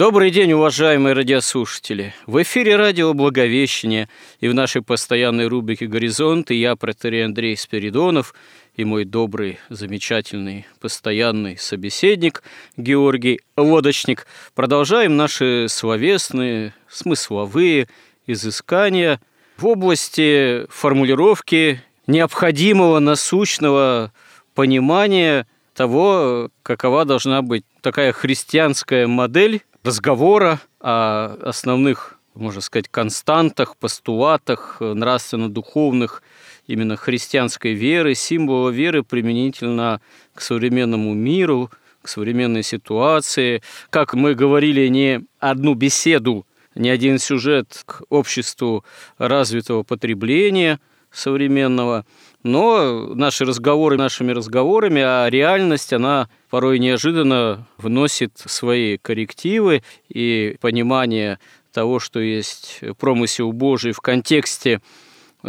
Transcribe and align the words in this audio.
Добрый 0.00 0.30
день, 0.30 0.54
уважаемые 0.54 1.12
радиослушатели! 1.12 2.14
В 2.26 2.40
эфире 2.40 2.76
радио 2.76 3.12
«Благовещение» 3.12 4.08
и 4.40 4.48
в 4.48 4.54
нашей 4.54 4.80
постоянной 4.80 5.46
рубрике 5.46 5.86
«Горизонт» 5.86 6.50
я, 6.50 6.74
протерей 6.74 7.26
Андрей 7.26 7.54
Спиридонов, 7.54 8.32
и 8.74 8.86
мой 8.86 9.04
добрый, 9.04 9.58
замечательный, 9.68 10.66
постоянный 10.80 11.58
собеседник 11.58 12.42
Георгий 12.78 13.42
Лодочник 13.58 14.26
продолжаем 14.54 15.18
наши 15.18 15.66
словесные, 15.68 16.72
смысловые 16.88 17.86
изыскания 18.26 19.20
в 19.58 19.66
области 19.66 20.64
формулировки 20.70 21.82
необходимого 22.06 23.00
насущного 23.00 24.14
понимания 24.54 25.46
того, 25.74 26.48
какова 26.62 27.04
должна 27.04 27.42
быть 27.42 27.66
такая 27.82 28.12
христианская 28.12 29.06
модель 29.06 29.60
разговора 29.82 30.60
о 30.80 31.36
основных, 31.42 32.18
можно 32.34 32.60
сказать, 32.60 32.88
константах, 32.88 33.76
постулатах 33.76 34.80
нравственно-духовных 34.80 36.22
именно 36.66 36.96
христианской 36.96 37.72
веры, 37.72 38.14
символа 38.14 38.70
веры 38.70 39.02
применительно 39.02 40.00
к 40.34 40.40
современному 40.40 41.14
миру, 41.14 41.70
к 42.02 42.08
современной 42.08 42.62
ситуации. 42.62 43.62
Как 43.90 44.14
мы 44.14 44.34
говорили, 44.34 44.86
не 44.88 45.22
одну 45.38 45.74
беседу, 45.74 46.46
не 46.74 46.88
один 46.88 47.18
сюжет 47.18 47.82
к 47.84 48.02
обществу 48.08 48.84
развитого 49.18 49.82
потребления 49.82 50.80
современного– 51.10 52.06
но 52.42 53.14
наши 53.14 53.44
разговоры 53.44 53.96
нашими 53.96 54.32
разговорами, 54.32 55.02
а 55.02 55.28
реальность, 55.28 55.92
она 55.92 56.28
порой 56.48 56.78
неожиданно 56.78 57.66
вносит 57.76 58.32
свои 58.36 58.96
коррективы 58.96 59.82
и 60.08 60.56
понимание 60.60 61.38
того, 61.72 62.00
что 62.00 62.20
есть 62.20 62.80
промысел 62.98 63.52
Божий 63.52 63.92
в 63.92 64.00
контексте 64.00 64.80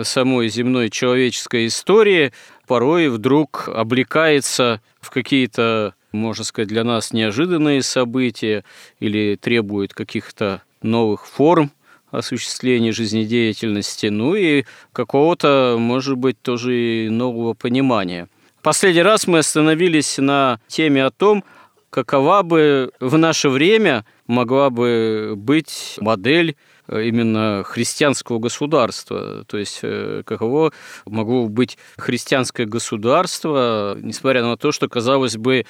самой 0.01 0.49
земной 0.49 0.89
человеческой 0.89 1.67
истории, 1.67 2.31
порой 2.67 3.09
вдруг 3.09 3.67
облекается 3.67 4.81
в 4.99 5.09
какие-то, 5.09 5.95
можно 6.11 6.43
сказать, 6.43 6.69
для 6.69 6.83
нас 6.83 7.11
неожиданные 7.11 7.81
события 7.83 8.63
или 8.99 9.35
требует 9.35 9.93
каких-то 9.93 10.61
новых 10.81 11.25
форм 11.25 11.71
осуществления 12.11 12.91
жизнедеятельности, 12.91 14.07
ну 14.07 14.35
и 14.35 14.65
какого-то, 14.93 15.77
может 15.79 16.17
быть, 16.17 16.41
тоже 16.41 17.05
и 17.05 17.09
нового 17.09 17.53
понимания. 17.53 18.27
Последний 18.61 19.01
раз 19.01 19.25
мы 19.25 19.39
остановились 19.39 20.17
на 20.17 20.59
теме 20.67 21.05
о 21.05 21.09
том, 21.09 21.43
какова 21.89 22.43
бы 22.43 22.91
в 22.99 23.17
наше 23.17 23.49
время 23.49 24.05
могла 24.27 24.69
бы 24.69 25.33
быть 25.35 25.95
модель 25.99 26.55
э, 26.87 27.03
именно 27.05 27.63
христианского 27.65 28.39
государства. 28.39 29.43
То 29.45 29.57
есть 29.57 29.79
э, 29.81 30.23
каково 30.25 30.73
могло 31.05 31.47
быть 31.47 31.77
христианское 31.97 32.65
государство, 32.65 33.97
несмотря 33.99 34.43
на 34.43 34.57
то, 34.57 34.71
что, 34.71 34.87
казалось 34.87 35.37
бы, 35.37 35.65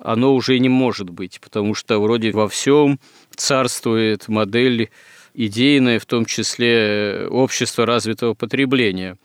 оно 0.00 0.34
уже 0.34 0.56
и 0.56 0.60
не 0.60 0.68
может 0.68 1.10
быть, 1.10 1.40
потому 1.40 1.74
что 1.74 2.00
вроде 2.00 2.32
во 2.32 2.48
всем 2.48 2.98
царствует 3.36 4.28
модель 4.28 4.90
идейное, 5.34 5.98
в 5.98 6.06
том 6.06 6.24
числе 6.24 7.26
общество 7.30 7.86
развитого 7.86 8.34
потребления. 8.34 9.16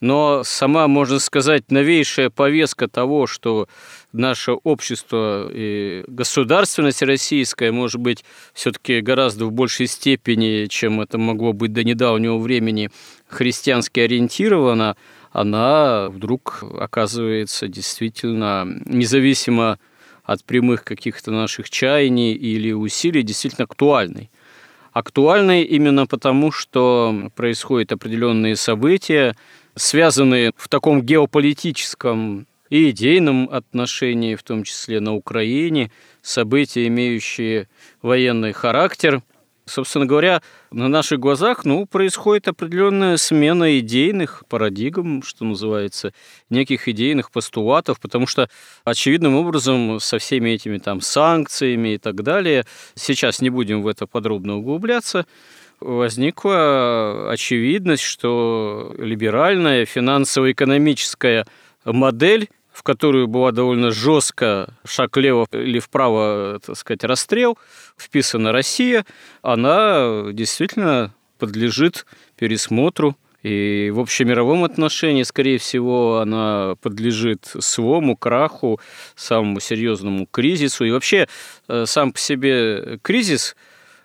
Но 0.00 0.42
сама, 0.44 0.88
можно 0.88 1.18
сказать, 1.18 1.70
новейшая 1.70 2.28
повестка 2.30 2.86
того, 2.86 3.26
что 3.26 3.66
наше 4.12 4.52
общество 4.52 5.50
и 5.52 6.04
государственность 6.06 7.02
российская 7.02 7.72
может 7.72 8.00
быть 8.00 8.24
все-таки 8.52 9.00
гораздо 9.00 9.46
в 9.46 9.52
большей 9.52 9.86
степени, 9.86 10.66
чем 10.66 11.00
это 11.00 11.18
могло 11.18 11.52
быть 11.52 11.72
до 11.72 11.82
недавнего 11.82 12.38
времени, 12.38 12.90
христиански 13.26 14.00
ориентирована, 14.00 14.96
она 15.32 16.08
вдруг 16.10 16.62
оказывается 16.78 17.68
действительно 17.68 18.66
независимо 18.86 19.78
от 20.24 20.44
прямых 20.44 20.84
каких-то 20.84 21.30
наших 21.30 21.70
чаяний 21.70 22.32
или 22.32 22.72
усилий, 22.72 23.22
действительно 23.22 23.64
актуальной 23.64 24.30
актуальной 24.96 25.62
именно 25.62 26.06
потому, 26.06 26.50
что 26.50 27.30
происходят 27.36 27.92
определенные 27.92 28.56
события, 28.56 29.36
связанные 29.74 30.52
в 30.56 30.68
таком 30.70 31.02
геополитическом 31.02 32.46
и 32.70 32.88
идейном 32.88 33.46
отношении, 33.52 34.36
в 34.36 34.42
том 34.42 34.62
числе 34.62 35.00
на 35.00 35.14
Украине, 35.14 35.90
события, 36.22 36.86
имеющие 36.86 37.68
военный 38.00 38.52
характер– 38.52 39.22
Собственно 39.68 40.06
говоря, 40.06 40.42
на 40.70 40.86
наших 40.86 41.18
глазах 41.18 41.64
ну, 41.64 41.86
происходит 41.86 42.46
определенная 42.46 43.16
смена 43.16 43.80
идейных 43.80 44.44
парадигм, 44.48 45.22
что 45.24 45.44
называется, 45.44 46.12
неких 46.50 46.86
идейных 46.86 47.32
постулатов, 47.32 47.98
потому 47.98 48.28
что 48.28 48.48
очевидным 48.84 49.34
образом 49.34 49.98
со 49.98 50.18
всеми 50.18 50.50
этими 50.50 50.78
там 50.78 51.00
санкциями 51.00 51.94
и 51.94 51.98
так 51.98 52.22
далее, 52.22 52.64
сейчас 52.94 53.40
не 53.40 53.50
будем 53.50 53.82
в 53.82 53.88
это 53.88 54.06
подробно 54.06 54.58
углубляться, 54.58 55.26
возникла 55.80 57.32
очевидность, 57.32 58.04
что 58.04 58.94
либеральная 58.96 59.84
финансово-экономическая 59.84 61.44
модель 61.84 62.48
в 62.76 62.82
которую 62.82 63.26
была 63.26 63.52
довольно 63.52 63.90
жестко 63.90 64.74
шаг 64.84 65.16
лево 65.16 65.46
или 65.50 65.78
вправо, 65.78 66.60
так 66.64 66.76
сказать, 66.76 67.04
расстрел, 67.04 67.56
вписана 67.96 68.52
Россия, 68.52 69.06
она 69.40 70.26
действительно 70.30 71.14
подлежит 71.38 72.04
пересмотру. 72.36 73.16
И 73.42 73.90
в 73.94 74.00
общемировом 74.00 74.62
отношении, 74.64 75.22
скорее 75.22 75.56
всего, 75.56 76.18
она 76.18 76.74
подлежит 76.82 77.50
слому, 77.60 78.14
краху, 78.14 78.78
самому 79.14 79.58
серьезному 79.60 80.26
кризису. 80.30 80.84
И 80.84 80.90
вообще 80.90 81.28
э, 81.68 81.84
сам 81.86 82.12
по 82.12 82.18
себе 82.18 82.98
кризис, 83.00 83.56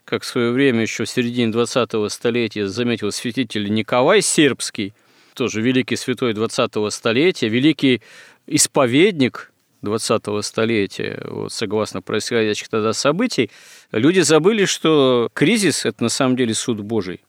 как 0.06 0.24
в 0.24 0.28
свое 0.28 0.52
время 0.52 0.84
еще 0.84 1.04
в 1.04 1.10
середине 1.10 1.52
20-го 1.52 2.08
столетия 2.08 2.70
заметил 2.70 3.12
святитель 3.12 3.70
Николай 3.74 4.22
Сербский, 4.22 4.94
тоже 5.34 5.62
великий 5.62 5.96
святой 5.96 6.34
20-го 6.34 6.90
столетия, 6.90 7.50
великий 7.50 8.02
исповедник 8.48 9.52
20-го 9.84 10.42
столетия, 10.42 11.22
вот, 11.28 11.52
согласно 11.54 12.02
происходящих 12.02 12.70
тогда 12.70 12.94
событий, 12.94 13.50
люди 13.92 14.20
забыли, 14.20 14.66
что 14.66 15.30
кризис– 15.34 15.86
это 15.86 16.04
на 16.04 16.10
самом 16.10 16.36
деле 16.36 16.54
суд 16.54 16.82
Божий. 16.82 17.22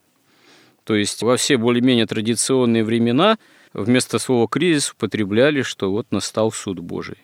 То 0.84 0.94
есть 0.94 1.22
во 1.22 1.36
все 1.36 1.56
более-менее 1.56 2.06
традиционные 2.06 2.84
времена 2.84 3.38
вместо 3.72 4.18
слова 4.18 4.48
«кризис» 4.48 4.90
употребляли, 4.90 5.62
что 5.62 5.90
вот 5.90 6.08
настал 6.10 6.52
суд 6.52 6.80
Божий. 6.80 7.18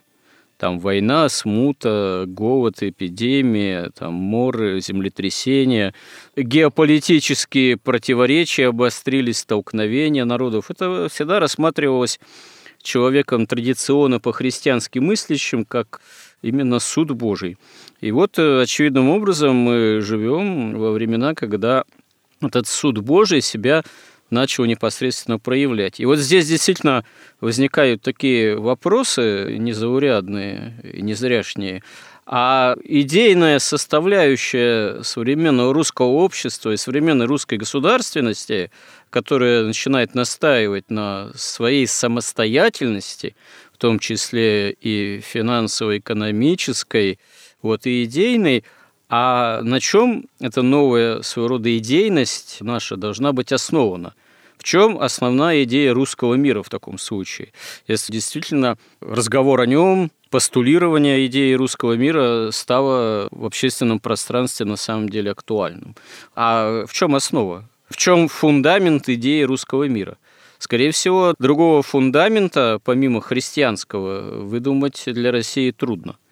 Там 0.56 0.80
война, 0.80 1.28
смута, 1.28 2.24
голод, 2.26 2.82
эпидемия, 2.82 3.90
там 3.96 4.14
моры, 4.14 4.80
землетрясения, 4.80 5.94
геополитические 6.36 7.76
противоречия 7.76 8.66
обострились, 8.68 9.38
столкновения 9.38 10.24
народов. 10.24 10.68
Это 10.70 11.08
всегда 11.08 11.38
рассматривалось 11.38 12.18
человеком 12.82 13.46
традиционно 13.46 14.20
по-христиански 14.20 14.98
мыслящим, 14.98 15.64
как 15.64 16.00
именно 16.42 16.78
суд 16.78 17.10
Божий. 17.12 17.56
И 18.00 18.10
вот 18.12 18.38
э, 18.38 18.62
очевидным 18.62 19.10
образом 19.10 19.56
мы 19.56 20.00
живем 20.00 20.78
во 20.78 20.92
времена, 20.92 21.34
когда 21.34 21.84
этот 22.40 22.66
суд 22.66 22.98
Божий 22.98 23.40
себя 23.40 23.82
начал 24.30 24.64
непосредственно 24.66 25.38
проявлять. 25.38 26.00
И 26.00 26.04
вот 26.04 26.18
здесь 26.18 26.46
действительно 26.46 27.04
возникают 27.40 28.02
такие 28.02 28.56
вопросы 28.56 29.56
незаурядные 29.58 30.74
и 30.82 31.02
незряшние. 31.02 31.82
А 32.30 32.76
идейная 32.84 33.58
составляющая 33.58 35.02
современного 35.02 35.72
русского 35.72 36.08
общества 36.08 36.72
и 36.72 36.76
современной 36.76 37.24
русской 37.24 37.56
государственности, 37.56 38.70
которая 39.08 39.64
начинает 39.64 40.14
настаивать 40.14 40.90
на 40.90 41.30
своей 41.34 41.86
самостоятельности, 41.86 43.34
в 43.72 43.78
том 43.78 43.98
числе 43.98 44.72
и 44.72 45.22
финансово-экономической, 45.22 47.18
вот 47.62 47.86
и 47.86 48.04
идейной, 48.04 48.62
а 49.08 49.62
на 49.62 49.80
чем 49.80 50.26
эта 50.38 50.60
новая 50.60 51.22
своего 51.22 51.48
рода 51.48 51.74
идейность 51.78 52.58
наша 52.60 52.96
должна 52.96 53.32
быть 53.32 53.52
основана? 53.52 54.12
В 54.58 54.64
чем 54.64 55.00
основная 55.00 55.62
идея 55.62 55.94
русского 55.94 56.34
мира 56.34 56.62
в 56.62 56.68
таком 56.68 56.98
случае? 56.98 57.52
Если 57.86 58.12
действительно 58.12 58.76
разговор 59.00 59.62
о 59.62 59.66
нем, 59.66 60.10
постулирование 60.30 61.26
идеи 61.26 61.52
русского 61.52 61.94
мира 61.94 62.50
стало 62.52 63.28
в 63.30 63.44
общественном 63.44 64.00
пространстве 64.00 64.66
на 64.66 64.76
самом 64.76 65.08
деле 65.08 65.30
актуальным. 65.30 65.94
А 66.34 66.84
в 66.86 66.92
чем 66.92 67.14
основа? 67.14 67.68
В 67.88 67.96
чем 67.96 68.28
фундамент 68.28 69.08
идеи 69.08 69.42
русского 69.42 69.84
мира? 69.84 70.16
Скорее 70.58 70.90
всего, 70.90 71.34
другого 71.38 71.82
фундамента, 71.82 72.80
помимо 72.84 73.20
христианского, 73.20 74.42
выдумать 74.42 75.02
для 75.06 75.30
России 75.32 75.70
трудно– 75.70 76.16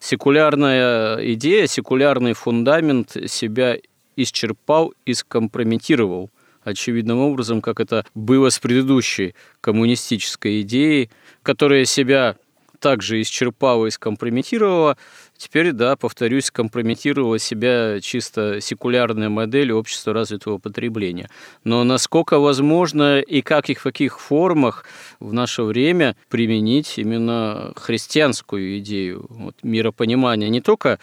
секулярная 0.00 1.16
идея, 1.34 1.66
секулярный 1.66 2.32
фундамент 2.32 3.16
себя 3.26 3.76
исчерпал 4.16 4.94
и 5.04 5.14
скомпрометировал 5.14 6.30
очевидным 6.64 7.18
образом, 7.18 7.62
как 7.62 7.80
это 7.80 8.04
было 8.14 8.50
с 8.50 8.58
предыдущей 8.58 9.34
коммунистической 9.60 10.62
идеей, 10.62 11.10
которая 11.42 11.84
себя 11.84 12.36
также 12.80 13.20
исчерпала 13.22 13.86
и 13.86 13.90
скомпрометировала, 13.90 14.96
теперь, 15.36 15.72
да, 15.72 15.96
повторюсь, 15.96 16.46
скомпрометировала 16.46 17.38
себя 17.38 18.00
чисто 18.00 18.60
секулярная 18.60 19.28
модель 19.28 19.72
общества 19.72 20.12
развитого 20.12 20.58
потребления. 20.58 21.30
Но 21.62 21.84
насколько 21.84 22.38
возможно 22.38 23.20
и 23.20 23.42
как 23.42 23.70
и 23.70 23.74
в 23.74 23.82
каких 23.82 24.18
формах 24.18 24.84
в 25.20 25.32
наше 25.32 25.62
время 25.62 26.16
применить 26.28 26.94
именно 26.96 27.72
христианскую 27.76 28.78
идею 28.78 29.26
вот, 29.28 29.54
миропонимания 29.62 30.48
не 30.48 30.60
только 30.60 30.98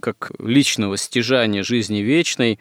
как 0.00 0.32
личного 0.38 0.96
стяжания 0.96 1.62
жизни 1.62 1.98
вечной, 1.98 2.58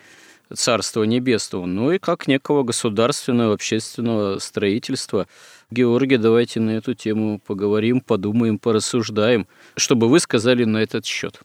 Царства 0.54 1.04
Небесного, 1.04 1.66
но 1.66 1.92
и 1.94 2.00
как 2.00 2.28
некого 2.28 2.64
государственного 2.64 3.54
общественного 3.54 4.40
строительства– 4.40 5.28
Георгий, 5.70 6.16
давайте 6.16 6.62
на 6.62 6.72
эту 6.72 6.94
тему 6.94 7.42
поговорим, 7.46 8.00
подумаем, 8.00 8.58
порассуждаем. 8.58 9.48
чтобы 9.76 10.08
вы 10.08 10.22
сказали 10.22 10.64
на 10.64 10.78
этот 10.78 11.06
счет? 11.06 11.42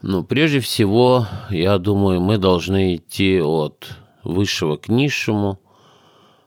Ну, 0.00 0.24
прежде 0.24 0.58
всего, 0.58 1.28
я 1.50 1.78
думаю, 1.78 2.20
мы 2.20 2.38
должны 2.38 2.96
идти 2.96 3.40
от 3.40 3.90
высшего 4.24 4.76
к 4.76 4.88
низшему, 4.88 5.60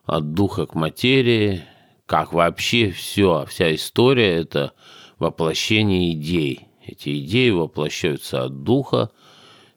от 0.06 0.34
духа 0.34 0.66
к 0.66 0.76
материи, 0.76 1.64
как 2.06 2.34
вообще 2.34 2.92
все, 2.92 3.46
вся 3.48 3.74
история– 3.74 4.36
это 4.36 4.74
воплощение 5.18 6.12
идей. 6.12 6.68
Эти 6.86 7.20
идеи 7.20 7.52
воплощаются 7.52 8.44
от 8.44 8.64
духа 8.64 9.12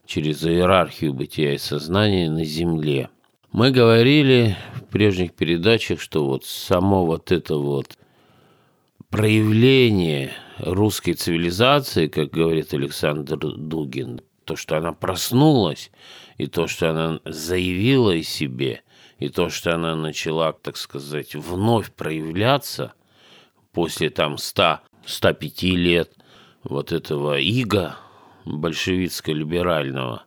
через 0.09 0.45
иерархию 0.45 1.15
бытия 1.15 1.55
и 1.55 1.59
сознания 1.59 2.29
на 2.29 2.45
земле– 2.45 3.11
мы 3.51 3.71
говорили 3.71 4.57
в 4.75 4.85
прежних 4.85 5.33
передачах, 5.33 6.01
что 6.01 6.27
вот 6.27 6.45
само 6.45 7.07
вот 7.07 7.33
это 7.33 7.57
вот 7.57 7.97
проявление 9.09 10.33
русской 10.59 11.15
цивилизации, 11.15 12.09
как 12.09 12.31
говорит 12.31 12.75
Александр 12.75 13.39
Дугин, 13.39 14.21
то, 14.45 14.55
что 14.55 14.77
она 14.77 14.93
проснулась, 14.93 15.91
и 16.37 16.47
то, 16.47 16.67
что 16.67 16.91
она 16.91 17.21
заявила 17.25 18.13
о 18.13 18.23
себе, 18.23 18.83
и 19.19 19.31
то, 19.31 19.49
что 19.49 19.75
она 19.75 19.97
начала, 19.97 20.53
так 20.53 20.77
сказать, 20.77 21.35
вновь 21.35 21.91
проявляться 21.93 22.93
после 23.73 24.11
там 24.11 24.35
100-105 24.35 25.71
лет 25.71 26.13
вот 26.65 26.93
этого 26.93 27.41
ига 27.41 27.97
большевистско-либерального, 28.49 30.23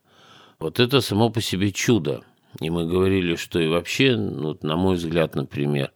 вот 0.59 0.79
это 0.79 1.01
само 1.01 1.29
по 1.29 1.41
себе 1.41 1.71
чудо– 1.71 2.23
и 2.59 2.69
мы 2.69 2.85
говорили, 2.85 3.35
что 3.35 3.59
и 3.59 3.67
вообще, 3.67 4.15
ну, 4.17 4.57
на 4.61 4.75
мой 4.75 4.95
взгляд, 4.95 5.35
например, 5.35 5.91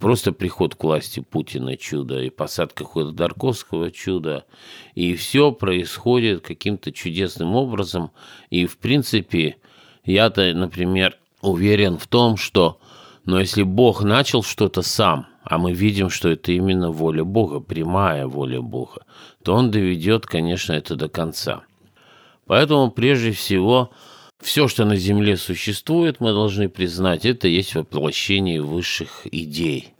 просто 0.00 0.32
приход 0.32 0.74
к 0.74 0.82
власти 0.82 1.20
Путина 1.20 1.76
чудо, 1.76 2.22
и 2.22 2.30
посадка 2.30 2.84
Ходорковского 2.84 3.90
чудо, 3.90 4.46
и 4.94 5.14
все 5.14 5.52
происходит 5.52 6.40
каким-то 6.40 6.92
чудесным 6.92 7.54
образом. 7.54 8.10
И, 8.48 8.64
в 8.64 8.78
принципе, 8.78 9.56
я-то, 10.04 10.54
например, 10.54 11.18
уверен 11.42 11.98
в 11.98 12.06
том, 12.06 12.38
что, 12.38 12.80
но 13.24 13.34
ну, 13.34 13.40
если 13.40 13.62
Бог 13.62 14.02
начал 14.02 14.42
что-то 14.42 14.80
сам, 14.80 15.26
а 15.42 15.58
мы 15.58 15.72
видим, 15.72 16.08
что 16.08 16.30
это 16.30 16.52
именно 16.52 16.90
воля 16.90 17.24
Бога, 17.24 17.60
прямая 17.60 18.26
воля 18.26 18.62
Бога, 18.62 19.04
то 19.42 19.54
Он 19.54 19.70
доведет, 19.70 20.26
конечно, 20.26 20.72
это 20.72 20.96
до 20.96 21.08
конца. 21.08 21.64
Поэтому, 22.46 22.90
прежде 22.90 23.32
всего, 23.32 23.90
все, 24.40 24.68
что 24.68 24.84
на 24.84 24.96
Земле 24.96 25.36
существует, 25.36 26.20
мы 26.20 26.32
должны 26.32 26.68
признать, 26.68 27.24
это 27.24 27.48
есть 27.48 27.74
воплощение 27.74 28.62
высших 28.62 29.26
идей, 29.30 29.94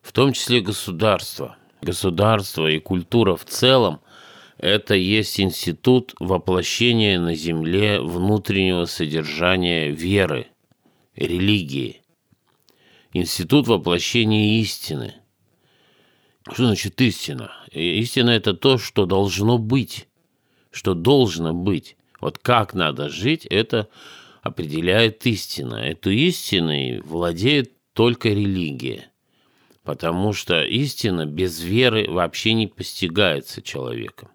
в 0.00 0.12
том 0.12 0.32
числе 0.32 0.60
государство. 0.60 1.56
Государство 1.80 2.66
и 2.66 2.78
культура 2.80 3.36
в 3.36 3.44
целом– 3.44 4.00
это 4.58 4.94
есть 4.94 5.38
институт 5.40 6.14
воплощения 6.18 7.20
на 7.20 7.34
Земле 7.34 8.00
внутреннего 8.00 8.86
содержания 8.86 9.90
веры, 9.90 10.48
религии, 11.14 12.02
институт 13.12 13.68
воплощения 13.68 14.60
истины. 14.60 15.14
Что 16.52 16.66
значит 16.66 17.00
истина? 17.00 17.52
Истина– 17.70 18.30
это 18.30 18.54
то, 18.54 18.78
что 18.78 19.06
должно 19.06 19.58
быть, 19.58 20.08
что 20.70 20.94
должно 20.94 21.52
быть. 21.52 21.96
Вот 22.20 22.38
как 22.38 22.74
надо 22.74 23.08
жить, 23.08 23.46
это 23.46 23.88
определяет 24.42 25.24
истина. 25.26 25.76
Эту 25.76 26.10
истиной 26.10 27.00
владеет 27.00 27.72
только 27.92 28.30
религия. 28.30 29.10
Потому 29.84 30.32
что 30.32 30.62
истина 30.64 31.26
без 31.26 31.60
веры 31.60 32.10
вообще 32.10 32.54
не 32.54 32.66
постигается 32.66 33.62
человеком. 33.62 34.30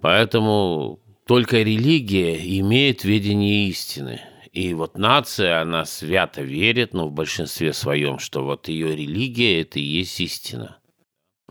Поэтому 0.00 1.00
только 1.26 1.62
религия 1.62 2.36
имеет 2.58 3.04
видение 3.04 3.68
истины. 3.68 4.20
И 4.52 4.74
вот 4.74 4.98
нация, 4.98 5.60
она 5.60 5.84
свято 5.84 6.42
верит, 6.42 6.92
но 6.92 7.06
в 7.06 7.12
большинстве 7.12 7.72
своем, 7.72 8.18
что 8.18 8.44
вот 8.44 8.68
ее 8.68 8.96
религия– 8.96 9.60
это 9.62 9.78
и 9.78 9.82
есть 9.82 10.20
истина. 10.20 10.79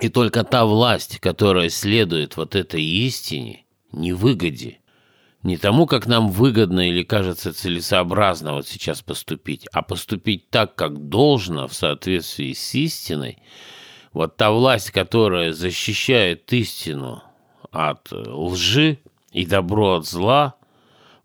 И 0.01 0.08
только 0.10 0.44
та 0.44 0.65
власть, 0.65 1.20
которая 1.20 1.70
следует 1.70 2.38
вот 2.38 2.56
этой 2.56 2.84
истине, 2.84 3.65
невыгоде, 3.91 4.79
не 5.44 5.58
тому, 5.58 5.88
как 5.88 6.06
нам 6.08 6.29
выгодно 6.29 6.89
или 6.89 7.03
кажется 7.03 7.53
целесообразно 7.53 8.53
вот 8.53 8.68
сейчас 8.68 9.01
поступить, 9.01 9.68
а 9.72 9.82
поступить 9.82 10.50
так, 10.50 10.75
как 10.75 11.10
должно 11.10 11.68
в 11.68 11.74
соответствии 11.74 12.53
с 12.53 12.75
истиной, 12.75 13.41
вот 14.13 14.38
та 14.38 14.51
власть, 14.51 14.91
которая 14.91 15.53
защищает 15.53 16.51
истину 16.53 17.24
от 17.72 18.12
лжи 18.12 19.00
и 19.32 19.46
добро 19.46 19.96
от 19.96 20.08
зла, 20.08 20.56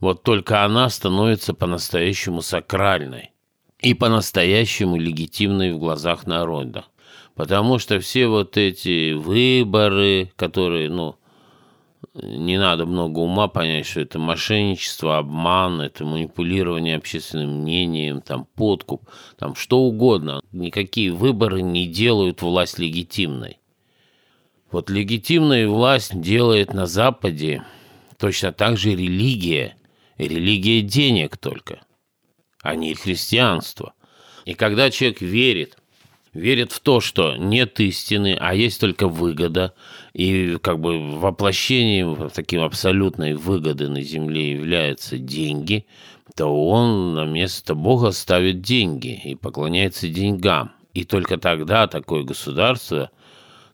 вот 0.00 0.23
только 0.23 0.64
она 0.64 0.88
становится 0.90 1.54
по-настоящему 1.54 2.43
сакральной 2.43 3.33
и 3.78 3.95
по-настоящему 3.95 4.97
легитимной 4.97 5.73
в 5.73 5.78
глазах 5.78 6.26
народа. 6.26 6.85
Потому 7.35 7.79
что 7.79 7.99
все 7.99 8.29
вот 8.29 8.57
эти 8.57 9.12
выборы, 9.12 10.31
которые, 10.37 10.88
ну, 10.88 11.17
не 12.14 12.59
надо 12.59 12.87
много 12.87 13.19
ума 13.19 13.49
понять, 13.49 13.87
что 13.87 14.00
это 14.00 14.21
мошенничество, 14.21 15.19
обман, 15.19 15.81
это 15.81 16.05
манипулирование 16.05 16.97
общественным 16.97 17.62
мнением, 17.62 18.21
там 18.21 18.47
подкуп, 18.55 19.09
там 19.37 19.57
что 19.57 19.81
угодно. 19.81 20.43
Никакие 20.53 21.11
выборы 21.11 21.62
не 21.62 21.87
делают 21.87 22.41
власть 22.41 22.79
легитимной. 22.79 23.59
Вот 24.71 24.88
легитимная 24.88 25.69
власть 25.69 26.21
делает 26.21 26.73
на 26.73 26.87
Западе 26.87 27.64
точно 28.17 28.53
так 28.53 28.76
же 28.76 28.91
религия, 28.91 29.76
религия 30.19 30.83
денег 30.83 31.37
только, 31.37 31.81
а 32.62 32.76
не 32.76 32.95
христианство. 32.95 33.95
И 34.45 34.55
когда 34.55 34.88
человек 34.91 35.21
верит– 35.21 35.79
верит 36.35 36.73
в 36.73 36.81
то, 36.81 37.00
что 37.00 37.37
нет 37.37 37.81
истины, 37.81 38.37
а 38.38 38.55
есть 38.55 38.81
только 38.81 39.09
выгода, 39.09 39.75
и 40.12 40.59
как 40.61 40.81
бы 40.81 41.19
воплощением 41.19 42.31
таким 42.35 42.61
абсолютной 42.61 43.35
выгоды 43.35 43.88
на 43.88 44.03
земле 44.03 44.53
являются 44.53 45.19
деньги, 45.19 45.87
то 46.37 46.47
он 46.47 47.14
на 47.14 47.25
место 47.25 47.75
Бога 47.75 48.11
ставит 48.11 48.61
деньги 48.61 49.21
и 49.25 49.35
поклоняется 49.35 50.09
деньгам. 50.09 50.73
И 50.93 51.05
только 51.05 51.38
тогда 51.38 51.87
такое 51.87 52.23
государство 52.23 53.11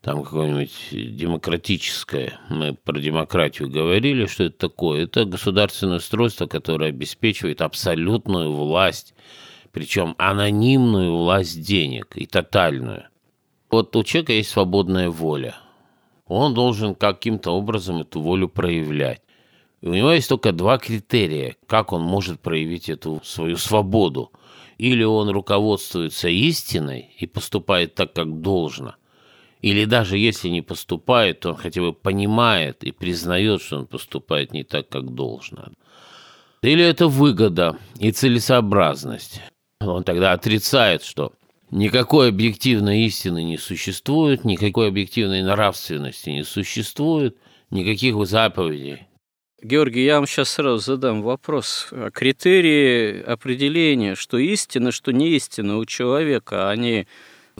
там 0.03 0.23
какое-нибудь 0.25 0.73
демократическое, 0.91 2.39
мы 2.49 2.75
про 2.75 2.99
демократию 2.99 3.69
говорили, 3.69 4.25
что 4.27 4.45
это 4.45 4.57
такое. 4.57 5.05
Это 5.05 5.27
государственное 5.27 5.99
устройство, 5.99 6.47
которое 6.47 6.89
обеспечивает 6.89 7.61
абсолютную 7.61 8.51
власть, 8.53 9.15
причем 9.73 10.15
анонимную 10.19 11.17
власть 11.17 11.61
денег 11.61 12.17
и 12.17 12.27
тотальную. 12.27 13.05
Вот 13.71 13.95
у 13.97 14.03
человека 14.03 14.33
есть 14.33 14.51
свободная 14.51 15.11
воля. 15.11 15.55
Он 16.27 16.55
должен 16.55 16.95
каким-то 16.95 17.51
образом 17.51 18.03
эту 18.03 18.21
волю 18.21 18.49
проявлять. 18.49 19.23
И 19.81 19.87
у 19.87 19.95
него 19.95 20.13
есть 20.13 20.29
только 20.29 20.53
два 20.53 20.79
критерия, 20.79 21.57
как 21.67 21.93
он 21.93 22.03
может 22.03 22.41
проявить 22.41 22.89
эту 22.89 23.21
свою 23.25 23.57
свободу. 23.57 24.31
Или 24.79 25.05
он 25.05 25.31
руководствуется 25.31 26.29
истиной 26.29 27.15
и 27.19 27.27
поступает 27.27 27.95
так, 27.95 28.13
как 28.13 28.41
должно, 28.41 28.95
или 29.63 29.85
даже 29.85 30.17
если 30.17 30.49
не 30.49 30.63
поступает, 30.63 31.41
то 31.41 31.51
он 31.51 31.57
хотя 31.57 31.83
бы 31.83 31.93
понимает 31.93 32.83
и 32.83 32.93
признает, 32.93 33.61
что 33.61 33.79
он 33.79 33.87
поступает 33.87 34.53
не 34.53 34.65
так, 34.65 34.89
как 34.89 35.15
должно. 35.15 35.69
Или 36.63 36.85
это 36.85 37.09
выгода 37.09 37.79
и 37.99 38.11
целесообразность. 38.11 39.43
Он 39.81 40.05
тогда 40.05 40.33
отрицает, 40.33 41.03
что 41.03 41.33
никакой 41.71 42.29
объективной 42.29 43.07
истины 43.07 43.43
не 43.43 43.57
существует, 43.57 44.45
никакой 44.45 44.89
объективной 44.89 45.43
нравственности 45.43 46.31
не 46.31 46.45
существует, 46.45 47.39
никаких 47.71 48.15
заповедей. 48.27 49.07
Георгий, 49.63 50.05
я 50.05 50.17
вам 50.17 50.27
сейчас 50.27 50.51
сразу 50.51 50.79
задам 50.79 51.23
вопрос. 51.23 51.89
Критерии 52.13 53.23
определения, 53.23 54.15
что 54.15 54.39
истина, 54.39 54.91
что 54.91 55.13
не 55.13 55.31
истина 55.31 55.77
у 55.77 55.85
человека, 55.85 56.71
они 56.71 57.07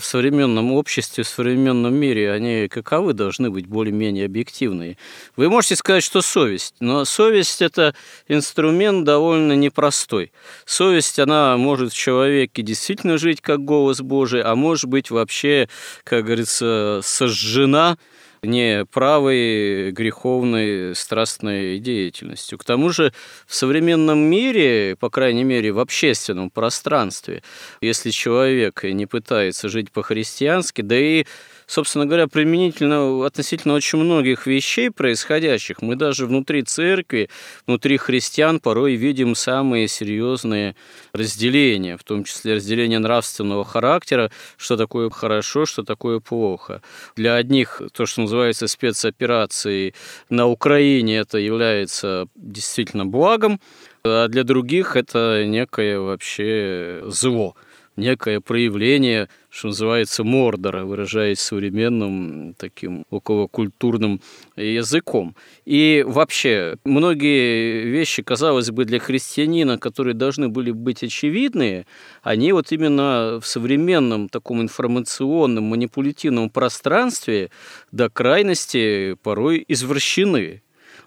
в 0.01 0.05
современном 0.05 0.73
обществе, 0.73 1.23
в 1.23 1.29
современном 1.29 1.95
мире, 1.95 2.33
они 2.33 2.69
каковы 2.69 3.13
должны 3.13 3.51
быть 3.51 3.67
более-менее 3.67 4.27
объективные. 4.27 4.97
Вы 5.37 5.49
можете 5.49 5.77
сказать, 5.77 6.03
что 6.03 6.23
совесть, 6.23 6.75
но 6.81 7.05
совесть– 7.05 7.63
это 7.63 7.95
инструмент 8.27 9.05
довольно 9.05 9.53
непростой. 9.53 10.33
Совесть, 10.65 11.19
она 11.19 11.57
может 11.57 11.93
в 11.93 11.97
человеке 11.97 12.63
действительно 12.63 13.19
жить 13.19 13.41
как 13.41 13.65
голос 13.65 14.01
Божий, 14.01 14.43
а 14.43 14.55
может 14.57 14.87
быть 14.87 15.11
вообще, 15.11 15.69
как 16.05 16.25
говорится, 16.25 17.01
сожжена– 17.03 17.99
не 18.43 18.85
правой 18.87 19.91
греховной 19.93 20.95
страстной 20.95 21.79
деятельностью. 21.79 22.59
К 22.59 22.65
тому 22.65 22.91
же 22.91 23.13
в 23.47 23.55
современном 23.55 24.19
мире, 24.19 24.97
по 24.99 25.11
крайней 25.11 25.45
мере 25.45 25.73
в 25.73 25.79
общественном 25.79 26.51
пространстве, 26.51 27.43
если 27.81 28.11
человек 28.11 28.85
не 28.85 29.07
пытается 29.07 29.69
жить 29.69 29.93
по-христиански, 29.93 30.83
да 30.83 30.97
и 30.97 31.27
собственно 31.71 32.05
говоря, 32.05 32.27
применительно 32.27 33.25
относительно 33.25 33.75
очень 33.75 34.01
многих 34.01 34.47
вещей 34.47 34.91
происходящих. 34.91 35.83
Мы 35.83 35.95
даже 35.95 36.27
внутри 36.27 36.63
церкви, 36.63 37.31
внутри 37.65 37.97
христиан 37.97 38.59
порой 38.59 38.97
видим 38.97 39.37
самые 39.37 39.87
серьезные 39.87 40.75
разделения, 41.13 41.97
в 41.97 42.03
том 42.03 42.25
числе 42.25 42.55
разделение 42.55 42.99
нравственного 42.99 43.65
характера, 43.65 44.33
что 44.57 44.77
такое 44.77 45.11
хорошо, 45.11 45.65
что 45.65 45.85
такое 45.85 46.19
плохо. 46.19 46.83
Для 47.15 47.37
одних 47.37 47.81
то, 47.93 48.05
что 48.05 48.23
называется 48.23 48.67
спецоперацией 48.67 49.95
на 50.29 50.49
Украине, 50.49 51.19
это 51.19 51.39
является 51.39 52.27
действительно 52.35 53.07
благом, 53.07 53.61
а 54.03 54.27
для 54.27 54.43
других 54.43 54.97
это 54.97 55.45
некое 55.47 56.01
вообще 56.01 57.03
зло 57.07 57.55
некое 58.01 58.41
проявление, 58.41 59.29
что 59.51 59.69
называется, 59.69 60.25
мордора, 60.25 60.85
выражаясь 60.85 61.39
современным 61.39 62.55
таким 62.59 63.05
околокультурным 63.11 64.21
языком. 64.57 65.37
И 65.65 66.05
вообще, 66.07 66.77
многие 66.85 67.85
вещи, 67.85 68.23
казалось 68.23 68.71
бы, 68.71 68.85
для 68.85 68.99
христианина, 68.99 69.79
которые 69.79 70.15
должны 70.15 70.49
были 70.49 70.73
быть 70.73 71.05
очевидные, 71.05 71.87
они 72.23 72.53
вот 72.53 72.73
именно 72.73 73.39
в 73.41 73.47
современном 73.47 74.29
таком 74.29 74.63
информационном, 74.63 75.65
манипулятивном 75.65 76.51
пространстве 76.51 77.51
до 77.93 78.09
крайности 78.11 79.17
порой 79.23 79.65
извращены. 79.69 80.63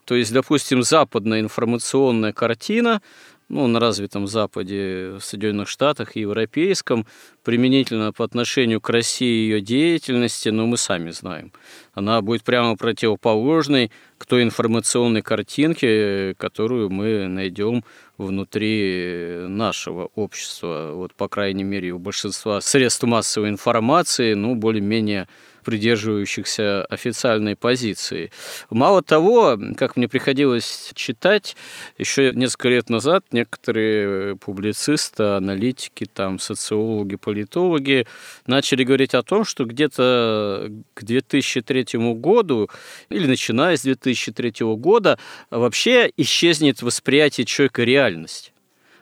То 0.05 0.15
есть, 0.15 0.33
допустим, 0.33 0.83
западная 0.83 1.39
информационная 1.39 2.33
картина 2.33 3.01
ну, 3.49 3.67
на 3.67 3.79
развитом 3.79 4.27
Западе, 4.27 5.11
в 5.19 5.21
Соединенных 5.21 5.67
Штатах 5.67 6.15
и 6.15 6.21
европейском, 6.21 7.05
применительно 7.43 8.11
по 8.13 8.23
отношению 8.23 8.81
к 8.81 8.89
России 8.89 9.27
и 9.27 9.43
ее 9.43 9.61
деятельности, 9.61 10.49
но 10.49 10.65
мы 10.65 10.77
сами 10.77 11.11
знаем. 11.11 11.51
Она 11.93 12.21
будет 12.21 12.43
прямо 12.43 12.75
противоположной 12.75 13.91
к 14.17 14.25
той 14.25 14.43
информационной 14.43 15.21
картинке, 15.21 16.35
которую 16.35 16.89
мы 16.89 17.27
найдем 17.27 17.83
внутри 18.17 19.45
нашего 19.47 20.09
общества. 20.15 20.91
Вот, 20.93 21.13
по 21.13 21.27
крайней 21.27 21.63
мере, 21.63 21.91
у 21.91 21.99
большинства 21.99 22.61
средств 22.61 23.03
массовой 23.03 23.49
информации, 23.49 24.33
ну, 24.33 24.55
более-менее 24.55 25.27
придерживающихся 25.63 26.85
официальной 26.85 27.55
позиции. 27.55 28.31
Мало 28.69 29.01
того, 29.01 29.57
как 29.77 29.97
мне 29.97 30.07
приходилось 30.07 30.91
читать, 30.93 31.55
еще 31.97 32.31
несколько 32.33 32.69
лет 32.69 32.89
назад 32.89 33.25
некоторые 33.31 34.35
публицисты, 34.35 35.23
аналитики, 35.23 36.05
там, 36.05 36.37
социологи, 36.39 37.15
политологи 37.15 38.05
начали 38.45 38.83
говорить 38.83 39.13
о 39.13 39.23
том, 39.23 39.45
что 39.45 39.65
где-то 39.65 40.71
к 40.93 41.03
2003 41.03 41.85
году 42.13 42.69
или 43.09 43.25
начиная 43.27 43.77
с 43.77 43.81
2003 43.81 44.53
года 44.75 45.17
вообще 45.49 46.11
исчезнет 46.17 46.81
восприятие 46.81 47.45
человека 47.45 47.83
реальности. 47.83 48.51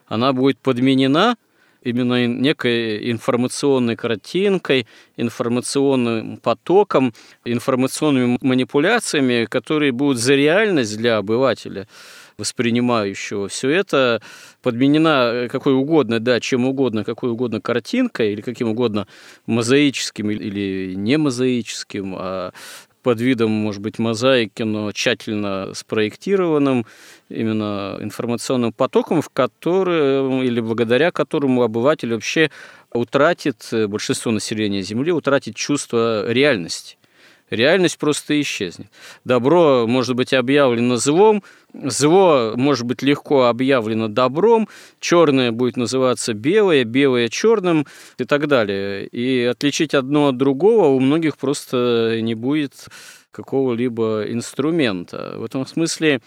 Она 0.08 0.34
будет 0.34 0.60
подменена 0.60 1.38
именно 1.82 2.28
некой 2.28 3.12
информационной 3.12 3.96
картинкой, 3.96 4.88
информационным 5.18 6.38
потоком, 6.38 7.14
информационными 7.46 8.38
манипуляциями, 8.42 9.46
которые 9.46 9.92
будут 9.92 10.18
за 10.18 10.36
реальность 10.36 10.98
для 10.98 11.18
обывателя 11.18 11.88
воспринимающего. 12.38 13.48
Все 13.48 13.70
это 13.70 14.22
подменена 14.62 15.48
какой 15.50 15.74
угодно, 15.74 16.20
да, 16.20 16.40
чем 16.40 16.66
угодно, 16.66 17.04
какой 17.04 17.32
угодно 17.32 17.62
картинкой 17.62 18.34
или 18.34 18.42
каким 18.42 18.70
угодно 18.70 19.08
мозаическим 19.46 20.32
или 20.32 20.94
не 20.96 21.18
мозаическим, 21.18 22.16
а 22.18 22.52
под 23.02 23.22
видом, 23.22 23.52
может 23.52 23.82
быть, 23.82 24.00
мозаики, 24.00 24.64
но 24.64 24.92
тщательно 24.92 25.74
спроектированным 25.74 26.86
именно 27.30 27.98
информационным 28.00 28.74
потоком, 28.74 29.22
в 29.22 29.30
котором 29.30 30.44
или 30.44 30.60
благодаря 30.60 31.12
которому 31.12 31.64
обыватель 31.64 32.14
вообще 32.14 32.52
утратит, 32.94 33.70
большинство 33.88 34.32
населения 34.32 34.82
Земли 34.82 35.12
утратит 35.12 35.56
чувство 35.56 36.32
реальности. 36.32 36.98
Реальность 37.52 37.98
просто 37.98 38.40
исчезнет. 38.40 38.88
Добро 39.26 39.86
может 39.86 40.16
быть 40.16 40.34
объявлено 40.34 40.96
злом, 40.96 41.44
зло 41.74 42.54
может 42.56 42.86
быть 42.86 43.02
легко 43.02 43.48
объявлено 43.48 44.08
добром, 44.08 44.70
черное 45.02 45.52
будет 45.52 45.76
называться 45.76 46.34
белое, 46.34 46.86
белое 46.86 47.28
черным 47.28 47.86
и 48.18 48.24
так 48.24 48.48
далее. 48.48 49.06
И 49.06 49.44
отличить 49.44 49.94
одно 49.94 50.30
от 50.30 50.38
другого 50.38 50.88
у 50.88 51.00
многих 51.02 51.38
просто 51.38 52.20
не 52.22 52.36
будет 52.36 52.88
какого-либо 53.32 54.24
инструмента. 54.30 55.34
В 55.36 55.44
этом 55.44 55.68
смысле 55.68 56.22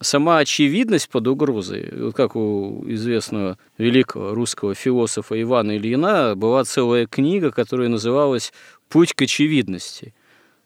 сама 0.00 0.38
очевидность 0.38 1.10
под 1.10 1.26
угрозой, 1.28 1.92
вот 1.98 2.14
как 2.14 2.34
у 2.34 2.82
известного 2.88 3.58
великого 3.76 4.32
русского 4.32 4.74
философа 4.74 5.40
Ивана 5.40 5.76
Ильина 5.76 6.34
была 6.34 6.64
целая 6.64 7.06
книга, 7.06 7.50
которая 7.50 7.90
называлась 7.90 8.54
«Путь 8.88 9.12
к 9.12 9.20
очевидности». 9.20 10.14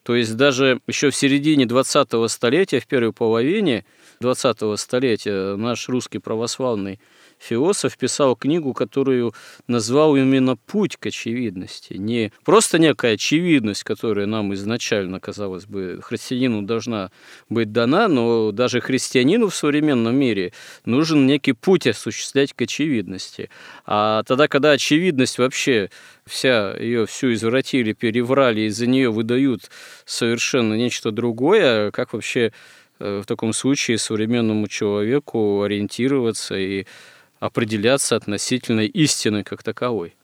То 0.07 0.15
есть 0.15 0.37
даже 0.37 0.81
еще 0.87 1.11
в 1.11 1.17
середине 1.17 1.65
20-го 1.65 2.29
столетия, 2.29 2.79
в 2.79 2.87
первой 2.87 3.13
половине 3.13 3.85
20-го 4.23 4.77
столетия, 4.77 5.57
наш 5.57 5.89
русский 5.89 6.21
православный 6.21 7.01
философ 7.39 7.97
писал 7.97 8.37
книгу, 8.37 8.73
которую 8.73 9.35
назвал 9.67 10.17
именно 10.17 10.57
«Путь 10.57 10.97
к 10.97 11.07
очевидности». 11.07 11.95
Не 11.95 12.33
просто 12.45 12.79
некая 12.79 13.15
очевидность, 13.15 13.85
которая 13.85 14.27
нам 14.27 14.55
изначально, 14.55 15.21
казалось 15.21 15.67
бы, 15.67 16.01
христианину 16.03 16.63
должна 16.63 17.11
быть 17.49 17.73
дана, 17.73 18.09
но 18.09 18.53
даже 18.53 18.81
христианину 18.81 19.49
в 19.49 19.55
современном 19.55 20.17
мире 20.17 20.53
нужен 20.85 21.27
некий 21.27 21.53
путь 21.53 21.87
осуществлять 21.87 22.53
к 22.53 22.63
очевидности. 22.63 23.51
А 23.85 24.23
тогда, 24.25 24.49
когда 24.49 24.73
очевидность 24.73 25.39
вообще 25.39 25.91
вся 26.27 26.77
ее 26.77 27.07
всю 27.07 27.33
извратили, 27.33 27.93
переврали, 27.93 28.63
из-за 28.63 28.87
нее 28.87 29.11
выдают 29.11 29.71
совершенно 30.05 30.75
нечто 30.75 31.11
другое, 31.11 31.91
как 31.91 32.13
вообще 32.13 32.53
э, 32.99 33.21
в 33.23 33.27
таком 33.27 33.53
случае 33.53 33.99
современному 33.99 34.69
человеку 34.69 35.63
ориентироваться 35.63 36.57
и 36.57 36.87
определяться 37.39 38.17
относительно 38.17 38.81
истины 38.81 39.45
как 39.45 39.63
таковой. 39.63 40.17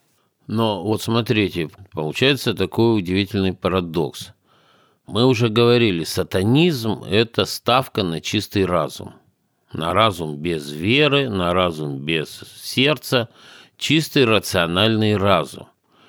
Но 0.47 0.83
вот 0.83 1.03
смотрите, 1.03 1.71
получается 1.93 2.55
такой 2.55 2.99
удивительный 2.99 3.53
парадокс. 3.53 4.33
Мы 5.07 5.27
уже 5.27 5.49
говорили, 5.49 6.05
сатанизм– 6.05 7.05
это 7.11 7.45
ставка 7.45 8.03
на 8.03 8.21
чистый 8.21 8.65
разум. 8.65 9.15
На 9.73 9.95
разум 9.95 10.37
без 10.37 10.71
веры, 10.71 11.29
на 11.29 11.55
разум 11.55 11.99
без 11.99 12.45
сердца, 12.57 13.29
чистый 13.77 14.25
рациональный 14.25 15.17
разум. 15.17 15.69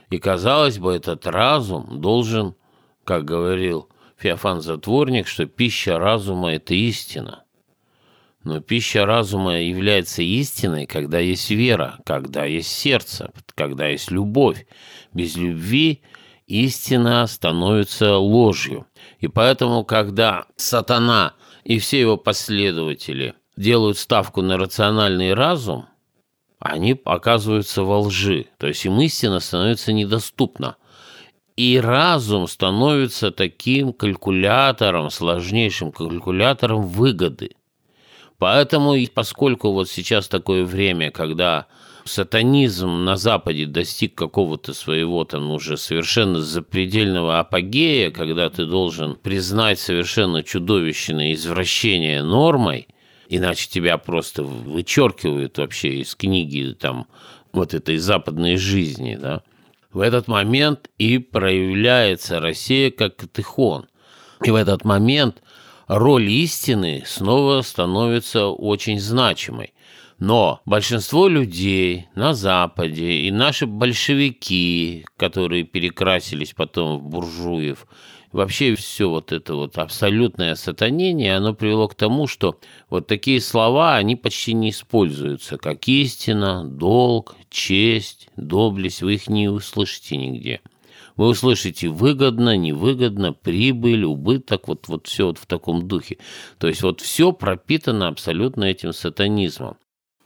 И, 0.09 0.19
казалось 0.19 0.77
бы, 0.77 0.93
этот 0.93 1.25
разум 1.25 2.01
должен, 2.01 2.55
как 3.03 3.25
говорил 3.25 3.89
Феофан 4.17 4.61
Затворник, 4.61 5.27
что 5.27 5.45
пища 5.45 5.97
разума– 5.97 6.53
это 6.53 6.73
истина. 6.73 7.42
Но 8.43 8.59
пища 8.59 9.05
разума 9.05 9.61
является 9.61 10.21
истиной, 10.21 10.85
когда 10.85 11.19
есть 11.19 11.49
вера, 11.49 11.99
когда 12.05 12.43
есть 12.43 12.69
сердце, 12.69 13.31
когда 13.55 13.87
есть 13.87 14.11
любовь. 14.11 14.65
Без 15.13 15.37
любви 15.37 16.01
истина 16.45 17.25
становится 17.27 18.17
ложью. 18.17 18.85
И 19.19 19.27
поэтому, 19.27 19.85
когда 19.85 20.45
сатана 20.57 21.33
и 21.63 21.79
все 21.79 22.01
его 22.01 22.17
последователи 22.17 23.35
делают 23.55 23.97
ставку 23.97 24.41
на 24.41 24.57
рациональный 24.57 25.33
разум, 25.33 25.85
они 26.59 26.99
оказываются 27.05 27.83
во 27.83 27.99
лжи. 27.99 28.47
То 28.57 28.67
есть 28.67 28.85
им 28.85 28.99
истина 28.99 29.39
становится 29.39 29.93
недоступна. 29.93 30.75
И 31.55 31.79
разум 31.79 32.47
становится 32.47 33.31
таким 33.31 33.93
калькулятором, 33.93 35.09
сложнейшим 35.09 35.91
калькулятором 35.91 36.87
выгоды. 36.87 37.51
Поэтому, 38.43 38.97
поскольку 39.13 39.71
вот 39.71 39.89
сейчас 39.89 40.27
такое 40.27 40.65
время, 40.65 41.11
когда 41.11 41.67
сатанизм 42.03 43.05
на 43.05 43.15
Западе 43.15 43.65
достиг 43.65 44.15
какого-то 44.15 44.73
своего 44.73 45.23
там 45.23 45.49
уже 45.49 45.77
совершенно 45.77 46.41
запредельного 46.41 47.39
апогея, 47.39 48.11
когда 48.11 48.49
ты 48.49 48.65
должен 48.65 49.15
признать 49.15 49.79
совершенно 49.79 50.43
чудовищное 50.43 51.31
извращение 51.31 52.21
нормой, 52.21 52.89
иначе 53.29 53.69
тебя 53.69 53.97
просто 53.97 54.43
вычеркивают 54.43 55.57
вообще 55.57 56.01
из 56.01 56.13
книги 56.13 56.75
там 56.77 57.07
вот 57.53 57.73
этой 57.73 57.95
западной 57.95 58.57
жизни, 58.57 59.15
да, 59.15 59.41
в 59.93 60.01
этот 60.01 60.27
момент 60.27 60.89
и 60.97 61.17
проявляется 61.17 62.41
Россия 62.41 62.91
как 62.91 63.15
катехон. 63.15 63.87
И 64.43 64.51
в 64.51 64.55
этот 64.55 64.83
момент 64.83 65.41
роль 65.87 66.29
истины 66.29 67.03
снова 67.05 67.61
становится 67.61 68.47
очень 68.47 68.99
значимой. 68.99 69.73
Но 70.19 70.61
большинство 70.65 71.27
людей 71.27 72.07
на 72.15 72.33
Западе 72.33 73.11
и 73.21 73.31
наши 73.31 73.65
большевики, 73.65 75.05
которые 75.17 75.63
перекрасились 75.63 76.53
потом 76.53 76.99
в 76.99 77.03
буржуев, 77.03 77.85
вообще 78.31 78.75
все 78.75 79.09
вот 79.09 79.31
это 79.31 79.55
вот 79.55 79.77
абсолютное 79.77 80.55
сатанение, 80.55 81.35
оно 81.35 81.53
привело 81.53 81.87
к 81.87 81.95
тому, 81.95 82.27
что 82.27 82.59
вот 82.89 83.07
такие 83.07 83.41
слова, 83.41 83.95
они 83.95 84.15
почти 84.15 84.53
не 84.53 84.69
используются, 84.69 85.57
как 85.57 85.87
истина, 85.87 86.63
долг, 86.63 87.35
честь, 87.49 88.29
доблесть, 88.37 89.01
вы 89.01 89.15
их 89.15 89.27
не 89.27 89.49
услышите 89.49 90.15
нигде. 90.15 90.61
Вы 91.15 91.27
услышите 91.27 91.89
выгодно, 91.89 92.57
невыгодно, 92.57 93.33
прибыль, 93.33 94.03
убыток, 94.03 94.67
вот, 94.67 94.87
вот 94.87 95.07
все 95.07 95.27
вот 95.27 95.37
в 95.37 95.45
таком 95.45 95.87
духе. 95.87 96.17
То 96.57 96.67
есть 96.67 96.81
вот 96.81 97.01
все 97.01 97.31
пропитано 97.31 98.07
абсолютно 98.07 98.63
этим 98.65 98.93
сатанизмом. 98.93 99.77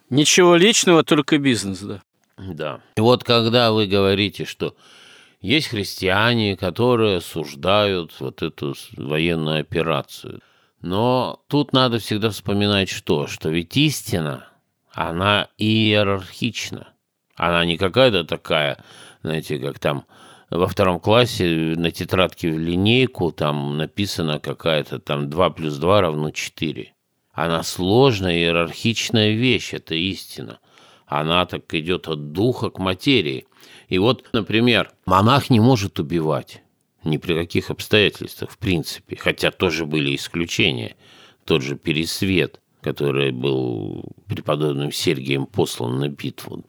Ничего 0.09 0.55
личного, 0.55 1.03
только 1.03 1.37
бизнес, 1.37 1.79
да. 1.79 2.01
Да. 2.37 2.81
И 2.95 3.01
вот 3.01 3.23
когда 3.23 3.71
вы 3.71 3.87
говорите, 3.87 4.45
что 4.45 4.75
есть 5.41 5.67
христиане, 5.67 6.55
которые 6.55 7.17
осуждают 7.17 8.13
вот 8.19 8.41
эту 8.41 8.75
военную 8.95 9.61
операцию. 9.61 10.41
Но 10.81 11.43
тут 11.47 11.73
надо 11.73 11.99
всегда 11.99 12.29
вспоминать 12.29 12.89
что? 12.89 13.27
Что 13.27 13.49
ведь 13.49 13.75
истина, 13.77 14.47
она 14.91 15.49
иерархична. 15.57 16.89
Она 17.35 17.65
не 17.65 17.77
какая-то 17.77 18.23
такая, 18.23 18.83
знаете, 19.21 19.59
как 19.59 19.79
там 19.79 20.05
во 20.49 20.67
втором 20.67 20.99
классе 20.99 21.75
на 21.77 21.91
тетрадке 21.91 22.51
в 22.51 22.57
линейку 22.57 23.31
там 23.31 23.77
написано 23.77 24.39
какая-то 24.39 24.99
там 24.99 25.29
2 25.29 25.49
плюс 25.51 25.75
2 25.77 26.01
равно 26.01 26.31
4. 26.31 26.93
Она 27.33 27.63
сложная 27.63 28.35
иерархичная 28.35 29.31
вещь, 29.31 29.73
это 29.73 29.93
истина. 29.95 30.59
Она 31.05 31.45
так 31.45 31.73
идет 31.73 32.07
от 32.07 32.31
духа 32.31 32.69
к 32.69 32.79
материи. 32.79 33.45
И 33.89 33.97
вот, 33.99 34.25
например, 34.33 34.91
монах 35.05 35.49
не 35.49 35.59
может 35.59 35.99
убивать 35.99 36.63
ни 37.03 37.17
при 37.17 37.33
каких 37.33 37.69
обстоятельствах, 37.69 38.51
в 38.51 38.57
принципе, 38.57 39.15
хотя 39.15 39.51
тоже 39.51 39.85
были 39.85 40.15
исключения. 40.15 40.95
Тот 41.45 41.61
же 41.61 41.77
Пересвет, 41.77 42.59
который 42.81 43.31
был 43.31 44.03
преподобным 44.27 44.91
Сергием 44.91 45.45
послан 45.45 45.99
на 45.99 46.09
битву, 46.09 46.65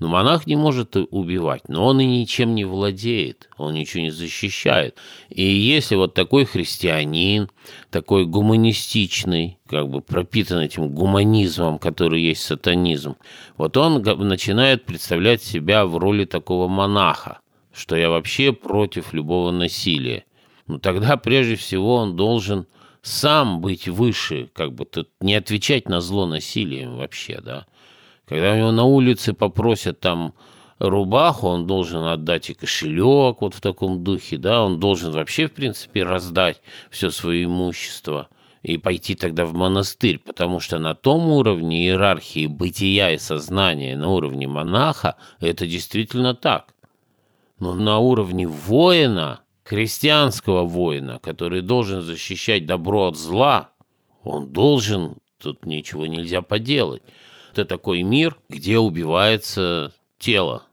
но 0.00 0.08
монах 0.08 0.46
не 0.46 0.56
может 0.56 0.96
убивать, 0.96 1.68
но 1.68 1.84
он 1.86 2.00
и 2.00 2.06
ничем 2.06 2.54
не 2.54 2.64
владеет, 2.64 3.50
он 3.58 3.74
ничего 3.74 4.02
не 4.02 4.10
защищает. 4.10 4.96
И 5.28 5.42
если 5.42 5.94
вот 5.94 6.14
такой 6.14 6.46
христианин, 6.46 7.50
такой 7.90 8.24
гуманистичный, 8.24 9.58
как 9.68 9.88
бы 9.90 10.00
пропитан 10.00 10.60
этим 10.60 10.88
гуманизмом, 10.88 11.78
который 11.78 12.22
есть 12.22 12.42
сатанизм, 12.42 13.16
вот 13.58 13.76
он 13.76 14.02
начинает 14.02 14.86
представлять 14.86 15.42
себя 15.42 15.84
в 15.84 15.98
роли 15.98 16.24
такого 16.24 16.66
монаха, 16.66 17.40
что 17.70 17.94
я 17.94 18.08
вообще 18.08 18.54
против 18.54 19.12
любого 19.12 19.50
насилия. 19.50 20.24
Ну 20.66 20.78
тогда 20.78 21.18
прежде 21.18 21.56
всего 21.56 21.96
он 21.96 22.16
должен 22.16 22.66
сам 23.02 23.60
быть 23.60 23.86
выше, 23.86 24.48
как 24.54 24.72
бы 24.72 24.86
не 25.20 25.34
отвечать 25.34 25.90
на 25.90 26.00
зло 26.00 26.26
насилием 26.26 26.96
вообще, 26.96 27.40
да. 27.44 27.66
Когда 28.30 28.52
у 28.52 28.56
него 28.56 28.70
на 28.70 28.84
улице 28.84 29.32
попросят 29.32 29.98
там 29.98 30.34
рубаху, 30.78 31.48
он 31.48 31.66
должен 31.66 32.04
отдать 32.04 32.48
и 32.48 32.54
кошелек 32.54 33.40
вот 33.40 33.54
в 33.54 33.60
таком 33.60 34.04
духе, 34.04 34.36
да, 34.38 34.62
он 34.62 34.78
должен 34.78 35.10
вообще, 35.10 35.48
в 35.48 35.52
принципе, 35.52 36.04
раздать 36.04 36.62
все 36.92 37.10
свое 37.10 37.44
имущество 37.44 38.28
и 38.62 38.76
пойти 38.76 39.16
тогда 39.16 39.44
в 39.46 39.52
монастырь, 39.52 40.20
потому 40.20 40.60
что 40.60 40.78
на 40.78 40.94
том 40.94 41.28
уровне 41.28 41.84
иерархии 41.84 42.46
бытия 42.46 43.10
и 43.10 43.18
сознания, 43.18 43.96
на 43.96 44.10
уровне 44.10 44.46
монаха, 44.46 45.16
это 45.40 45.66
действительно 45.66 46.32
так. 46.32 46.72
Но 47.58 47.74
на 47.74 47.98
уровне 47.98 48.46
воина, 48.46 49.40
христианского 49.64 50.62
воина, 50.64 51.18
который 51.20 51.62
должен 51.62 52.00
защищать 52.00 52.64
добро 52.64 53.08
от 53.08 53.16
зла, 53.16 53.70
он 54.22 54.52
должен, 54.52 55.16
тут 55.42 55.66
ничего 55.66 56.06
нельзя 56.06 56.42
поделать. 56.42 57.02
Это 57.52 57.64
такой 57.64 58.02
мир, 58.02 58.36
где 58.48 58.78
убивается 58.78 59.92
тело 60.18 60.64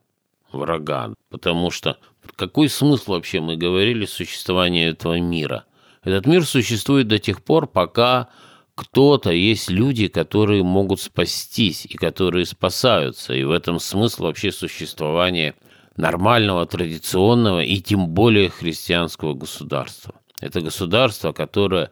врага. 0.51 1.13
Потому 1.29 1.71
что 1.71 1.97
какой 2.35 2.69
смысл 2.69 3.13
вообще, 3.13 3.41
мы 3.41 3.55
говорили, 3.55 4.05
существования 4.05 4.87
этого 4.89 5.19
мира? 5.19 5.65
Этот 6.03 6.25
мир 6.25 6.45
существует 6.45 7.07
до 7.07 7.19
тех 7.19 7.43
пор, 7.43 7.67
пока 7.67 8.29
кто-то, 8.75 9.31
есть 9.31 9.69
люди, 9.69 10.07
которые 10.07 10.63
могут 10.63 11.01
спастись 11.01 11.85
и 11.85 11.97
которые 11.97 12.45
спасаются. 12.45 13.33
И 13.33 13.43
в 13.43 13.51
этом 13.51 13.79
смысл 13.79 14.23
вообще 14.23 14.51
существования 14.51 15.55
нормального, 15.95 16.65
традиционного 16.67 17.63
и 17.63 17.81
тем 17.81 18.07
более 18.09 18.49
христианского 18.49 19.33
государства. 19.33 20.13
Это 20.39 20.61
государство, 20.61 21.31
которое 21.31 21.89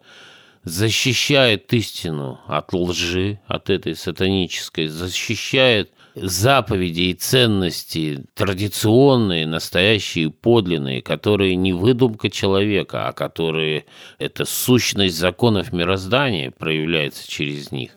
защищает 0.66 1.72
истину 1.72 2.40
от 2.48 2.72
лжи, 2.72 3.38
от 3.46 3.70
этой 3.70 3.94
сатанической, 3.94 4.88
защищает 4.88 5.92
заповеди 6.16 7.02
и 7.02 7.14
ценности 7.14 8.24
традиционные, 8.34 9.46
настоящие, 9.46 10.30
подлинные, 10.30 11.02
которые 11.02 11.54
не 11.54 11.72
выдумка 11.72 12.30
человека, 12.30 13.06
а 13.06 13.12
которые 13.12 13.84
это 14.18 14.44
сущность 14.44 15.16
законов 15.16 15.72
мироздания 15.72 16.50
проявляется 16.50 17.30
через 17.30 17.70
них. 17.70 17.92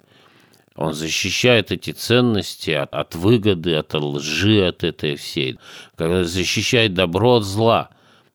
Он 0.75 0.93
защищает 0.93 1.71
эти 1.71 1.89
ценности 1.89 2.69
от, 2.69 2.93
от 2.93 3.15
выгоды, 3.15 3.73
от 3.73 3.95
лжи, 3.95 4.67
от 4.67 4.84
этой 4.84 5.15
всей. 5.15 5.58
Когда 5.95 6.23
защищает 6.23 6.93
добро 6.93 7.38
от 7.38 7.43
зла. 7.45 7.89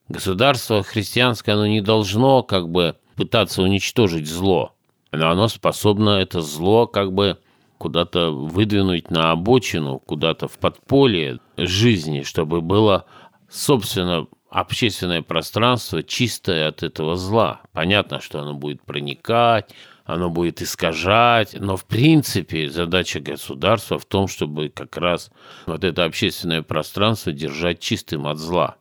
Государство 0.08 0.82
христианское, 0.82 1.52
оно 1.52 1.68
не 1.68 1.80
должно 1.80 2.42
как 2.42 2.68
бы 2.68 2.96
пытаться 3.14 3.62
уничтожить 3.62 4.26
зло, 4.26 4.74
но 5.12 5.30
оно 5.30 5.48
способно 5.48 6.10
это 6.18 6.40
зло 6.40 6.86
как 6.86 7.12
бы 7.12 7.38
куда-то 7.78 8.30
выдвинуть 8.30 9.10
на 9.10 9.32
обочину, 9.32 9.98
куда-то 9.98 10.48
в 10.48 10.58
подполье 10.58 11.40
жизни, 11.56 12.22
чтобы 12.22 12.60
было, 12.60 13.04
собственно, 13.50 14.26
общественное 14.48 15.22
пространство 15.22 16.02
чистое 16.02 16.68
от 16.68 16.82
этого 16.82 17.16
зла. 17.16 17.60
Понятно, 17.72 18.20
что 18.20 18.40
оно 18.40 18.54
будет 18.54 18.82
проникать, 18.82 19.70
оно 20.04 20.30
будет 20.30 20.62
искажать, 20.62 21.56
но 21.58 21.76
в 21.76 21.84
принципе 21.86 22.70
задача 22.70 23.20
государства 23.20 23.98
в 23.98 24.04
том, 24.04 24.28
чтобы 24.28 24.68
как 24.68 24.96
раз 24.96 25.30
вот 25.66 25.82
это 25.82 26.04
общественное 26.04 26.62
пространство 26.62 27.32
держать 27.32 27.80
чистым 27.80 28.26
от 28.26 28.38
зла. 28.38 28.76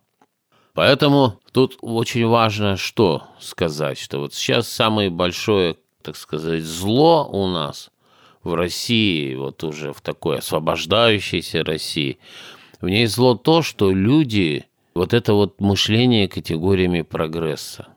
Поэтому 0.73 1.39
тут 1.51 1.77
очень 1.81 2.25
важно 2.25 2.77
что 2.77 3.23
сказать, 3.39 3.99
что 3.99 4.19
вот 4.19 4.33
сейчас 4.33 4.67
самое 4.67 5.09
большое, 5.12 5.75
так 6.01 6.15
сказать, 6.15 6.63
зло 6.63 7.29
у 7.31 7.47
нас 7.47 7.91
в 8.43 8.55
России, 8.55 9.36
вот 9.36 9.63
уже 9.63 9.93
в 9.93 10.01
такой 10.01 10.39
освобождающейся 10.39 11.63
России, 11.63 12.17
в 12.81 12.89
ней 12.89 13.05
зло 13.05 13.36
то, 13.36 13.62
что 13.62 13.91
люди, 13.91 14.65
вот 14.95 15.13
это 15.13 15.33
вот 15.33 15.62
мышление 15.62 16.27
категориями 16.27 17.03
прогресса. 17.03 17.88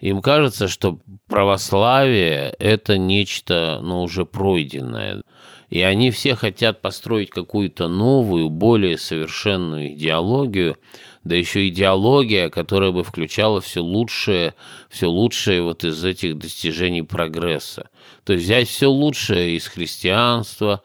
Им 0.00 0.22
кажется, 0.22 0.66
что 0.66 0.98
православие– 1.28 2.54
это 2.58 2.96
нечто, 2.96 3.80
ну, 3.82 4.02
уже 4.02 4.24
пройденное. 4.24 5.22
И 5.68 5.82
они 5.82 6.10
все 6.10 6.34
хотят 6.34 6.80
построить 6.80 7.30
какую-то 7.30 7.86
новую, 7.86 8.48
более 8.48 8.96
совершенную 8.98 9.92
идеологию, 9.92 10.78
да 11.24 11.36
еще 11.36 11.68
идеология, 11.68 12.48
которая 12.48 12.92
бы 12.92 13.04
включала 13.04 13.60
все 13.60 13.80
лучшее, 13.80 14.54
все 14.88 15.06
лучшее 15.06 15.62
вот 15.62 15.84
из 15.84 16.04
этих 16.04 16.38
достижений 16.38 17.02
прогресса. 17.02 17.90
То 18.24 18.32
есть 18.32 18.44
взять 18.44 18.68
все 18.68 18.86
лучшее 18.86 19.56
из 19.56 19.66
христианства, 19.66 20.82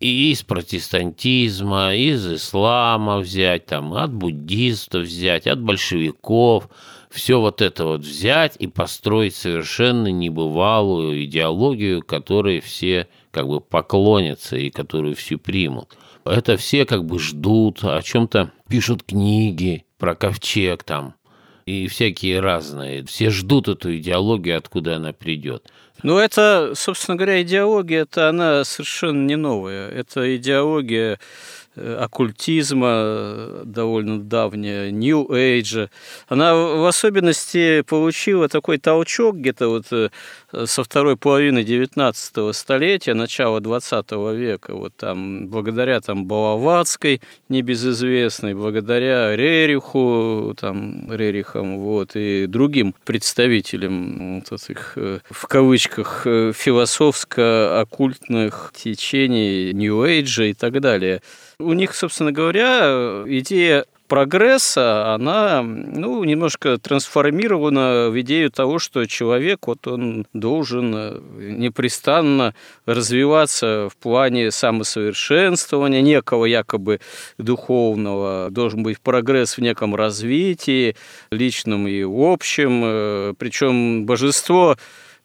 и 0.00 0.32
из 0.32 0.42
протестантизма, 0.42 1.94
из 1.94 2.26
ислама 2.26 3.18
взять, 3.18 3.66
там, 3.66 3.94
от 3.94 4.12
буддистов 4.12 5.04
взять, 5.04 5.46
от 5.46 5.62
большевиков, 5.62 6.68
все 7.10 7.40
вот 7.40 7.62
это 7.62 7.84
вот 7.84 8.00
взять 8.00 8.56
и 8.58 8.66
построить 8.66 9.36
совершенно 9.36 10.08
небывалую 10.08 11.24
идеологию, 11.24 12.02
которой 12.02 12.60
все 12.60 13.08
как 13.30 13.46
бы 13.46 13.60
поклонятся 13.60 14.56
и 14.56 14.70
которую 14.70 15.14
все 15.14 15.38
примут. 15.38 15.96
Это 16.24 16.56
все 16.56 16.86
как 16.86 17.04
бы 17.04 17.18
ждут, 17.18 17.84
о 17.84 18.02
чем-то 18.02 18.50
пишут 18.74 19.04
книги 19.04 19.84
про 19.98 20.16
ковчег 20.16 20.82
там, 20.82 21.14
и 21.64 21.86
всякие 21.86 22.40
разные. 22.40 23.04
Все 23.04 23.30
ждут 23.30 23.68
эту 23.68 23.96
идеологию, 23.98 24.58
откуда 24.58 24.96
она 24.96 25.12
придет. 25.12 25.70
Ну, 26.02 26.18
это, 26.18 26.72
собственно 26.74 27.16
говоря, 27.16 27.40
идеология, 27.40 28.02
это 28.02 28.28
она 28.28 28.64
совершенно 28.64 29.24
не 29.26 29.36
новая. 29.36 29.88
Это 29.90 30.36
идеология 30.36 31.20
оккультизма 31.76 32.88
э, 32.92 33.62
довольно 33.64 34.20
давняя, 34.20 34.90
New 34.90 35.26
Age. 35.30 35.88
Она 36.28 36.54
в 36.54 36.84
особенности 36.86 37.80
получила 37.82 38.48
такой 38.48 38.78
толчок 38.78 39.36
где-то 39.36 39.68
вот 39.68 39.84
э, 39.92 40.08
со 40.66 40.82
второй 40.84 41.16
половины 41.16 41.64
19 41.64 42.54
столетия, 42.54 43.14
начала 43.14 43.60
20 43.60 44.12
века, 44.34 44.74
вот 44.74 44.94
там, 44.96 45.48
благодаря 45.48 46.00
там 46.00 46.26
Балаватской, 46.26 47.20
небезызвестной, 47.48 48.54
благодаря 48.54 49.34
Рериху, 49.36 50.54
там, 50.58 51.12
Рерихам, 51.12 51.78
вот, 51.78 52.12
и 52.14 52.46
другим 52.46 52.94
представителям 53.04 54.40
вот 54.40 54.52
этих, 54.52 54.96
в 54.96 55.46
кавычках, 55.48 56.22
философско-оккультных 56.24 58.72
течений 58.74 59.72
Age 59.72 60.50
и 60.50 60.54
так 60.54 60.80
далее– 60.80 61.20
у 61.58 61.72
них, 61.72 61.94
собственно 61.94 62.32
говоря, 62.32 63.24
идея 63.26 63.84
прогресса, 64.08 65.14
она 65.14 65.62
ну, 65.62 66.22
немножко 66.24 66.78
трансформирована 66.78 68.10
в 68.10 68.20
идею 68.20 68.50
того, 68.50 68.78
что 68.78 69.06
человек 69.06 69.66
вот 69.66 69.86
он 69.86 70.26
должен 70.32 70.90
непрестанно 71.58 72.54
развиваться 72.86 73.88
в 73.90 73.96
плане 73.96 74.50
самосовершенствования, 74.50 76.02
некого 76.02 76.44
якобы 76.44 77.00
духовного, 77.38 78.48
должен 78.50 78.82
быть 78.82 79.00
прогресс 79.00 79.56
в 79.56 79.60
неком 79.62 79.94
развитии, 79.94 80.96
личном 81.30 81.88
и 81.88 82.02
общем. 82.04 83.34
Причем 83.36 84.04
божество 84.04 84.76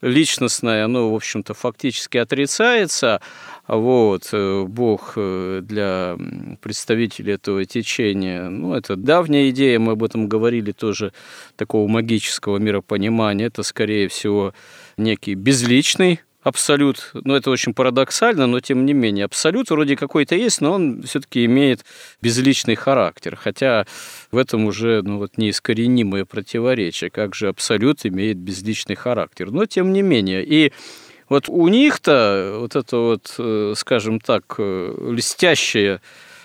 личностное, 0.02 0.86
оно, 0.86 1.12
в 1.12 1.16
общем-то, 1.16 1.54
фактически 1.54 2.18
отрицается, 2.18 3.22
вот, 3.68 4.30
э, 4.32 4.64
Бог 4.68 5.14
э, 5.16 5.62
для 5.64 6.18
представителей 6.62 7.34
этого 7.34 7.66
течения, 7.66 8.50
ну, 8.50 8.74
это 8.74 8.96
давняя 8.96 9.50
идея, 9.50 9.80
мы 9.80 9.94
об 9.94 10.04
этом 10.04 10.28
говорили 10.28 10.72
тоже, 10.72 11.14
такого 11.56 11.88
магического 11.88 12.58
миропонимания, 12.58 13.48
это, 13.48 13.64
скорее 13.64 14.08
всего, 14.08 14.54
некий 14.98 15.36
безличный 15.36 16.22
абсолют, 16.42 17.12
ну 17.14 17.36
это 17.36 17.52
очень 17.52 17.74
парадоксально, 17.74 18.48
но 18.48 18.60
тем 18.60 18.86
не 18.86 18.94
менее, 18.94 19.26
абсолют 19.26 19.70
вроде 19.70 19.96
какой-то 19.96 20.36
есть, 20.36 20.62
но 20.62 20.74
он 20.74 21.04
все-таки 21.04 21.46
имеет 21.46 21.86
безличный 22.22 22.76
характер, 22.76 23.36
хотя 23.36 23.86
в 24.32 24.38
этом 24.38 24.66
уже 24.66 25.02
ну, 25.04 25.18
вот 25.18 25.38
неискоренимое 25.38 26.26
противоречие, 26.26 27.10
как 27.10 27.36
же 27.36 27.50
абсолют 27.50 28.06
имеет 28.06 28.38
безличный 28.38 28.96
характер, 28.96 29.52
но 29.52 29.66
тем 29.66 29.92
не 29.92 30.02
менее. 30.02 30.46
И 30.46 30.72
вот 31.28 31.50
у 31.50 31.68
них-то 31.68 32.58
вот 32.60 32.76
это 32.76 32.98
вот, 32.98 33.36
э, 33.38 33.74
скажем 33.76 34.20
так, 34.20 34.56
э, 34.58 35.12
льстящее 35.12 36.02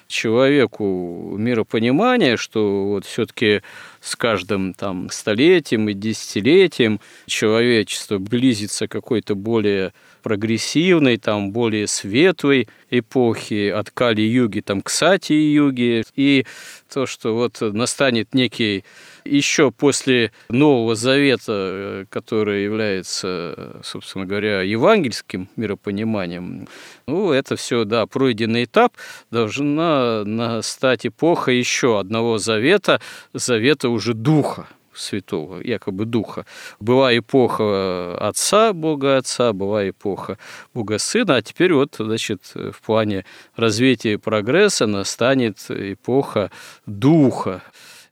человеку 0.09 1.35
миропонимание, 1.38 2.37
что 2.37 2.87
вот 2.87 3.05
все-таки 3.05 3.62
с 4.01 4.17
каждым 4.17 4.75
там 4.75 5.11
столетием 5.11 5.88
и 5.88 5.95
десятилетием 5.95 7.01
человечество 7.27 8.19
близится 8.19 8.87
к 8.87 8.93
какой-то 8.93 9.35
более 9.35 9.93
прогрессивной, 10.23 11.19
там, 11.19 11.53
более 11.53 11.87
светлой 11.87 12.69
эпохи, 12.90 13.69
от 13.69 13.90
Кали-юги 13.90 14.61
там, 14.61 14.81
к 14.81 14.90
Сати-юге, 14.90 16.05
и 16.17 16.47
то, 16.93 17.07
что 17.07 17.35
вот 17.35 17.61
настанет 17.61 18.35
некий 18.35 18.85
еще 19.25 19.71
после 19.71 20.33
Нового 20.49 20.95
Завета, 20.95 21.53
э, 21.53 22.05
который 22.09 22.65
является, 22.65 23.81
собственно 23.83 24.27
говоря, 24.27 24.63
евангельским 24.63 25.49
миропониманием, 25.57 26.69
ну, 27.07 27.33
это 27.33 27.57
все, 27.57 27.85
да, 27.85 28.07
пройденный 28.07 28.65
этап, 28.65 28.95
должна 29.31 30.25
настать 30.25 31.07
эпоха 31.07 31.51
еще 31.51 31.99
одного 31.99 32.39
завета, 32.39 33.01
завета 33.33 33.89
уже 33.89 34.15
Духа. 34.15 34.67
Святого, 34.97 35.61
якобы 35.61 36.05
Духа. 36.05 36.47
Была 36.79 37.17
эпоха 37.17 38.17
Отца, 38.17 38.73
Бога 38.73 39.17
Отца, 39.17 39.53
была 39.53 39.89
эпоха 39.89 40.39
Бога 40.73 40.99
Сына, 40.99 41.37
а 41.37 41.43
теперь 41.43 41.73
вот, 41.75 41.97
значит, 41.99 42.53
в 42.55 42.81
плане 42.81 43.25
развития 43.57 44.19
прогресса 44.19 44.87
настанет 44.87 45.59
эпоха 45.69 46.51
Духа. 46.87 47.63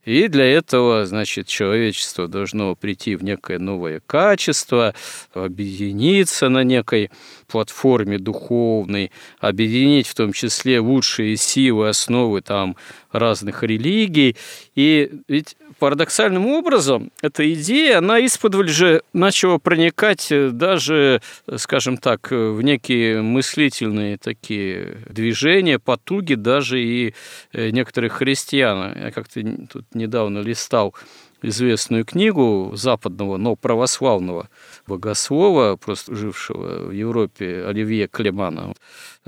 И 0.04 0.26
для 0.26 0.44
этого, 0.44 1.06
значит, 1.06 1.46
человечество 1.46 2.26
должно 2.26 2.74
прийти 2.74 3.14
в 3.14 3.22
некое 3.22 3.58
новое 3.60 4.00
качество, 4.04 4.94
объединиться 5.32 6.48
на 6.48 6.64
некой 6.64 7.10
платформе 7.46 8.18
духовной, 8.18 9.12
объединить 9.38 10.08
в 10.08 10.14
том 10.14 10.32
числе 10.32 10.80
лучшие 10.80 11.36
силы, 11.36 11.88
основы 11.88 12.40
там 12.42 12.76
разных 13.12 13.62
религий. 13.62 14.36
И 14.74 15.12
ведь 15.28 15.56
парадоксальным 15.82 16.46
образом 16.46 17.10
эта 17.22 17.52
идея, 17.54 17.98
она 17.98 18.20
из-под 18.20 18.68
же 18.68 19.02
начала 19.12 19.58
проникать 19.58 20.32
даже, 20.52 21.20
скажем 21.56 21.96
так, 21.96 22.30
в 22.30 22.62
некие 22.62 23.20
мыслительные 23.20 24.16
такие 24.16 24.98
движения, 25.10 25.80
потуги 25.80 26.34
даже 26.34 26.80
и 26.80 27.14
некоторых 27.52 28.12
христиан. 28.12 28.96
Я 28.96 29.10
как-то 29.10 29.42
тут 29.72 29.92
недавно 29.92 30.38
листал 30.38 30.94
известную 31.42 32.04
книгу 32.04 32.70
западного, 32.76 33.36
но 33.36 33.56
православного 33.56 34.48
богослова, 34.86 35.74
просто 35.74 36.14
жившего 36.14 36.90
в 36.90 36.92
Европе, 36.92 37.64
Оливье 37.66 38.06
Клемана, 38.06 38.74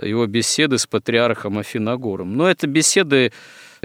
его 0.01 0.25
беседы 0.27 0.79
с 0.79 0.87
патриархом 0.87 1.59
Афиногором. 1.59 2.37
Но 2.37 2.49
это 2.49 2.69
беседы 2.69 3.33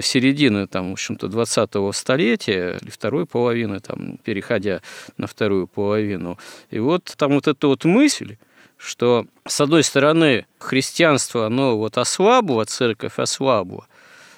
середины, 0.02 0.66
там, 0.66 0.90
в 0.90 0.92
общем-то, 0.92 1.26
20-го 1.26 1.92
столетия, 1.92 2.78
или 2.80 2.90
второй 2.90 3.26
половины, 3.26 3.80
там, 3.80 4.18
переходя 4.24 4.80
на 5.16 5.26
вторую 5.26 5.66
половину. 5.66 6.38
И 6.70 6.78
вот 6.78 7.14
там 7.16 7.32
вот 7.32 7.48
эта 7.48 7.66
вот 7.66 7.84
мысль, 7.84 8.36
что, 8.76 9.26
с 9.46 9.60
одной 9.60 9.82
стороны, 9.82 10.46
христианство, 10.58 11.46
оно 11.46 11.76
вот 11.76 11.98
ослабло, 11.98 12.64
церковь 12.64 13.18
ослабла, 13.18 13.86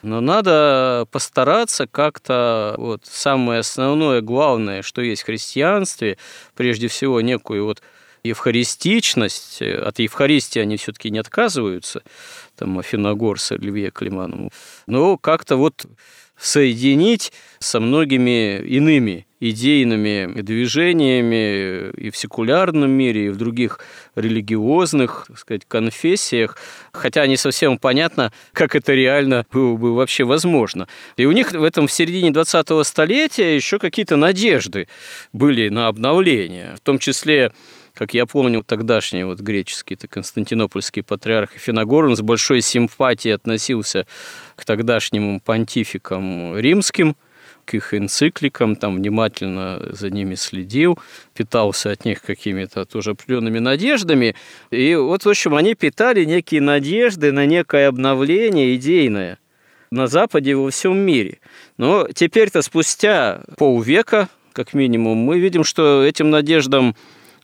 но 0.03 0.21
надо 0.21 1.07
постараться 1.13 1.87
как-то 1.87 2.75
вот 2.77 3.03
самое 3.05 3.61
основное, 3.61 4.21
главное, 4.21 4.83
что 4.83 5.01
есть 5.01 5.23
в 5.23 5.27
христианстве, 5.27 6.19
прежде 6.57 6.89
всего 6.89 7.21
некую 7.21 7.65
вот 7.65 7.83
евхаристичность, 8.25 9.63
от 9.63 9.99
Евхаристии 9.99 10.61
они 10.61 10.77
все-таки 10.77 11.11
не 11.11 11.19
отказываются, 11.19 12.03
там 12.57 12.79
Афиногор 12.79 13.41
с 13.41 13.53
Оливье 13.53 13.91
Климановым, 13.91 14.51
но 14.87 15.17
как-то 15.17 15.57
вот 15.57 15.87
соединить 16.39 17.33
со 17.61 17.79
многими 17.79 18.59
иными 18.59 19.27
идейными 19.39 20.41
движениями 20.41 21.91
и 21.97 22.11
в 22.11 22.17
секулярном 22.17 22.91
мире, 22.91 23.27
и 23.27 23.29
в 23.29 23.37
других 23.37 23.81
религиозных, 24.15 25.25
так 25.27 25.39
сказать, 25.39 25.63
конфессиях, 25.67 26.57
хотя 26.93 27.27
не 27.27 27.37
совсем 27.37 27.77
понятно, 27.77 28.33
как 28.53 28.77
это 28.77 28.93
реально 28.95 29.45
было 29.53 29.77
бы 29.77 29.95
вообще 29.95 30.23
возможно. 30.23 30.87
И 31.17 31.27
у 31.27 31.33
них 31.33 31.53
в 31.53 31.63
этом 31.63 31.89
в 31.89 31.93
середине 31.93 32.31
20-го 32.31 32.85
столетия 32.85 33.57
еще 33.57 33.81
какие-то 33.81 34.17
надежды 34.17 34.87
были 35.33 35.69
на 35.69 35.89
обновление, 35.89 36.75
в 36.77 36.81
том 36.81 37.01
числе 37.01 37.53
как 37.95 38.15
я 38.15 38.27
помню, 38.27 38.63
тогдашний 38.65 39.25
вот 39.25 39.41
греческий 39.41 39.95
это 39.95 40.09
константинопольский 40.09 41.03
патриарх 41.03 41.51
Финогорн 41.53 42.17
с 42.17 42.23
большой 42.23 42.61
симпатией 42.63 43.35
относился 43.35 44.07
к 44.57 44.65
тогдашним 44.65 45.41
понтификам 45.41 46.59
римским, 46.59 47.17
к 47.65 47.75
их 47.75 47.95
энцикликам, 47.95 48.77
там 48.77 48.97
внимательно 48.97 49.81
за 49.93 50.11
ними 50.11 50.35
следил, 50.35 50.99
питался 51.35 51.91
от 51.91 52.05
них 52.05 52.23
какими-то 52.23 52.85
тоже 52.85 53.11
определенными 53.11 53.59
надеждами. 53.59 54.35
И 54.71 54.95
вот, 54.95 55.25
в 55.25 55.29
общем, 55.29 55.55
они 55.55 55.75
питали 55.75 56.25
некие 56.25 56.61
надежды 56.61 57.31
на 57.31 57.47
некое 57.47 57.89
обновление 57.89 58.75
идейное 58.75 59.39
на 59.91 60.07
Западе 60.07 60.53
и 60.53 60.55
во 60.55 60.71
всем 60.71 60.97
мире. 60.97 61.39
Но 61.77 62.09
теперь-то 62.13 62.63
спустя 62.63 63.43
полвека, 63.59 64.29
как 64.53 64.75
минимум, 64.75 65.19
мы 65.19 65.39
видим, 65.39 65.65
что 65.65 66.03
этим 66.03 66.31
надеждам 66.31 66.97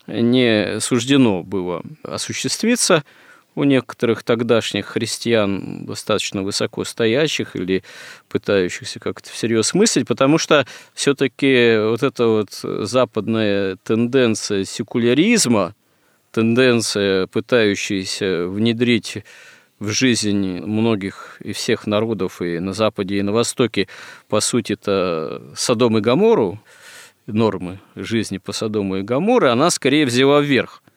не 0.08 0.80
суждено 0.80 1.42
было 1.42 1.82
осуществиться– 2.02 3.04
у 3.58 3.64
некоторых 3.64 4.22
тогдашних 4.22 4.86
христиан 4.86 5.84
достаточно 5.84 6.42
высоко 6.42 6.84
стоящих 6.84 7.56
или 7.56 7.82
пытающихся 8.28 9.00
как-то 9.00 9.30
всерьез 9.30 9.74
мыслить, 9.74 10.06
потому 10.06 10.38
что 10.38 10.64
все-таки 10.94 11.76
вот 11.78 12.02
эта 12.02 12.26
вот 12.26 12.50
западная 12.52 13.76
тенденция 13.82 14.64
секуляризма, 14.64 15.74
тенденция, 16.30 17.26
пытающаяся 17.26 18.46
внедрить 18.46 19.24
в 19.80 19.90
жизнь 19.90 20.60
многих 20.60 21.38
и 21.40 21.52
всех 21.52 21.86
народов 21.86 22.40
и 22.40 22.60
на 22.60 22.72
Западе, 22.72 23.18
и 23.18 23.22
на 23.22 23.32
Востоке, 23.32 23.88
по 24.28 24.40
сути, 24.40 24.74
это 24.74 25.42
Содом 25.56 25.98
и 25.98 26.00
Гамору, 26.00 26.60
нормы 27.32 27.80
жизни 27.94 28.38
по 28.38 28.52
Содому 28.52 28.96
и 28.96 29.02
Гамору, 29.02 29.50
она 29.50 29.70
скорее 29.70 30.06
взяла 30.06 30.40
вверх– 30.40 30.82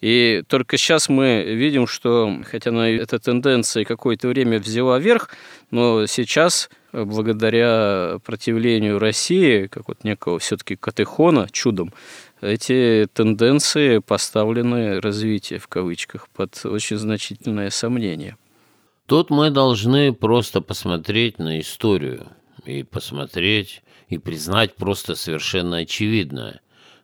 и 0.00 0.42
только 0.48 0.76
сейчас 0.76 1.08
мы 1.08 1.42
видим, 1.42 1.86
что, 1.86 2.40
хотя 2.44 2.70
она, 2.70 2.88
эта 2.88 3.18
тенденция 3.18 3.84
какое-то 3.84 4.28
время 4.28 4.58
взяла 4.58 4.98
верх, 4.98 5.30
но 5.70 6.04
сейчас, 6.06 6.68
благодаря 6.92 8.18
противлению 8.24 8.98
России, 8.98 9.66
как 9.68 9.88
вот 9.88 10.04
некого 10.04 10.38
все-таки 10.38 10.76
катехона, 10.76 11.48
чудом, 11.50 11.94
эти 12.42 13.08
тенденции 13.14 13.98
поставлены, 13.98 15.00
развитие 15.00 15.58
в 15.58 15.66
кавычках, 15.66 16.28
под 16.28 16.60
очень 16.66 16.98
значительное 16.98 17.70
сомнение. 17.70 18.36
Тут 19.06 19.30
мы 19.30 19.50
должны 19.50 20.12
просто 20.12 20.60
посмотреть 20.60 21.38
на 21.38 21.58
историю 21.58 22.26
и 22.66 22.82
посмотреть 22.82 23.82
и 24.08 24.18
признать 24.18 24.76
просто 24.76 25.14
совершенно 25.14 25.78
очевидное. 25.78 26.60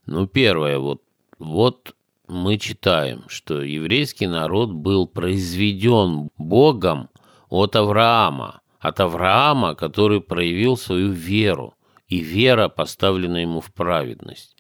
Ну, 0.07 0.27
первое, 0.27 0.79
вот, 0.79 1.03
вот 1.39 1.95
мы 2.29 2.59
читаем, 2.59 3.25
что 3.29 3.63
еврейский 3.63 4.27
народ 4.27 4.73
был 4.73 5.07
произведен 5.07 6.31
Богом 6.37 7.09
от 7.49 7.77
Авраама, 7.77 8.61
от 8.79 9.01
Авраама, 9.01 9.75
который 9.75 10.21
проявил 10.21 10.77
свою 10.77 11.11
веру, 11.11 11.75
и 12.09 12.19
вера 12.19 12.69
поставлена 12.69 13.39
ему 13.39 13.61
в 13.61 13.73
праведность. 13.73 14.57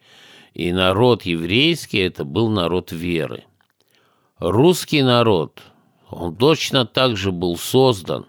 И 0.55 0.73
народ 0.73 1.23
еврейский– 1.23 1.99
это 2.01 2.25
был 2.25 2.49
народ 2.49 2.93
веры. 2.93 3.45
Русский 4.39 5.03
народ, 5.03 5.63
он 6.11 6.37
точно 6.37 6.85
так 6.85 7.17
же 7.17 7.33
был 7.33 7.57
создан, 7.57 8.27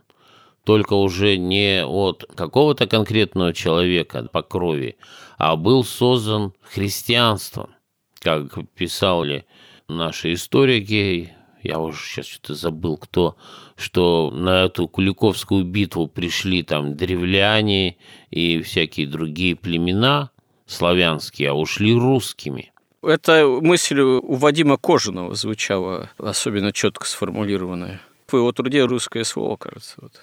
только 0.66 0.94
уже 0.94 1.38
не 1.38 1.84
от 1.86 2.26
какого-то 2.36 2.88
конкретного 2.88 3.54
человека 3.54 4.28
по 4.32 4.42
крови, 4.42 4.98
а 5.38 5.56
был 5.56 5.84
создан 5.84 6.54
христианством– 6.62 7.70
как 8.24 8.70
писали 8.70 9.46
наши 9.88 10.34
историки, 10.34 11.36
я 11.62 11.80
уже 11.80 11.98
сейчас 11.98 12.26
что-то 12.26 12.56
забыл, 12.56 12.98
кто, 12.98 13.36
что 13.76 14.32
на 14.32 14.64
эту 14.64 14.88
Куликовскую 14.88 15.66
битву 15.66 16.08
пришли 16.08 16.64
там 16.64 16.96
древляне 16.96 17.98
и 18.32 18.62
всякие 18.62 19.08
другие 19.08 19.56
племена 19.56 20.32
славянские, 20.66 21.50
а 21.50 21.54
ушли 21.54 21.94
русскими. 21.94 22.72
Эта 23.02 23.46
мысль 23.46 24.00
у 24.00 24.36
Вадима 24.36 24.78
Кожаного 24.78 25.36
звучала 25.36 26.10
особенно 26.18 26.72
четко 26.72 27.06
сформулированная. 27.06 28.02
В 28.28 28.38
его 28.38 28.52
труде 28.54 28.86
«Русское 28.86 29.26
слово», 29.26 29.58
кажется. 29.58 29.96
Вот. 30.02 30.14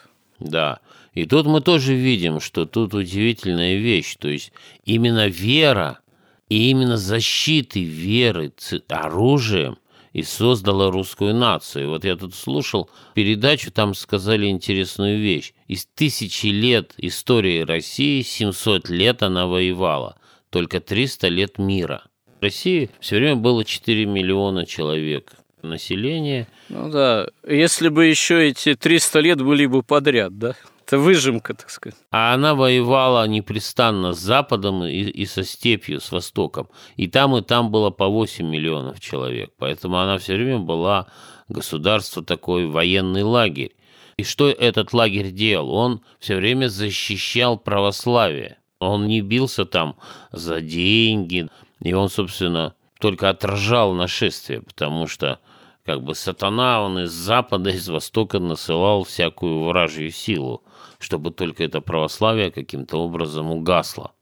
Да. 0.40 0.81
И 1.14 1.26
тут 1.26 1.46
мы 1.46 1.61
тоже 1.61 1.94
видим, 1.94 2.40
что 2.40 2.66
тут 2.66 2.94
удивительная 2.94 3.76
вещь. 3.76 4.16
То 4.16 4.29
есть 4.29 4.53
именно 4.85 5.29
вера 5.29 6.00
и 6.48 6.70
именно 6.70 6.96
защитой 6.96 7.83
веры 7.85 8.53
оружием 8.88 9.79
и 10.12 10.22
создала 10.22 10.90
русскую 10.90 11.35
нацию. 11.35 11.88
Вот 11.88 12.05
я 12.05 12.16
тут 12.16 12.35
слушал 12.35 12.90
передачу, 13.14 13.70
там 13.70 13.94
сказали 13.94 14.46
интересную 14.46 15.20
вещь. 15.20 15.53
Из 15.68 15.87
тысячи 15.87 16.46
лет 16.46 16.94
истории 16.96 17.61
России 17.61 18.22
700 18.22 18.88
лет 18.88 19.22
она 19.22 19.46
воевала, 19.46 20.16
только 20.50 20.81
300 20.81 21.29
лет 21.29 21.59
мира. 21.59 22.03
В 22.40 22.42
России 22.42 22.90
все 23.00 23.16
время 23.16 23.37
было 23.37 23.64
4 23.64 24.07
миллиона 24.07 24.66
человек 24.66 25.35
населения. 25.62 26.46
Ну 26.68 26.90
да, 26.90 27.29
если 27.46 27.88
бы 27.88 28.07
еще 28.07 28.49
эти 28.49 28.75
300 28.75 29.20
лет 29.20 29.42
были 29.42 29.66
бы 29.66 29.83
подряд, 29.83 30.38
да? 30.38 30.55
Это 30.87 30.99
выжимка, 30.99 31.55
так 31.55 31.70
сказать. 31.70 31.96
А 32.11 32.35
она 32.35 32.57
воевала 32.57 33.25
непрестанно 33.29 34.12
с 34.12 34.18
Западом 34.18 34.83
и, 34.85 35.03
и 35.03 35.25
со 35.25 35.44
степью, 35.44 36.01
с 36.01 36.11
Востоком. 36.11 36.68
И 36.96 37.07
там, 37.07 37.37
и 37.37 37.42
там 37.42 37.70
было 37.70 37.90
по 37.90 38.09
8 38.09 38.44
миллионов 38.44 38.99
человек. 38.99 39.53
Поэтому 39.57 39.99
она 39.99 40.18
все 40.18 40.35
время 40.35 40.59
была 40.59 41.07
государство 41.49 42.25
такой, 42.25 42.66
военный 42.66 43.23
лагерь. 43.23 43.73
И 44.16 44.25
что 44.25 44.51
этот 44.51 44.92
лагерь 44.92 45.31
делал? 45.31 45.70
Он 45.70 46.01
все 46.18 46.35
время 46.35 46.66
защищал 46.66 47.57
православие. 47.57 48.59
Он 48.81 49.07
не 49.07 49.20
бился 49.20 49.66
там 49.66 49.96
за 50.33 50.61
деньги. 50.61 51.49
И 51.81 51.92
он, 51.92 52.09
собственно, 52.09 52.75
только 52.99 53.31
отражал 53.31 53.94
нашествие, 53.94 54.62
потому 54.62 55.07
что 55.07 55.38
как 55.85 56.03
бы 56.03 56.14
сатана, 56.14 56.83
он 56.83 57.01
из 57.01 57.11
запада, 57.11 57.71
из 57.71 57.88
востока 57.88 58.38
насылал 58.38 59.05
всякую 59.05 59.64
вражью 59.64 60.11
силу 60.11 60.62
чтобы 61.01 61.31
только 61.31 61.64
это 61.64 61.81
православие 61.81 62.51
каким-то 62.51 62.99
образом 62.99 63.51
угасло. 63.51 64.12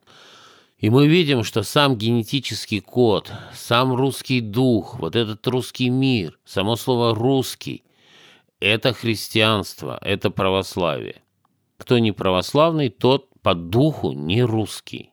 И 0.78 0.90
мы 0.90 1.08
видим, 1.08 1.42
что 1.42 1.64
сам 1.64 1.96
генетический 1.96 2.80
код, 2.80 3.32
сам 3.52 3.94
русский 3.94 4.40
дух, 4.40 4.98
вот 5.00 5.16
этот 5.16 5.44
русский 5.48 5.90
мир, 5.90 6.38
само 6.44 6.76
слово 6.76 7.16
«русский»– 7.16 7.82
это 8.60 8.92
христианство, 8.92 9.98
это 10.02 10.30
православие. 10.30 11.22
Кто 11.78 11.98
не 11.98 12.12
православный, 12.12 12.90
тот 12.90 13.28
по 13.42 13.54
духу 13.54 14.12
не 14.12 14.42
русский. 14.42 15.12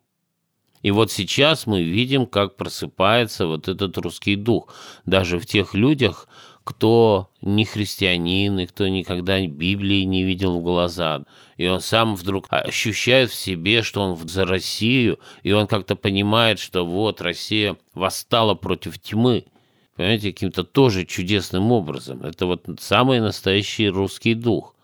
И 0.85 0.91
вот 0.91 1.11
сейчас 1.11 1.65
мы 1.65 1.81
видим, 1.81 2.27
как 2.27 2.57
просыпается 2.57 3.47
вот 3.47 3.67
этот 3.67 3.97
русский 3.97 4.35
дух. 4.35 4.71
Даже 5.03 5.39
в 5.39 5.47
тех 5.47 5.73
людях, 5.73 6.27
кто 6.63 7.31
не 7.41 7.65
христианин, 7.65 8.59
и 8.59 8.67
кто 8.67 8.87
никогда 8.87 9.43
Библии 9.47 10.03
не 10.03 10.21
видел 10.21 10.59
в 10.59 10.61
глаза. 10.61 11.23
И 11.57 11.65
он 11.65 11.81
сам 11.81 12.15
вдруг 12.15 12.45
ощущает 12.51 13.31
в 13.31 13.33
себе, 13.33 13.81
что 13.81 14.01
он 14.01 14.29
за 14.29 14.45
Россию, 14.45 15.17
и 15.41 15.53
он 15.53 15.65
как-то 15.65 15.95
понимает, 15.95 16.59
что 16.59 16.85
вот 16.85 17.19
Россия 17.19 17.77
восстала 17.95 18.53
против 18.53 18.99
тьмы. 18.99 19.45
Понимаете, 19.95 20.33
каким-то 20.33 20.63
тоже 20.63 21.05
чудесным 21.05 21.71
образом. 21.71 22.21
Это 22.21 22.45
вот 22.45 22.63
самый 22.79 23.21
настоящий 23.21 23.89
русский 23.89 24.35
дух. 24.35 24.74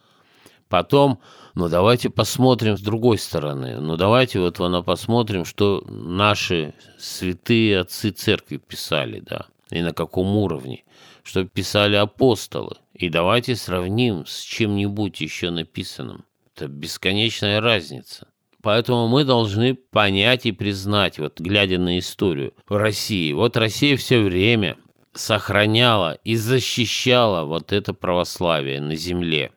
Потом, 0.71 1.19
ну 1.53 1.69
давайте 1.69 2.09
посмотрим 2.09 2.77
с 2.77 2.81
другой 2.81 3.19
стороны. 3.19 3.79
Ну 3.79 3.97
давайте 3.97 4.39
вот 4.39 4.57
на 4.57 4.81
посмотрим, 4.81 5.45
что 5.45 5.83
наши 5.87 6.73
святые 6.97 7.81
отцы 7.81 8.09
церкви 8.11 8.57
писали, 8.57 9.19
да, 9.19 9.45
и 9.69 9.81
на 9.81 9.93
каком 9.93 10.35
уровне 10.37 10.83
что 11.23 11.43
писали 11.45 11.95
апостолы. 11.95 12.77
И 12.93 13.09
давайте 13.09 13.55
сравним 13.55 14.25
с 14.25 14.41
чем-нибудь 14.41 15.21
еще 15.21 15.49
написанным. 15.49 16.25
Это 16.55 16.67
бесконечная 16.67 17.61
разница. 17.61 18.27
Поэтому 18.61 19.07
мы 19.07 19.23
должны 19.23 19.73
понять 19.75 20.45
и 20.45 20.51
признать, 20.51 21.19
вот 21.19 21.39
глядя 21.39 21.79
на 21.79 21.97
историю 21.99 22.53
России, 22.67 23.33
вот 23.33 23.57
Россия 23.57 23.97
все 23.97 24.21
время 24.21 24.77
сохраняла 25.13 26.17
и 26.23 26.35
защищала 26.35 27.45
вот 27.45 27.73
это 27.73 27.93
православие 27.93 28.79
на 28.79 28.95
земле. 28.95 29.51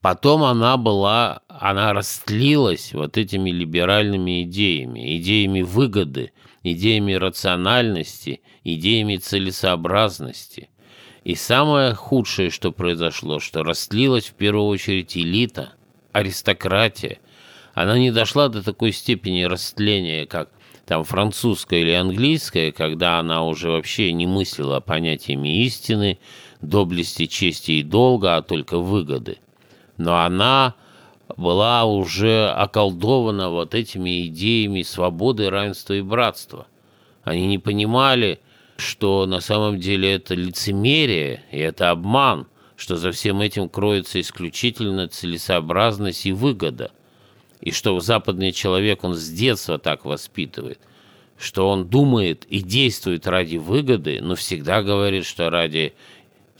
Потом 0.00 0.42
она 0.44 0.78
была, 0.78 1.42
она 1.48 1.92
растлилась 1.92 2.94
вот 2.94 3.18
этими 3.18 3.50
либеральными 3.50 4.44
идеями, 4.44 5.18
идеями 5.18 5.60
выгоды, 5.60 6.32
идеями 6.62 7.12
рациональности, 7.12 8.40
идеями 8.64 9.16
целесообразности. 9.16 10.70
И 11.22 11.34
самое 11.34 11.92
худшее, 11.92 12.48
что 12.48 12.72
произошло, 12.72 13.40
что 13.40 13.62
растлилась 13.62 14.24
в 14.24 14.32
первую 14.32 14.68
очередь 14.68 15.18
элита, 15.18 15.74
аристократия. 16.12 17.18
Она 17.74 17.98
не 17.98 18.10
дошла 18.10 18.48
до 18.48 18.62
такой 18.62 18.92
степени 18.92 19.42
растления, 19.42 20.24
как 20.24 20.48
там 20.86 21.04
французская 21.04 21.82
или 21.82 21.92
английская, 21.92 22.72
когда 22.72 23.18
она 23.18 23.44
уже 23.44 23.68
вообще 23.68 24.12
не 24.12 24.26
мыслила 24.26 24.80
понятиями 24.80 25.62
истины, 25.62 26.18
доблести, 26.62 27.26
чести 27.26 27.72
и 27.72 27.82
долга, 27.82 28.36
а 28.38 28.42
только 28.42 28.78
выгоды– 28.78 29.36
но 30.00 30.24
она 30.24 30.74
была 31.36 31.84
уже 31.84 32.48
околдована 32.48 33.50
вот 33.50 33.74
этими 33.74 34.26
идеями 34.26 34.82
свободы, 34.82 35.50
равенства 35.50 35.92
и 35.92 36.00
братства. 36.00 36.66
Они 37.22 37.46
не 37.46 37.58
понимали, 37.58 38.40
что 38.78 39.26
на 39.26 39.40
самом 39.40 39.78
деле 39.78 40.14
это 40.14 40.34
лицемерие 40.34 41.44
и 41.52 41.58
это 41.58 41.90
обман, 41.90 42.46
что 42.76 42.96
за 42.96 43.12
всем 43.12 43.42
этим 43.42 43.68
кроется 43.68 44.20
исключительно 44.20 45.06
целесообразность 45.06 46.24
и 46.24 46.32
выгода, 46.32 46.92
и 47.60 47.70
что 47.70 48.00
западный 48.00 48.52
человек, 48.52 49.04
он 49.04 49.14
с 49.14 49.28
детства 49.28 49.78
так 49.78 50.06
воспитывает, 50.06 50.80
что 51.38 51.68
он 51.68 51.88
думает 51.88 52.46
и 52.48 52.60
действует 52.60 53.26
ради 53.26 53.58
выгоды, 53.58 54.20
но 54.22 54.34
всегда 54.34 54.82
говорит, 54.82 55.26
что 55.26 55.50
ради 55.50 55.92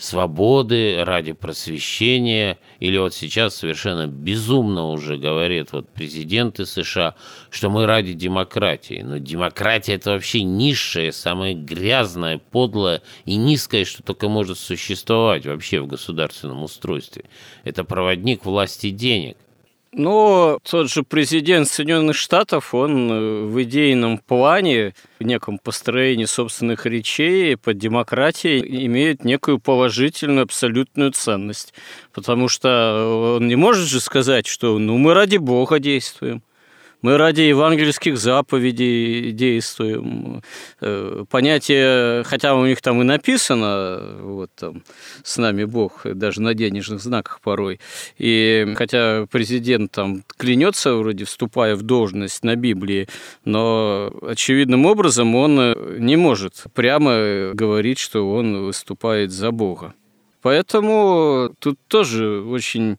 свободы, 0.01 1.05
ради 1.05 1.33
просвещения, 1.33 2.59
или 2.79 2.97
вот 2.97 3.15
сейчас 3.15 3.57
совершенно 3.57 4.07
безумно 4.07 4.89
уже 4.89 5.19
говорит 5.19 5.73
вот 5.73 5.91
президенты 5.91 6.65
США, 6.65 7.15
что 7.51 7.69
мы 7.69 7.85
ради 7.85 8.15
демократии. 8.15 9.03
Но 9.05 9.19
демократия 9.19 9.95
это 9.95 10.13
вообще 10.13 10.43
низшее, 10.43 11.13
самое 11.13 11.55
грязное, 11.55 12.39
подлое 12.39 13.03
и 13.27 13.37
низкое, 13.37 13.85
что 13.85 14.03
только 14.03 14.31
может 14.31 14.59
существовать 14.59 15.45
вообще 15.45 15.81
в 15.81 15.87
государственном 15.87 16.63
устройстве. 16.63 17.25
Это 17.65 17.85
проводник 17.85 18.47
власти 18.47 18.91
денег. 18.91 19.37
Но 19.93 20.61
тот 20.63 20.89
же 20.89 21.03
президент 21.03 21.69
Соединенных 21.69 22.15
Штатов, 22.15 22.75
он 22.75 23.11
э, 23.11 23.45
в 23.45 23.63
идейном 23.65 24.19
плане, 24.19 24.95
в 25.19 25.25
неком 25.25 25.59
построении 25.59 26.27
собственных 26.27 26.87
речей 26.87 27.57
под 27.57 27.77
демократией 27.79 28.87
имеет 28.87 29.25
некую 29.25 29.59
положительную 29.59 30.45
абсолютную 30.45 31.11
ценность. 31.11 31.75
Потому 32.13 32.47
что 32.47 33.37
он 33.39 33.49
не 33.49 33.57
может 33.57 33.89
же 33.89 34.01
сказать, 34.01 34.47
что 34.47 34.79
ну 34.79 34.97
мы 34.97 35.13
ради 35.13 35.39
Бога 35.39 35.81
действуем. 35.81 36.43
Мы 37.03 37.17
ради 37.17 37.41
евангельских 37.41 38.19
заповедей 38.19 39.33
действуем. 39.33 40.43
Э, 40.83 41.25
понятие, 41.31 42.25
хотя 42.25 42.55
у 42.55 42.67
них 42.67 42.83
там 42.83 43.01
и 43.01 43.05
написано, 43.05 44.19
вот 44.21 44.51
там, 44.55 44.83
с 45.25 45.39
нами 45.39 45.65
Бог, 45.65 46.03
даже 46.05 46.43
на 46.43 46.53
денежных 46.53 47.01
знаках 47.01 47.41
порой. 47.41 47.81
И 48.19 48.75
хотя 48.77 49.27
президент 49.31 49.93
там 49.93 50.25
клянется, 50.37 50.95
вроде 50.95 51.25
вступая 51.25 51.75
в 51.75 51.83
должность 51.83 52.45
на 52.45 52.55
Библии, 52.55 53.09
но 53.47 54.13
очевидным 54.21 54.85
образом 54.85 55.35
он 55.35 55.75
не 55.99 56.17
может 56.17 56.65
прямо 56.75 57.53
говорить, 57.55 57.99
что 57.99 58.31
он 58.31 58.65
выступает 58.65 59.31
за 59.31 59.53
Бога. 59.53 59.95
Поэтому 60.43 61.55
тут 61.59 61.79
тоже 61.89 62.43
очень, 62.43 62.99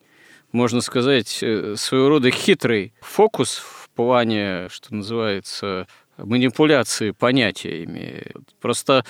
можно 0.52 0.82
сказать, 0.82 1.40
э, 1.42 1.76
своего 1.78 2.10
рода 2.10 2.32
хитрый 2.32 2.94
фокус 3.02 3.62
плане, 3.96 4.68
что 4.70 4.94
называется, 4.96 5.88
манипуляции 6.18 7.12
понятиями. 7.12 8.24
Просто 8.60 9.06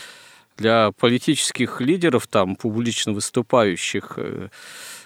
для 0.57 0.91
политических 0.91 1.81
лидеров, 1.81 2.27
там, 2.27 2.55
публично 2.55 3.13
выступающих 3.13 4.13
э, 4.17 4.49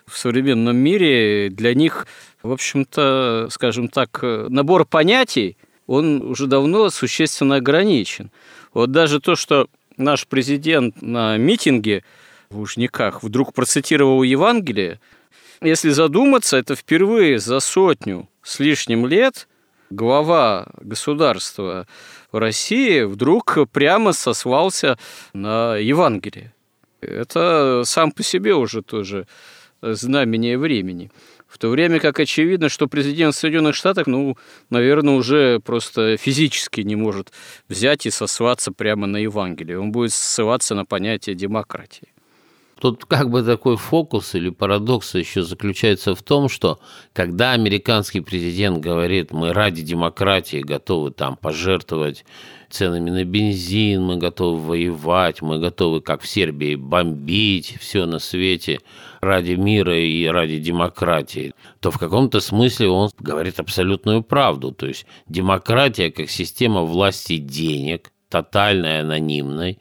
в 0.05 0.17
современном 0.17 0.75
мире, 0.75 1.49
для 1.49 1.73
них, 1.73 2.07
в 2.43 2.51
общем-то, 2.51 3.47
скажем 3.51 3.88
так, 3.88 4.19
набор 4.21 4.85
понятий, 4.85 5.57
он 5.88 6.21
уже 6.23 6.47
давно 6.47 6.89
существенно 6.89 7.55
ограничен. 7.55 8.31
Вот 8.73 8.91
даже 8.91 9.19
то, 9.19 9.35
что 9.35 9.67
наш 9.97 10.27
президент 10.27 11.01
на 11.01 11.38
митинге 11.38 12.03
в 12.49 12.57
Лужниках 12.57 13.23
вдруг 13.23 13.53
процитировал 13.53 14.23
Евангелие, 14.23 14.99
если 15.61 15.89
задуматься, 15.89 16.57
это 16.57 16.75
впервые 16.75 17.39
за 17.39 17.59
сотню 17.59 18.27
с 18.43 18.59
лишним 18.59 19.07
лет– 19.07 19.47
глава 19.89 20.67
государства 20.82 21.88
в 22.32 22.38
России 22.38 23.04
вдруг 23.04 23.58
прямо 23.71 24.13
сослался 24.13 24.98
на 25.34 25.76
Евангелие. 25.78 26.54
Это 27.02 27.84
сам 27.86 28.12
по 28.12 28.24
себе 28.24 28.56
уже 28.56 28.82
тоже 28.82 29.28
знамение 29.82 30.58
времени. 30.58 31.12
В 31.48 31.58
то 31.58 31.69
время 31.69 32.00
как 32.00 32.19
очевидно, 32.19 32.69
что 32.69 32.88
президент 32.88 33.36
Соединенных 33.36 33.76
Штатов, 33.76 34.08
ну, 34.08 34.38
наверное, 34.69 35.13
уже 35.13 35.60
просто 35.60 36.17
физически 36.17 36.82
не 36.82 36.95
может 36.95 37.32
взять 37.69 38.06
и 38.06 38.10
сослаться 38.10 38.71
прямо 38.71 39.08
на 39.08 39.17
Евангелие. 39.17 39.80
Он 39.80 39.91
будет 39.91 40.12
ссылаться 40.12 40.76
на 40.76 40.86
понятие 40.86 41.36
демократии. 41.36 42.14
Тут 42.86 43.06
как 43.06 43.32
бы 43.32 43.41
такой 43.41 43.78
фокус 43.78 44.36
или 44.36 44.52
парадокс 44.52 45.15
еще 45.15 45.41
заключается 45.41 46.13
в 46.13 46.21
том, 46.21 46.48
что 46.48 46.80
когда 47.13 47.54
американский 47.54 48.19
президент 48.19 48.78
говорит, 48.78 49.32
мы 49.32 49.54
ради 49.54 49.82
демократии 49.82 50.58
готовы 50.58 51.10
там 51.10 51.36
пожертвовать 51.36 52.26
ценами 52.69 53.10
на 53.10 53.24
бензин, 53.24 54.04
мы 54.04 54.17
готовы 54.17 54.60
воевать, 54.60 55.41
мы 55.41 55.58
готовы, 55.58 56.02
как 56.02 56.21
в 56.21 56.28
Сербии, 56.28 56.76
бомбить 56.76 57.76
все 57.80 58.06
на 58.06 58.19
свете 58.19 58.82
ради 59.19 59.54
мира 59.54 59.98
и 60.00 60.24
ради 60.28 60.60
демократии, 60.60 61.56
то 61.80 61.89
в 61.89 61.98
каком-то 61.98 62.39
смысле 62.39 62.89
он 62.89 63.10
говорит 63.17 63.60
абсолютную 63.60 64.21
правду. 64.21 64.71
То 64.71 64.86
есть 64.86 65.08
демократия 65.28 66.12
как 66.12 66.30
система 66.30 66.82
власти 66.82 67.38
денег, 67.38 68.12
тотальной, 68.30 69.00
анонимной, 69.00 69.80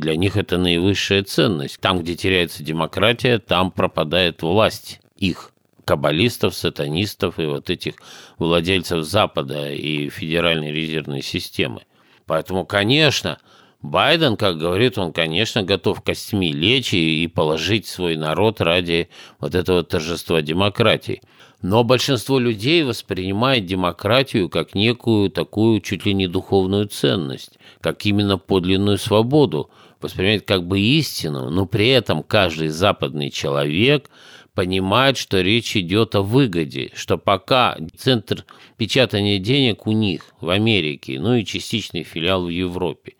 для 0.00 0.16
них 0.16 0.36
это 0.36 0.58
наивысшая 0.58 1.22
ценность. 1.22 1.78
Там, 1.80 2.00
где 2.00 2.16
теряется 2.16 2.64
демократия, 2.64 3.38
там 3.38 3.70
пропадает 3.70 4.42
власть 4.42 5.00
их 5.16 5.52
каббалистов, 5.84 6.54
сатанистов 6.54 7.38
и 7.38 7.46
вот 7.46 7.70
этих 7.70 7.94
владельцев 8.38 9.04
Запада 9.04 9.72
и 9.72 10.08
Федеральной 10.08 10.72
резервной 10.72 11.22
системы. 11.22 11.82
Поэтому, 12.26 12.64
конечно, 12.64 13.38
Байден, 13.82 14.36
как 14.36 14.58
говорит, 14.58 14.98
он, 14.98 15.12
конечно, 15.12 15.62
готов 15.62 16.02
костьми 16.02 16.52
лечь 16.52 16.92
и 16.92 17.26
положить 17.26 17.86
свой 17.86 18.16
народ 18.16 18.60
ради 18.60 19.08
вот 19.38 19.54
этого 19.54 19.82
торжества 19.82 20.42
демократии. 20.42 21.22
Но 21.62 21.82
большинство 21.82 22.38
людей 22.38 22.84
воспринимает 22.84 23.66
демократию 23.66 24.48
как 24.48 24.74
некую 24.74 25.30
такую 25.30 25.80
чуть 25.80 26.06
ли 26.06 26.14
не 26.14 26.26
духовную 26.26 26.86
ценность, 26.86 27.58
как 27.80 28.04
именно 28.06 28.38
подлинную 28.38 28.98
свободу, 28.98 29.70
воспринимает 30.00 30.46
как 30.46 30.66
бы 30.66 30.80
истину, 30.80 31.50
но 31.50 31.66
при 31.66 31.88
этом 31.88 32.22
каждый 32.22 32.68
западный 32.68 33.30
человек 33.30 34.10
понимает, 34.54 35.16
что 35.16 35.40
речь 35.40 35.76
идет 35.76 36.14
о 36.14 36.22
выгоде, 36.22 36.90
что 36.94 37.18
пока 37.18 37.76
центр 37.96 38.44
печатания 38.76 39.38
денег 39.38 39.86
у 39.86 39.92
них 39.92 40.34
в 40.40 40.50
Америке, 40.50 41.18
ну 41.20 41.34
и 41.34 41.44
частичный 41.44 42.02
филиал 42.02 42.44
в 42.44 42.48
Европе, 42.48 43.14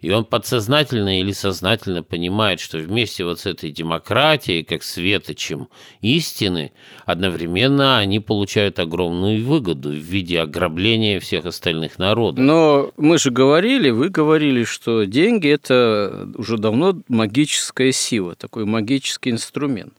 и 0.00 0.10
он 0.10 0.24
подсознательно 0.24 1.20
или 1.20 1.32
сознательно 1.32 2.02
понимает, 2.02 2.60
что 2.60 2.78
вместе 2.78 3.24
вот 3.24 3.40
с 3.40 3.46
этой 3.46 3.70
демократией, 3.70 4.62
как 4.62 4.82
светочем 4.82 5.68
истины, 6.00 6.72
одновременно 7.04 7.98
они 7.98 8.18
получают 8.20 8.78
огромную 8.78 9.44
выгоду 9.44 9.90
в 9.90 9.94
виде 9.94 10.40
ограбления 10.40 11.20
всех 11.20 11.44
остальных 11.44 11.98
народов. 11.98 12.42
Но 12.42 12.92
мы 12.96 13.18
же 13.18 13.30
говорили, 13.30 13.90
вы 13.90 14.08
говорили, 14.08 14.64
что 14.64 15.04
деньги– 15.04 15.48
это 15.50 16.28
уже 16.34 16.56
давно 16.56 16.98
магическая 17.08 17.92
сила, 17.92 18.34
такой 18.34 18.64
магический 18.64 19.30
инструмент. 19.30 19.92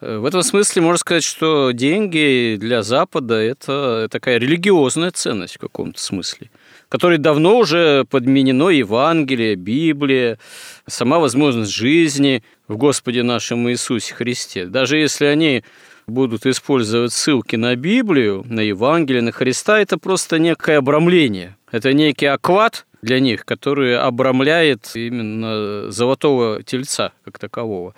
В 0.00 0.24
этом 0.24 0.42
смысле 0.42 0.82
можно 0.82 0.98
сказать, 0.98 1.22
что 1.22 1.70
деньги 1.70 2.56
для 2.58 2.82
Запада– 2.82 3.34
это 3.36 4.08
такая 4.10 4.38
религиозная 4.38 5.12
ценность 5.12 5.56
в 5.56 5.60
каком-то 5.60 6.00
смысле– 6.00 6.50
которой 6.92 7.16
давно 7.16 7.56
уже 7.56 8.04
подменено 8.04 8.68
Евангелие, 8.68 9.54
Библия, 9.54 10.38
сама 10.86 11.20
возможность 11.20 11.72
жизни 11.72 12.42
в 12.68 12.76
Господе 12.76 13.22
нашем 13.22 13.70
Иисусе 13.70 14.12
Христе. 14.12 14.66
Даже 14.66 14.98
если 14.98 15.24
они 15.24 15.64
будут 16.06 16.44
использовать 16.44 17.14
ссылки 17.14 17.56
на 17.56 17.76
Библию, 17.76 18.44
на 18.46 18.60
Евангелие, 18.60 19.22
на 19.22 19.32
Христа, 19.32 19.80
это 19.80 19.96
просто 19.96 20.38
некое 20.38 20.76
обрамление. 20.76 21.56
Это 21.70 21.94
некий 21.94 22.26
акват 22.26 22.84
для 23.00 23.20
них, 23.20 23.46
который 23.46 23.96
обрамляет 23.96 24.90
именно 24.94 25.90
золотого 25.90 26.62
тельца 26.62 27.12
как 27.24 27.38
такового. 27.38 27.94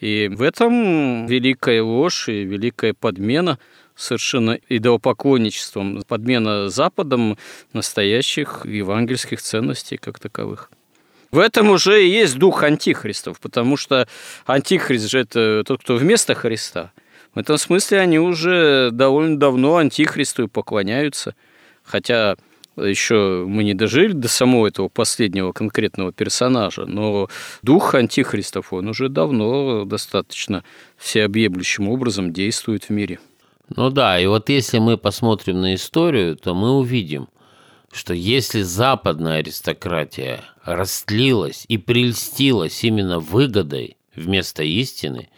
И 0.00 0.28
в 0.28 0.42
этом 0.42 1.26
великая 1.26 1.80
ложь 1.80 2.28
и 2.28 2.42
великая 2.42 2.92
подмена 2.92 3.60
совершенно 3.96 4.58
идолопоклонничеством, 4.68 6.02
подмена 6.06 6.68
Западом 6.68 7.36
настоящих 7.72 8.64
евангельских 8.64 9.40
ценностей 9.40 9.96
как 9.96 10.18
таковых. 10.18 10.70
В 11.30 11.38
этом 11.38 11.70
уже 11.70 12.04
и 12.04 12.10
есть 12.10 12.36
дух 12.36 12.62
антихристов, 12.62 13.40
потому 13.40 13.78
что 13.78 14.06
антихрист 14.44 15.08
же 15.08 15.20
это 15.20 15.64
тот, 15.66 15.80
кто 15.80 15.96
вместо 15.96 16.34
Христа. 16.34 16.92
В 17.34 17.38
этом 17.38 17.56
смысле 17.56 18.00
они 18.00 18.18
уже 18.18 18.90
довольно 18.92 19.38
давно 19.38 19.76
антихристу 19.76 20.48
поклоняются, 20.48 21.34
хотя 21.82 22.36
еще 22.76 23.44
мы 23.46 23.64
не 23.64 23.74
дожили 23.74 24.12
до 24.12 24.28
самого 24.28 24.66
этого 24.66 24.88
последнего 24.88 25.52
конкретного 25.52 26.12
персонажа, 26.12 26.84
но 26.86 27.28
дух 27.62 27.94
антихристов, 27.94 28.72
он 28.72 28.88
уже 28.88 29.08
давно 29.08 29.84
достаточно 29.84 30.64
всеобъемлющим 30.96 31.88
образом 31.88 32.32
действует 32.32 32.84
в 32.84 32.90
мире. 32.90 33.18
Ну 33.68 33.90
да, 33.90 34.18
и 34.18 34.26
вот 34.26 34.48
если 34.48 34.78
мы 34.78 34.98
посмотрим 34.98 35.60
на 35.60 35.74
историю, 35.74 36.36
то 36.36 36.54
мы 36.54 36.72
увидим, 36.72 37.28
что 37.92 38.14
если 38.14 38.62
западная 38.62 39.38
аристократия 39.38 40.44
растлилась 40.64 41.64
и 41.68 41.78
прельстилась 41.78 42.84
именно 42.84 43.18
выгодой 43.18 43.96
вместо 44.14 44.62
истины, 44.62 45.28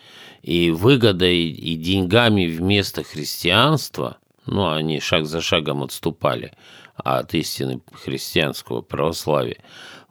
и 0.42 0.70
выгодой 0.70 1.48
и 1.48 1.74
деньгами 1.74 2.46
вместо 2.46 3.02
христианства, 3.02 4.18
ну, 4.44 4.70
они 4.70 5.00
шаг 5.00 5.24
за 5.26 5.40
шагом 5.40 5.82
отступали 5.82 6.52
от 6.96 7.32
истины 7.34 7.80
христианского 7.92 8.82
православия, 8.82 9.56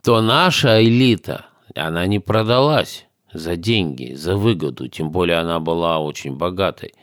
то 0.03 0.21
наша 0.21 0.83
элита, 0.83 1.45
она 1.75 2.07
не 2.07 2.19
продалась 2.19 3.05
за 3.31 3.55
деньги, 3.55 4.15
за 4.15 4.35
выгоду, 4.35 4.87
тем 4.87 5.11
более 5.11 5.37
она 5.37 5.59
была 5.59 5.99
очень 5.99 6.35
богатой 6.35 6.93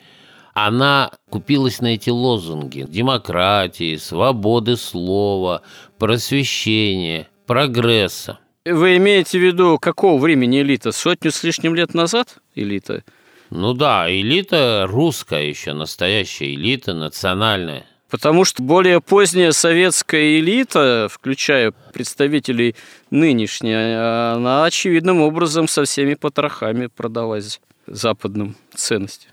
она 0.67 1.11
купилась 1.31 1.81
на 1.81 1.95
эти 1.95 2.11
лозунги 2.11 2.87
демократии, 2.89 3.97
свободы 3.97 4.77
слова, 4.77 5.63
просвещения, 5.99 7.29
прогресса. 7.47 8.39
Вы 8.65 8.99
имеете 8.99 9.39
в 9.39 9.43
виду 9.43 9.79
какого 9.79 10.21
времени 10.21 10.61
элита? 10.61 10.93
Сотню 10.93 11.31
с 11.31 11.43
лишним 11.43 11.75
лет 11.75 11.95
назад 11.95 12.37
элита? 12.55 13.03
Ну 13.49 13.73
да, 13.73 14.07
элита 14.11 14.87
русская 14.89 15.49
еще, 15.49 15.73
настоящая 15.73 16.55
элита, 16.55 16.95
национальная. 16.95 17.87
Потому 18.11 18.45
что 18.45 18.63
более 18.63 19.01
поздняя 19.01 19.53
советская 19.53 20.39
элита, 20.41 21.09
включая 21.11 21.73
представителей 21.93 22.75
нынешней, 23.11 24.35
она 24.35 24.65
очевидным 24.65 25.21
образом 25.21 25.69
со 25.69 25.85
всеми 25.85 26.15
потрохами 26.15 26.87
продалась 26.87 27.61
западным 27.87 28.57
ценностям 28.75 29.30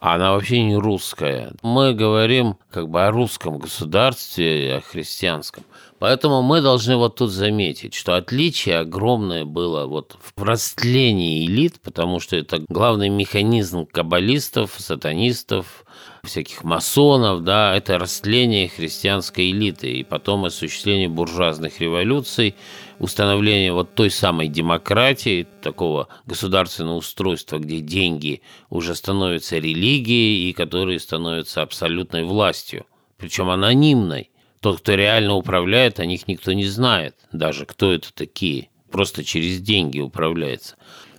она 0.00 0.32
вообще 0.32 0.62
не 0.62 0.76
русская. 0.76 1.52
Мы 1.62 1.92
говорим 1.92 2.56
как 2.70 2.88
бы 2.88 3.04
о 3.04 3.10
русском 3.10 3.58
государстве, 3.58 4.76
о 4.76 4.80
христианском. 4.80 5.64
Поэтому 5.98 6.42
мы 6.42 6.60
должны 6.60 6.96
вот 6.96 7.16
тут 7.16 7.30
заметить, 7.30 7.94
что 7.94 8.14
отличие 8.14 8.78
огромное 8.78 9.44
было 9.44 9.86
вот 9.86 10.16
в 10.36 10.42
растлении 10.42 11.44
элит, 11.44 11.80
потому 11.82 12.20
что 12.20 12.36
это 12.36 12.62
главный 12.68 13.08
механизм 13.08 13.86
каббалистов, 13.86 14.74
сатанистов, 14.78 15.84
всяких 16.22 16.62
масонов, 16.62 17.42
да, 17.42 17.74
это 17.74 17.98
растление 17.98 18.68
христианской 18.68 19.50
элиты 19.50 19.90
и 19.92 20.04
потом 20.04 20.44
осуществление 20.44 21.08
буржуазных 21.08 21.80
революций, 21.80 22.54
установление 22.98 23.72
вот 23.72 23.94
той 23.94 24.10
самой 24.10 24.48
демократии, 24.48 25.46
такого 25.62 26.08
государственного 26.26 26.96
устройства, 26.96 27.58
где 27.58 27.80
деньги 27.80 28.42
уже 28.70 28.94
становятся 28.94 29.58
религией 29.58 30.50
и 30.50 30.52
которые 30.52 30.98
становятся 30.98 31.62
абсолютной 31.62 32.24
властью, 32.24 32.86
причем 33.16 33.50
анонимной. 33.50 34.30
Тот, 34.60 34.80
кто 34.80 34.94
реально 34.94 35.34
управляет, 35.34 36.00
о 36.00 36.06
них 36.06 36.26
никто 36.26 36.52
не 36.52 36.66
знает, 36.66 37.14
даже 37.32 37.64
кто 37.64 37.92
это 37.92 38.12
такие, 38.12 38.70
просто 38.90 39.24
через 39.24 39.60
деньги 39.60 40.00
управляется. 40.00 40.76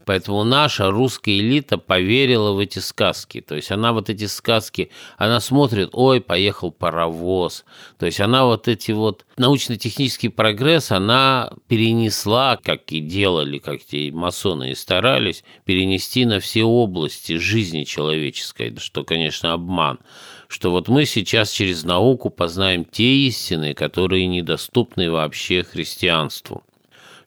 Поэтому 0.09 0.43
наша 0.43 0.89
русская 0.89 1.37
элита 1.37 1.77
поверила 1.77 2.53
в 2.53 2.57
эти 2.57 2.79
сказки. 2.79 3.41
То 3.41 3.53
есть 3.53 3.69
она 3.69 3.93
вот 3.93 4.09
эти 4.09 4.25
сказки, 4.25 4.89
она 5.19 5.39
смотрит, 5.39 5.91
ой, 5.93 6.19
поехал 6.19 6.71
паровоз. 6.71 7.63
То 7.99 8.07
есть 8.07 8.19
она 8.19 8.45
вот 8.45 8.67
эти 8.67 8.91
вот 8.91 9.27
научно-технический 9.37 10.29
прогресс, 10.29 10.89
она 10.89 11.51
перенесла, 11.67 12.57
как 12.57 12.91
и 12.91 13.01
делали, 13.01 13.59
как 13.59 13.83
те 13.83 14.11
масоны 14.11 14.71
и 14.71 14.73
старались, 14.75 15.43
перенести 15.63 16.25
на 16.25 16.39
все 16.39 16.63
области 16.63 17.37
жизни 17.37 17.83
человеческой, 17.83 18.75
что, 18.79 19.03
конечно, 19.03 19.53
обман 19.53 19.99
что 20.47 20.71
вот 20.71 20.87
мы 20.87 21.05
сейчас 21.05 21.51
через 21.51 21.83
науку 21.83 22.31
познаем 22.31 22.83
те 22.83 23.27
истины, 23.27 23.75
которые 23.75 24.25
недоступны 24.25 25.11
вообще 25.11 25.61
христианству 25.61 26.63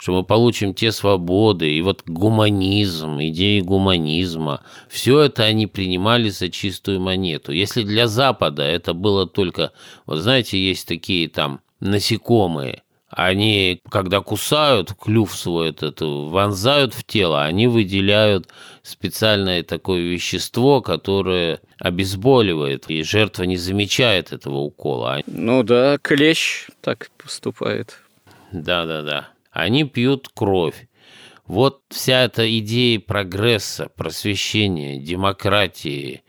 что 0.02 0.14
мы 0.14 0.24
получим 0.24 0.74
те 0.74 0.90
свободы, 0.90 1.70
и 1.70 1.80
вот 1.80 2.02
гуманизм, 2.06 3.20
идеи 3.20 3.60
гуманизма, 3.60 4.62
все 4.88 5.20
это 5.20 5.44
они 5.44 5.68
принимали 5.68 6.28
за 6.28 6.48
чистую 6.48 7.00
монету. 7.00 7.52
Если 7.52 7.84
для 7.84 8.08
Запада 8.08 8.64
это 8.64 8.94
было 8.94 9.28
только, 9.28 9.70
вот 10.04 10.18
знаете, 10.18 10.58
есть 10.58 10.88
такие 10.88 11.28
там 11.28 11.60
насекомые, 11.78 12.82
они, 13.10 13.80
когда 13.90 14.20
кусают 14.20 14.92
клюв 14.92 15.36
свой 15.36 15.70
этот, 15.70 16.00
вонзают 16.00 16.94
в 16.94 17.04
тело, 17.04 17.44
они 17.44 17.68
выделяют 17.68 18.48
специальное 18.82 19.62
такое 19.62 20.00
вещество, 20.00 20.80
которое 20.80 21.60
обезболивает, 21.78 22.86
и 22.90 23.04
жертва 23.04 23.44
не 23.44 23.56
замечает 23.56 24.32
этого 24.32 24.56
укола. 24.56 25.20
Ну 25.28 25.62
да, 25.62 25.98
клещ 26.02 26.70
так 26.80 27.08
поступает. 27.18 28.00
Да-да-да 28.50 29.31
они 29.52 29.84
пьют 29.84 30.28
кровь. 30.34 30.88
Вот 31.46 31.82
вся 31.90 32.24
эта 32.24 32.58
идея 32.58 32.98
прогресса, 32.98 33.90
просвещения, 33.94 34.98
демократии, 34.98 36.22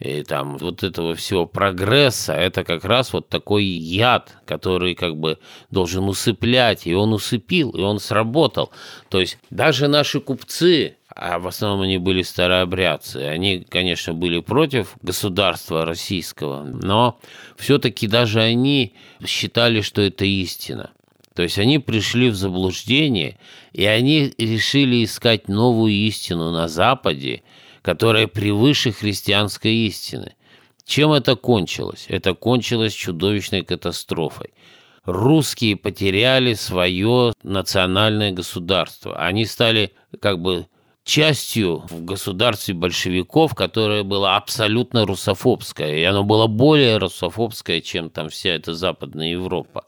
и 0.00 0.22
там 0.22 0.58
вот 0.58 0.82
этого 0.82 1.14
всего 1.14 1.46
прогресса, 1.46 2.32
это 2.32 2.64
как 2.64 2.84
раз 2.84 3.12
вот 3.12 3.28
такой 3.28 3.64
яд, 3.64 4.36
который 4.44 4.94
как 4.94 5.16
бы 5.16 5.38
должен 5.70 6.08
усыплять, 6.08 6.86
и 6.86 6.94
он 6.94 7.12
усыпил, 7.12 7.70
и 7.70 7.80
он 7.80 8.00
сработал. 8.00 8.70
То 9.08 9.20
есть 9.20 9.38
даже 9.50 9.86
наши 9.86 10.20
купцы, 10.20 10.96
а 11.14 11.38
в 11.38 11.46
основном 11.46 11.82
они 11.82 11.98
были 11.98 12.22
старообрядцы, 12.22 13.18
они, 13.18 13.60
конечно, 13.60 14.12
были 14.14 14.40
против 14.40 14.96
государства 15.00 15.84
российского, 15.84 16.64
но 16.64 17.20
все-таки 17.56 18.08
даже 18.08 18.40
они 18.40 18.94
считали, 19.24 19.80
что 19.80 20.02
это 20.02 20.24
истина. 20.24 20.90
То 21.34 21.42
есть 21.42 21.58
они 21.58 21.80
пришли 21.80 22.30
в 22.30 22.36
заблуждение, 22.36 23.38
и 23.72 23.84
они 23.84 24.32
решили 24.38 25.04
искать 25.04 25.48
новую 25.48 25.92
истину 25.92 26.52
на 26.52 26.68
Западе, 26.68 27.42
которая 27.82 28.28
превыше 28.28 28.92
христианской 28.92 29.72
истины. 29.88 30.36
Чем 30.86 31.12
это 31.12 31.34
кончилось? 31.34 32.06
Это 32.08 32.34
кончилось 32.34 32.92
чудовищной 32.92 33.62
катастрофой. 33.62 34.50
Русские 35.04 35.76
потеряли 35.76 36.54
свое 36.54 37.32
национальное 37.42 38.30
государство. 38.30 39.16
Они 39.16 39.44
стали 39.44 39.92
как 40.20 40.40
бы 40.40 40.66
частью 41.02 41.84
в 41.90 42.04
государстве 42.04 42.74
большевиков, 42.74 43.54
которое 43.54 44.04
было 44.04 44.36
абсолютно 44.36 45.04
русофобское. 45.04 45.96
И 45.96 46.04
оно 46.04 46.22
было 46.22 46.46
более 46.46 46.98
русофобское, 46.98 47.80
чем 47.80 48.08
там 48.08 48.28
вся 48.28 48.50
эта 48.50 48.72
Западная 48.72 49.32
Европа 49.32 49.84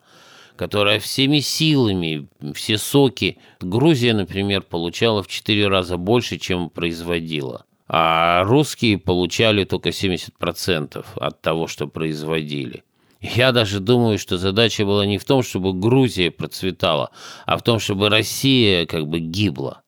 которая 0.56 0.98
всеми 0.98 1.40
силами, 1.40 2.28
все 2.54 2.78
соки. 2.78 3.38
Грузия, 3.60 4.14
например, 4.14 4.62
получала 4.62 5.22
в 5.22 5.28
4 5.28 5.68
раза 5.68 5.96
больше, 5.96 6.38
чем 6.38 6.70
производила. 6.70 7.64
А 7.88 8.42
русские 8.44 8.98
получали 8.98 9.64
только 9.64 9.90
70% 9.90 11.04
от 11.14 11.42
того, 11.42 11.68
что 11.68 11.86
производили. 11.86 12.82
Я 13.20 13.52
даже 13.52 13.80
думаю, 13.80 14.18
что 14.18 14.38
задача 14.38 14.84
была 14.84 15.06
не 15.06 15.18
в 15.18 15.24
том, 15.24 15.42
чтобы 15.42 15.72
Грузия 15.72 16.30
процветала, 16.30 17.10
а 17.44 17.56
в 17.56 17.62
том, 17.62 17.78
чтобы 17.78 18.08
Россия 18.08 18.86
как 18.86 19.06
бы 19.06 19.20
гибла. 19.20 19.82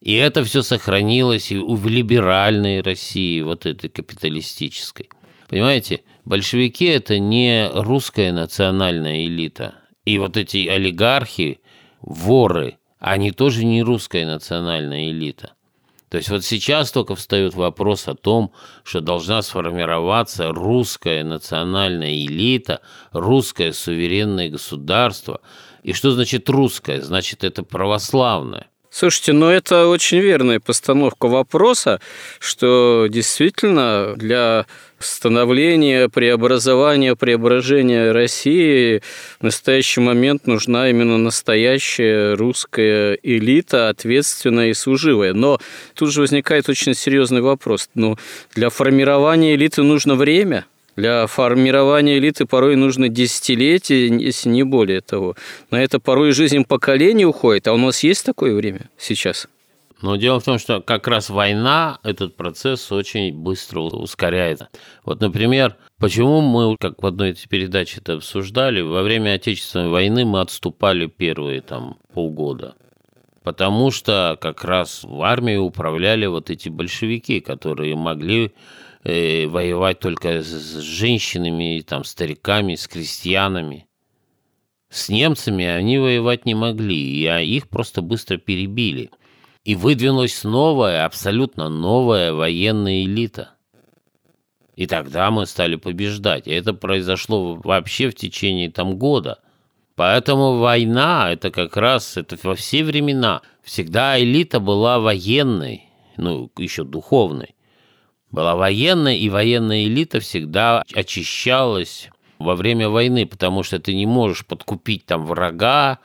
И 0.00 0.14
это 0.14 0.42
все 0.42 0.62
сохранилось 0.62 1.52
и 1.52 1.58
в 1.58 1.86
либеральной 1.86 2.80
России, 2.80 3.40
вот 3.42 3.66
этой 3.66 3.88
капиталистической. 3.88 5.08
Понимаете, 5.48 6.02
большевики– 6.24 6.84
это 6.86 7.18
не 7.18 7.68
русская 7.72 8.32
национальная 8.32 9.24
элита. 9.24 9.74
И 10.04 10.18
вот 10.18 10.36
эти 10.36 10.66
олигархи, 10.68 11.60
воры, 12.00 12.78
они 12.98 13.30
тоже 13.32 13.64
не 13.64 13.82
русская 13.82 14.26
национальная 14.26 15.10
элита. 15.10 15.54
То 16.08 16.18
есть 16.18 16.28
вот 16.28 16.44
сейчас 16.44 16.92
только 16.92 17.14
встает 17.14 17.54
вопрос 17.54 18.06
о 18.06 18.14
том, 18.14 18.52
что 18.84 19.00
должна 19.00 19.40
сформироваться 19.40 20.52
русская 20.52 21.24
национальная 21.24 22.12
элита, 22.12 22.82
русское 23.12 23.72
суверенное 23.72 24.50
государство. 24.50 25.40
И 25.82 25.94
что 25.94 26.10
значит 26.10 26.50
русское? 26.50 27.00
Значит, 27.00 27.44
это 27.44 27.62
православное. 27.62 28.66
Слушайте, 28.94 29.32
ну 29.32 29.48
это 29.48 29.86
очень 29.86 30.18
верная 30.18 30.60
постановка 30.60 31.26
вопроса, 31.26 31.98
что 32.38 33.06
действительно 33.08 34.12
для 34.16 34.66
становления, 34.98 36.10
преобразования, 36.10 37.16
преображения 37.16 38.12
России 38.12 39.00
в 39.40 39.44
настоящий 39.44 40.00
момент 40.00 40.46
нужна 40.46 40.90
именно 40.90 41.16
настоящая 41.16 42.34
русская 42.34 43.18
элита, 43.22 43.88
ответственная 43.88 44.68
и 44.68 44.74
служивая. 44.74 45.32
Но 45.32 45.58
тут 45.94 46.12
же 46.12 46.20
возникает 46.20 46.68
очень 46.68 46.92
серьезный 46.92 47.40
вопрос. 47.40 47.88
Ну, 47.94 48.18
для 48.54 48.68
формирования 48.68 49.54
элиты 49.54 49.82
нужно 49.82 50.16
время– 50.16 50.66
для 50.96 51.26
формирования 51.26 52.18
элиты 52.18 52.44
порой 52.46 52.76
нужно 52.76 53.08
десятилетия, 53.08 54.08
если 54.08 54.48
не 54.48 54.62
более 54.62 55.00
того. 55.00 55.36
На 55.70 55.82
это 55.82 56.00
порой 56.00 56.32
жизнь 56.32 56.64
поколений 56.64 57.24
уходит, 57.24 57.68
а 57.68 57.72
у 57.72 57.78
нас 57.78 58.02
есть 58.02 58.24
такое 58.26 58.54
время 58.54 58.90
сейчас? 58.98 59.48
Но 60.02 60.16
дело 60.16 60.40
в 60.40 60.44
том, 60.44 60.58
что 60.58 60.80
как 60.80 61.06
раз 61.06 61.30
война 61.30 61.98
этот 62.02 62.34
процесс 62.36 62.90
очень 62.90 63.32
быстро 63.32 63.80
ускоряет. 63.80 64.62
Вот, 65.04 65.20
например, 65.20 65.76
почему 65.98 66.40
мы, 66.40 66.76
как 66.76 67.00
в 67.00 67.06
одной 67.06 67.30
из 67.30 67.46
передач 67.46 67.96
это 67.96 68.14
обсуждали, 68.14 68.80
во 68.80 69.02
время 69.02 69.34
Отечественной 69.34 69.88
войны 69.88 70.24
мы 70.24 70.40
отступали 70.40 71.06
первые 71.06 71.60
там 71.60 71.98
полгода. 72.12 72.74
Потому 73.44 73.92
что 73.92 74.36
как 74.40 74.64
раз 74.64 75.04
в 75.04 75.22
армии 75.22 75.56
управляли 75.56 76.26
вот 76.26 76.50
эти 76.50 76.68
большевики, 76.68 77.40
которые 77.40 77.94
могли 77.94 78.52
э, 79.04 79.46
воевать 79.46 79.98
только 80.00 80.42
с 80.42 80.80
женщинами, 80.80 81.84
там, 81.86 82.04
стариками, 82.04 82.74
с 82.74 82.86
крестьянами. 82.86 83.86
С 84.88 85.08
немцами 85.08 85.64
они 85.64 85.98
воевать 85.98 86.44
не 86.44 86.54
могли, 86.54 87.26
а 87.26 87.40
их 87.40 87.68
просто 87.68 88.02
быстро 88.02 88.36
перебили. 88.36 89.10
И 89.64 89.74
выдвинулась 89.74 90.44
новая, 90.44 91.04
абсолютно 91.04 91.68
новая 91.68 92.32
военная 92.32 93.04
элита. 93.04 93.50
И 94.74 94.86
тогда 94.86 95.30
мы 95.30 95.46
стали 95.46 95.76
побеждать. 95.76 96.46
И 96.46 96.50
это 96.50 96.74
произошло 96.74 97.54
вообще 97.54 98.10
в 98.10 98.14
течение 98.14 98.70
там 98.70 98.96
года. 98.96 99.38
Поэтому 99.94 100.58
война, 100.58 101.30
это 101.30 101.50
как 101.50 101.76
раз, 101.76 102.16
это 102.16 102.36
во 102.42 102.54
все 102.54 102.82
времена. 102.82 103.42
Всегда 103.62 104.20
элита 104.20 104.58
была 104.58 104.98
военной, 104.98 105.84
ну, 106.16 106.50
еще 106.56 106.84
духовной 106.84 107.54
была 108.32 108.56
военная, 108.56 109.14
и 109.14 109.28
военная 109.28 109.84
элита 109.84 110.18
всегда 110.20 110.82
очищалась 110.94 112.08
во 112.38 112.56
время 112.56 112.88
войны, 112.88 113.26
потому 113.26 113.62
что 113.62 113.78
ты 113.78 113.94
не 113.94 114.06
можешь 114.06 114.44
подкупить 114.44 115.04
там 115.06 115.26
врага, 115.26 115.98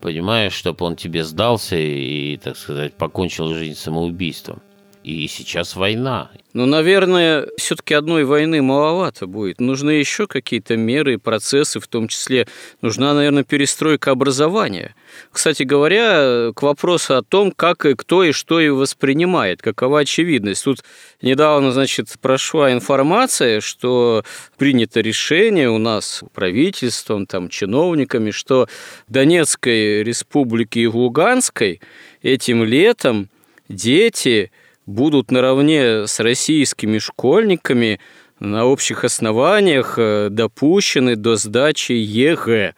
понимаешь, 0.00 0.54
чтобы 0.54 0.86
он 0.86 0.96
тебе 0.96 1.24
сдался 1.24 1.76
и, 1.76 2.38
так 2.38 2.56
сказать, 2.56 2.94
покончил 2.94 3.52
жизнь 3.52 3.78
самоубийством. 3.78 4.62
И 5.04 5.26
сейчас 5.26 5.74
война. 5.74 6.30
Ну, 6.52 6.64
наверное, 6.64 7.48
все-таки 7.58 7.92
одной 7.92 8.24
войны 8.24 8.62
маловато 8.62 9.26
будет. 9.26 9.60
Нужны 9.60 9.90
еще 9.90 10.28
какие-то 10.28 10.76
меры 10.76 11.14
и 11.14 11.16
процессы, 11.16 11.80
в 11.80 11.88
том 11.88 12.06
числе 12.06 12.46
нужна, 12.82 13.12
наверное, 13.12 13.42
перестройка 13.42 14.12
образования. 14.12 14.94
Кстати 15.30 15.62
говоря, 15.62 16.52
к 16.54 16.62
вопросу 16.62 17.16
о 17.16 17.22
том, 17.22 17.52
как 17.52 17.84
и 17.86 17.94
кто 17.94 18.24
и 18.24 18.32
что 18.32 18.60
и 18.60 18.68
воспринимает, 18.68 19.62
какова 19.62 20.00
очевидность. 20.00 20.64
Тут 20.64 20.82
недавно, 21.20 21.72
значит, 21.72 22.08
прошла 22.20 22.72
информация, 22.72 23.60
что 23.60 24.24
принято 24.58 25.00
решение 25.00 25.70
у 25.70 25.78
нас 25.78 26.22
правительством, 26.34 27.26
там, 27.26 27.48
чиновниками, 27.48 28.30
что 28.30 28.68
Донецкой 29.08 30.02
республике 30.02 30.80
и 30.80 30.86
Луганской 30.86 31.80
этим 32.22 32.64
летом 32.64 33.28
дети– 33.68 34.50
будут 34.86 35.30
наравне 35.30 36.06
с 36.06 36.20
российскими 36.20 36.98
школьниками 36.98 38.00
на 38.40 38.64
общих 38.64 39.04
основаниях 39.04 39.94
э, 39.98 40.28
допущены 40.30 41.16
до 41.16 41.36
сдачи 41.36 41.92
ЕГЭ. 41.92 42.74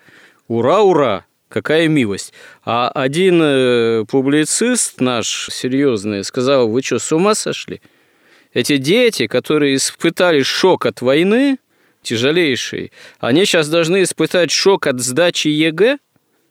Ура, 0.49 0.81
ура! 0.81 1.25
Какая 1.55 1.87
милость. 1.87 2.33
А 2.65 2.89
один 2.89 3.41
э, 3.41 4.05
публицист 4.11 5.01
наш 5.01 5.49
серьезный 5.53 6.25
сказал, 6.25 6.69
вы 6.69 6.83
что, 6.83 6.99
с 6.99 7.13
ума 7.13 7.37
сошли? 7.37 7.81
Эти 8.53 8.77
дети, 8.77 9.29
которые 9.29 9.77
испытали 9.77 10.43
шок 10.43 10.85
от 10.85 11.01
войны, 11.01 11.59
тяжелейший, 12.03 12.91
они 13.21 13.45
сейчас 13.45 13.69
должны 13.69 14.03
испытать 14.03 14.51
шок 14.51 14.89
от 14.89 15.01
сдачи 15.01 15.47
ЕГЭ? 15.47 15.99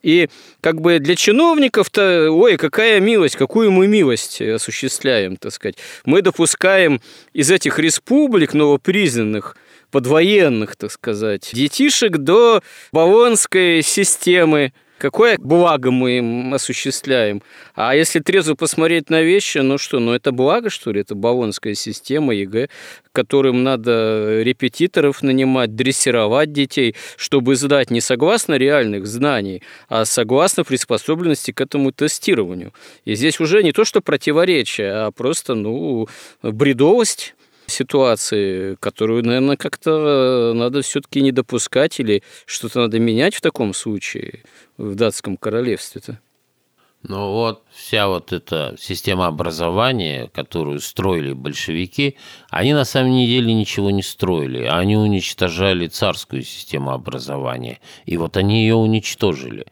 И 0.03 0.29
как 0.61 0.79
бы 0.79 0.99
для 0.99 1.17
чиновников-то, 1.17 2.31
ой, 2.31 2.55
какая 2.55 3.01
милость, 3.01 3.35
какую 3.35 3.71
мы 3.71 3.87
милость 3.87 4.41
осуществляем, 4.41 5.35
так 5.35 5.51
сказать. 5.51 5.75
Мы 6.05 6.21
допускаем 6.21 7.01
из 7.33 7.51
этих 7.51 7.77
республик 7.77 8.53
новопризнанных 8.53 9.57
подвоенных, 9.91 10.75
так 10.75 10.91
сказать, 10.91 11.49
детишек 11.53 12.17
до 12.17 12.63
Болонской 12.91 13.81
системы, 13.83 14.73
какое 15.03 15.37
благо 15.37 15.91
мы 15.91 16.19
им 16.19 16.53
осуществляем. 16.53 17.43
А 17.75 17.93
если 17.93 18.21
трезво 18.21 18.55
посмотреть 18.55 19.09
на 19.09 19.21
вещи, 19.21 19.57
ну 19.57 19.77
что, 19.77 19.99
ну 19.99 20.13
это 20.13 20.31
благо, 20.31 20.69
что 20.69 20.93
ли? 20.93 21.01
Это 21.01 21.13
болонская 21.13 21.73
система 21.73 22.33
ЕГЭ, 22.33 22.69
которым 23.11 23.63
надо 23.63 24.41
репетиторов 24.43 25.21
нанимать, 25.21 25.75
дрессировать 25.75 26.53
детей, 26.53 26.95
чтобы 27.17 27.57
сдать 27.57 27.91
не 27.91 27.99
согласно 27.99 28.53
реальных 28.53 29.05
знаний, 29.05 29.61
а 29.89 30.05
согласно 30.05 30.63
приспособленности 30.63 31.51
к 31.51 31.59
этому 31.59 31.91
тестированию. 31.91 32.71
И 33.03 33.15
здесь 33.15 33.41
уже 33.41 33.61
не 33.61 33.73
то, 33.73 33.83
что 33.83 33.99
противоречие, 33.99 34.89
а 34.93 35.11
просто, 35.11 35.53
ну, 35.53 36.07
бредовость 36.41 37.35
ситуации, 37.67 38.75
которую, 38.79 39.25
наверное, 39.25 39.57
как-то 39.57 40.53
надо 40.55 40.81
все-таки 40.81 41.21
не 41.21 41.31
допускать 41.31 41.99
или 41.99 42.23
что-то 42.45 42.81
надо 42.81 42.99
менять 42.99 43.35
в 43.35 43.41
таком 43.41 43.73
случае 43.73 44.43
в 44.77 44.95
датском 44.95 45.37
королевстве-то? 45.37 46.19
Ну 47.05 47.33
вот 47.33 47.63
вся 47.73 48.07
вот 48.07 48.31
эта 48.31 48.75
система 48.79 49.27
образования, 49.27 50.29
которую 50.33 50.79
строили 50.79 51.33
большевики, 51.33 52.15
они 52.49 52.73
на 52.73 52.85
самом 52.85 53.25
деле 53.25 53.53
ничего 53.53 53.91
не 53.91 54.01
строили. 54.01 54.63
Они 54.63 54.95
уничтожали 54.95 55.87
царскую 55.87 56.43
систему 56.43 56.91
образования. 56.91 57.79
И 58.05 58.15
вот 58.15 58.37
они 58.37 58.61
ее 58.61 58.75
уничтожили. 58.75 59.65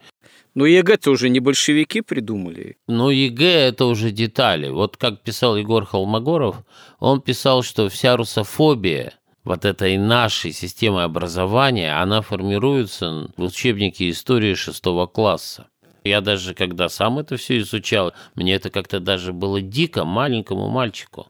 Но 0.54 0.66
ЕГЭ-то 0.66 1.10
уже 1.10 1.30
не 1.30 1.40
большевики 1.40 2.02
придумали. 2.02 2.76
Но 2.86 3.10
ЕГЭ– 3.10 3.68
это 3.68 3.86
уже 3.86 4.10
детали. 4.10 4.68
Вот 4.68 4.98
как 4.98 5.22
писал 5.22 5.56
Егор 5.56 5.86
Холмогоров, 5.86 6.56
он 6.98 7.22
писал, 7.22 7.62
что 7.62 7.88
вся 7.88 8.16
русофобия– 8.16 9.14
вот 9.44 9.64
этой 9.64 9.96
нашей 9.96 10.52
системы 10.52 11.02
образования, 11.02 12.00
она 12.00 12.22
формируется 12.22 13.28
в 13.36 13.42
учебнике 13.44 14.10
истории 14.10 14.54
шестого 14.54 15.06
класса. 15.06 15.66
Я 16.04 16.20
даже, 16.20 16.54
когда 16.54 16.88
сам 16.88 17.18
это 17.18 17.36
все 17.36 17.58
изучал, 17.58 18.12
мне 18.34 18.54
это 18.54 18.70
как-то 18.70 19.00
даже 19.00 19.32
было 19.32 19.60
дико 19.60 20.04
маленькому 20.04 20.68
мальчику. 20.68 21.28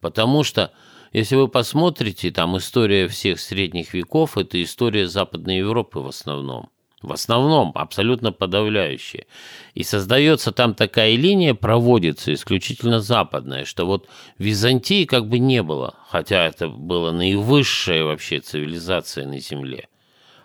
Потому 0.00 0.44
что, 0.44 0.72
если 1.12 1.34
вы 1.34 1.48
посмотрите, 1.48 2.30
там 2.30 2.56
история 2.58 3.08
всех 3.08 3.40
средних 3.40 3.94
веков– 3.94 4.36
это 4.38 4.62
история 4.62 5.08
Западной 5.08 5.58
Европы 5.58 5.98
в 6.00 6.06
основном 6.08 6.68
в 7.02 7.12
основном 7.12 7.72
абсолютно 7.74 8.32
подавляющие. 8.32 9.26
И 9.74 9.84
создается 9.84 10.52
там 10.52 10.74
такая 10.74 11.14
линия, 11.14 11.54
проводится 11.54 12.32
исключительно 12.34 13.00
западная, 13.00 13.64
что 13.64 13.86
вот 13.86 14.08
Византии 14.38 15.04
как 15.04 15.28
бы 15.28 15.38
не 15.38 15.62
было, 15.62 15.94
хотя 16.08 16.46
это 16.46 16.68
была 16.68 17.12
наивысшая 17.12 18.04
вообще 18.04 18.40
цивилизация 18.40 19.26
на 19.26 19.38
Земле. 19.38 19.88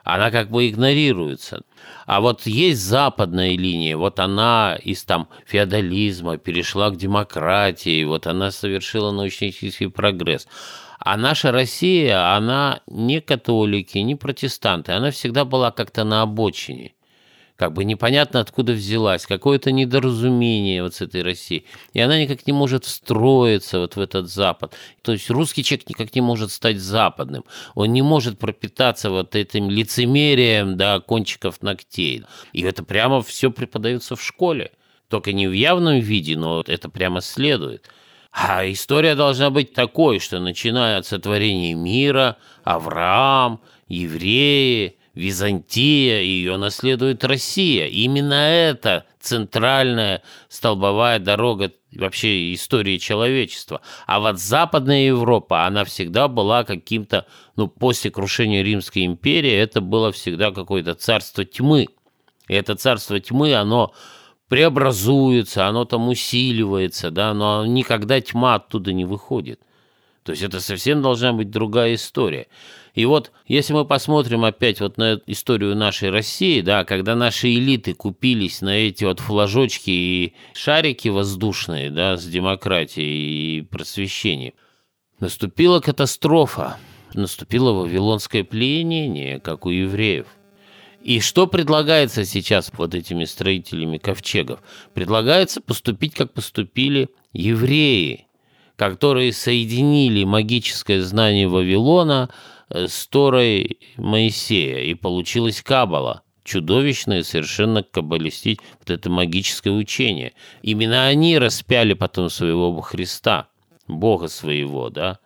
Она 0.04 0.32
как 0.32 0.50
бы 0.50 0.68
игнорируется. 0.68 1.62
А 2.06 2.20
вот 2.20 2.46
есть 2.46 2.82
западная 2.82 3.56
линия, 3.56 3.96
вот 3.96 4.20
она 4.20 4.78
из 4.84 5.04
там 5.04 5.30
феодализма 5.46 6.38
перешла 6.38 6.90
к 6.90 6.98
демократии, 6.98 8.04
вот 8.04 8.28
она 8.28 8.52
совершила 8.52 9.12
научно-технический 9.12 9.88
прогресс. 9.88 10.46
А 11.06 11.18
наша 11.18 11.52
Россия, 11.52 12.34
она 12.34 12.80
не 12.88 13.20
католики, 13.20 13.98
не 13.98 14.16
протестанты, 14.16 14.94
она 14.94 15.12
всегда 15.12 15.44
была 15.44 15.70
как-то 15.70 16.06
на 16.06 16.22
обочине. 16.22 16.94
Как 17.58 17.74
бы 17.74 17.84
непонятно, 17.84 18.40
откуда 18.40 18.72
взялась, 18.72 19.26
какое-то 19.26 19.74
недоразумение 19.74 20.82
вот 20.82 20.96
с 20.96 21.02
этой 21.02 21.22
Россией. 21.22 21.66
И 21.92 22.00
она 22.00 22.18
никак 22.22 22.48
не 22.48 22.54
может 22.54 22.86
встроиться 22.86 23.80
вот 23.80 23.98
в 23.98 24.00
этот 24.00 24.30
Запад. 24.30 24.76
То 25.02 25.12
есть 25.12 25.30
русский 25.30 25.62
человек 25.62 25.90
никак 25.90 26.16
не 26.16 26.22
может 26.22 26.52
стать 26.52 26.78
западным. 26.78 27.44
Он 27.76 27.92
не 27.92 28.02
может 28.02 28.40
пропитаться 28.40 29.10
вот 29.10 29.36
этим 29.36 29.70
лицемерием 29.70 30.78
до 30.78 31.02
кончиков 31.02 31.62
ногтей. 31.62 32.24
И 32.54 32.62
это 32.62 32.82
прямо 32.82 33.22
все 33.22 33.52
преподается 33.52 34.16
в 34.16 34.24
школе. 34.24 34.72
Только 35.10 35.34
не 35.34 35.48
в 35.48 35.52
явном 35.52 36.00
виде, 36.00 36.38
но 36.38 36.64
это 36.66 36.88
прямо 36.88 37.20
следует. 37.20 37.90
А 38.34 38.70
история 38.70 39.14
должна 39.14 39.52
быть 39.52 39.74
такой, 39.74 40.18
что 40.18 40.40
начиная 40.40 40.98
от 40.98 41.06
сотворения 41.06 41.76
мира, 41.76 42.38
Авраам, 42.64 43.62
евреи, 43.88 44.98
Византия, 45.14 46.22
и 46.22 46.28
ее 46.28 46.58
наследует 46.58 47.24
Россия. 47.24 47.86
Именно 47.86 48.34
это 48.34 49.06
центральная 49.20 50.24
столбовая 50.50 51.20
дорога 51.20 51.72
вообще 51.92 52.56
истории 52.56 52.98
человечества. 52.98 53.82
А 54.08 54.20
вот 54.20 54.40
Западная 54.40 55.06
Европа, 55.06 55.68
она 55.68 55.86
всегда 55.86 56.28
была 56.28 56.64
каким-то, 56.64 57.28
ну, 57.56 57.68
после 57.68 58.10
крушения 58.10 58.64
Римской 58.64 59.06
империи, 59.06 59.54
это 59.54 59.80
было 59.80 60.12
всегда 60.12 60.50
какое-то 60.50 60.96
царство 60.96 61.46
тьмы. 61.46 61.88
И 62.48 62.56
это 62.56 62.74
царство 62.76 63.20
тьмы, 63.20 63.54
оно 63.54 63.94
преобразуется, 64.54 65.66
оно 65.66 65.84
там 65.84 66.10
усиливается, 66.10 67.10
да, 67.10 67.34
но 67.34 67.66
никогда 67.66 68.22
тьма 68.22 68.54
оттуда 68.54 68.94
не 68.94 69.04
выходит. 69.04 69.60
То 70.22 70.32
есть 70.32 70.44
это 70.44 70.60
совсем 70.60 71.02
должна 71.02 71.34
быть 71.34 71.50
другая 71.50 71.96
история. 71.96 72.46
И 72.94 73.06
вот 73.06 73.32
если 73.48 73.74
мы 73.74 73.84
посмотрим 73.84 74.46
опять 74.46 74.80
вот 74.80 74.98
на 74.98 75.20
историю 75.26 75.76
нашей 75.76 76.12
России, 76.12 76.62
да, 76.62 76.86
когда 76.86 77.16
наши 77.16 77.52
элиты 77.52 77.96
купились 77.96 78.62
на 78.62 78.78
эти 78.78 79.06
вот 79.06 79.22
флажочки 79.22 79.90
и 79.90 80.36
шарики 80.54 81.08
воздушные, 81.08 81.90
да, 81.90 82.16
с 82.16 82.24
демократией 82.24 83.58
и 83.58 83.62
просвещением, 83.62 84.54
наступила 85.20 85.80
катастрофа, 85.80 86.78
наступило 87.16 87.72
вавилонское 87.72 88.44
пленение, 88.44 89.40
как 89.40 89.66
у 89.66 89.72
евреев– 89.72 90.28
и 91.04 91.20
что 91.20 91.48
предлагается 91.48 92.24
сейчас 92.26 92.72
вот 92.78 92.96
этими 92.96 93.26
строителями 93.26 93.98
ковчегов? 93.98 94.62
Предлагается 94.94 95.60
поступить, 95.60 96.14
как 96.14 96.34
поступили 96.34 97.10
евреи, 97.34 98.28
которые 98.78 99.34
соединили 99.34 100.24
магическое 100.24 101.02
знание 101.02 101.48
Вавилона 101.48 102.30
э, 102.70 102.88
с 102.88 103.06
Торой 103.08 103.80
Моисея, 103.98 104.80
и 104.80 104.94
получилась 104.94 105.62
Кабала 105.62 106.24
чудовищное 106.44 107.24
совершенно 107.24 107.84
каббалистить 107.84 108.60
вот 108.80 108.90
это 108.90 109.10
магическое 109.10 109.72
учение. 109.72 110.34
Именно 110.62 111.08
они 111.08 111.38
распяли 111.38 111.94
потом 111.94 112.30
своего 112.30 112.80
Христа, 112.82 113.48
Бога 113.88 114.28
своего, 114.28 114.90
да, 114.90 115.20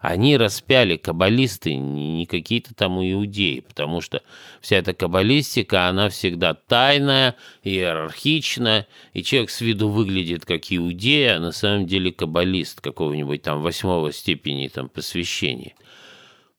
они 0.00 0.38
распяли 0.38 0.96
каббалисты, 0.96 1.74
не 1.74 2.24
какие-то 2.24 2.74
там 2.74 2.98
иудеи, 3.00 3.60
потому 3.60 4.00
что 4.00 4.22
вся 4.62 4.76
эта 4.76 4.94
каббалистика, 4.94 5.88
она 5.88 6.08
всегда 6.08 6.54
тайная, 6.54 7.36
иерархичная, 7.64 8.86
и 9.12 9.22
человек 9.22 9.50
с 9.50 9.60
виду 9.60 9.90
выглядит 9.90 10.46
как 10.46 10.72
иудея, 10.72 11.36
а 11.36 11.40
на 11.40 11.52
самом 11.52 11.86
деле 11.86 12.12
каббалист 12.12 12.80
какого-нибудь 12.80 13.42
там 13.42 13.60
восьмого 13.60 14.10
степени 14.10 14.68
там 14.68 14.88
посвящения. 14.88 15.74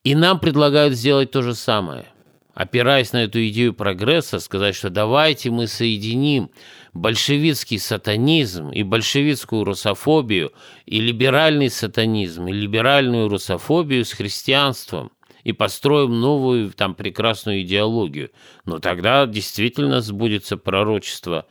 И 0.03 0.13
нам 0.13 0.39
предлагают 0.39 0.93
сделать 0.93 1.31
то 1.31 1.41
же 1.41 1.55
самое. 1.55 2.05
Опираясь 2.53 3.13
на 3.13 3.23
эту 3.23 3.47
идею 3.47 3.73
прогресса, 3.73 4.39
сказать, 4.39 4.75
что 4.75 4.89
давайте 4.89 5.49
мы 5.49 5.67
соединим 5.67 6.51
большевистский 6.93 7.79
сатанизм 7.79 8.69
и 8.69 8.83
большевистскую 8.83 9.63
русофобию, 9.63 10.51
и 10.85 10.99
либеральный 10.99 11.69
сатанизм, 11.69 12.47
и 12.47 12.51
либеральную 12.51 13.29
русофобию 13.29 14.03
с 14.03 14.11
христианством, 14.11 15.11
и 15.43 15.53
построим 15.53 16.19
новую 16.19 16.71
там 16.71 16.93
прекрасную 16.93 17.61
идеологию. 17.61 18.31
Но 18.65 18.79
тогда 18.79 19.25
действительно 19.25 20.01
сбудется 20.01 20.57
пророчество 20.57 21.47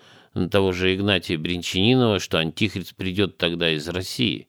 того 0.50 0.72
же 0.72 0.94
Игнатия 0.94 1.38
Бринчанинова, 1.38 2.20
что 2.20 2.38
антихрист 2.38 2.94
придет 2.94 3.38
тогда 3.38 3.70
из 3.70 3.88
России. 3.88 4.48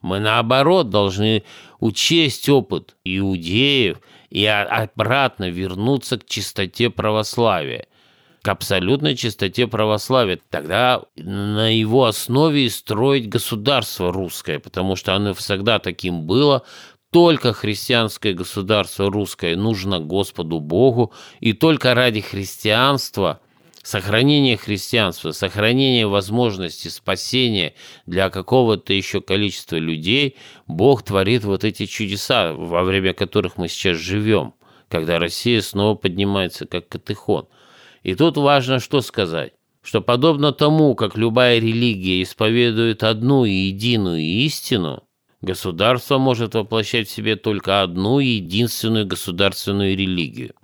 Мы, 0.00 0.20
наоборот, 0.20 0.90
должны 0.90 1.42
учесть 1.80 2.48
опыт 2.48 2.96
иудеев 3.04 3.98
и 4.30 4.44
обратно 4.46 5.50
вернуться 5.50 6.18
к 6.18 6.26
чистоте 6.26 6.90
православия– 6.90 7.86
к 8.42 8.48
абсолютной 8.48 9.16
чистоте 9.16 9.66
православия. 9.66 10.40
Тогда 10.50 11.02
на 11.16 11.74
его 11.74 12.06
основе 12.06 12.66
и 12.66 12.68
строить 12.68 13.28
государство 13.28 14.12
русское, 14.12 14.58
потому 14.58 14.96
что 14.96 15.14
оно 15.14 15.34
всегда 15.34 15.78
таким 15.78 16.22
было, 16.22 16.62
только 17.10 17.52
христианское 17.52 18.34
государство 18.34 19.10
русское 19.10 19.56
нужно 19.56 19.98
Господу 19.98 20.60
Богу, 20.60 21.12
и 21.40 21.52
только 21.52 21.94
ради 21.94 22.20
христианства, 22.20 23.40
сохранения 23.88 24.56
христианства, 24.56 25.32
сохранения 25.32 26.06
возможности 26.06 26.88
спасения 26.88 27.74
для 28.06 28.30
какого-то 28.30 28.92
еще 28.92 29.20
количества 29.20 29.76
людей, 29.76 30.36
Бог 30.66 31.02
творит 31.02 31.44
вот 31.44 31.64
эти 31.64 31.86
чудеса, 31.86 32.52
во 32.52 32.82
время 32.82 33.14
которых 33.14 33.56
мы 33.56 33.68
сейчас 33.68 33.98
живем, 33.98 34.54
когда 34.88 35.18
Россия 35.18 35.60
снова 35.60 35.94
поднимается 35.94 36.66
как 36.66 36.88
катехон– 36.88 37.48
и 38.02 38.14
тут 38.14 38.36
важно 38.36 38.80
что 38.80 39.00
сказать, 39.00 39.52
что 39.82 40.00
подобно 40.00 40.52
тому, 40.52 40.94
как 40.94 41.16
любая 41.16 41.58
религия 41.58 42.22
исповедует 42.22 43.02
одну 43.02 43.44
и 43.44 43.50
единую 43.50 44.20
истину, 44.20 45.02
государство 45.42 46.18
может 46.18 46.54
воплощать 46.54 47.08
в 47.08 47.12
себе 47.12 47.36
только 47.36 47.82
одну 47.82 48.18
единственную 48.18 49.06
государственную 49.06 49.96
религию. 49.96 50.54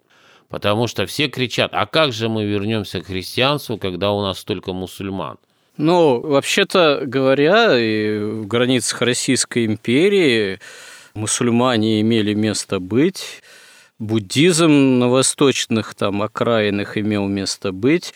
Потому 0.55 0.86
что 0.86 1.05
все 1.07 1.26
кричат, 1.26 1.70
а 1.74 1.84
как 1.84 2.12
же 2.12 2.28
мы 2.28 2.44
вернемся 2.44 3.00
к 3.00 3.07
христианству, 3.07 3.76
когда 3.76 4.12
у 4.12 4.22
нас 4.22 4.38
столько 4.38 4.72
мусульман? 4.72 5.36
Ну, 5.76 6.20
вообще-то 6.20 7.02
говоря, 7.05 7.76
и 7.76 8.20
в 8.20 8.46
границах 8.46 9.02
Российской 9.02 9.66
империи 9.66 10.61
мусульмане 11.14 12.00
имели 12.02 12.34
место 12.34 12.78
быть, 12.78 13.42
буддизм 13.98 15.00
на 15.00 15.09
восточных 15.09 15.96
там 15.96 16.22
окраинах 16.22 16.96
имел 16.98 17.26
место 17.26 17.72
быть, 17.72 18.14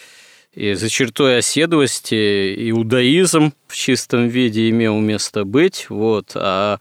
и 0.52 0.74
за 0.74 0.88
чертой 0.88 1.38
оседлости 1.38 2.70
иудаизм 2.70 3.52
в 3.66 3.74
чистом 3.74 4.28
виде 4.28 4.70
имел 4.70 4.96
место 5.00 5.44
быть, 5.44 5.86
вот, 5.88 6.36
а 6.36 6.78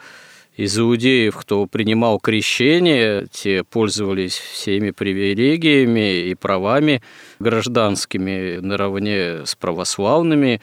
из 0.57 0.77
иудеев, 0.77 1.37
кто 1.37 1.67
принимал 1.67 2.19
крещение, 2.19 3.27
те 3.31 3.63
пользовались 3.63 4.35
всеми 4.35 4.89
привилегиями 4.89 6.25
и 6.25 6.33
правами 6.33 7.03
гражданскими 7.39 8.57
наравне 8.57 9.45
с 9.45 9.55
православными. 9.55 10.59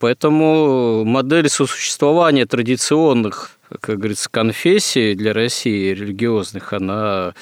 Поэтому 0.00 1.04
модель 1.04 1.48
сосуществования 1.48 2.46
традиционных 2.46 3.52
как 3.80 3.98
говорится, 3.98 4.30
конфессии 4.30 5.12
для 5.12 5.34
России 5.34 5.92
религиозных, 5.92 6.72
она 6.72 7.34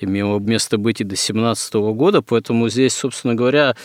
имела 0.00 0.38
место 0.38 0.78
быть 0.78 1.02
и 1.02 1.04
до 1.04 1.14
17 1.14 1.74
года, 1.74 2.22
поэтому 2.22 2.68
здесь, 2.70 2.94
собственно 2.94 3.34
говоря, 3.34 3.76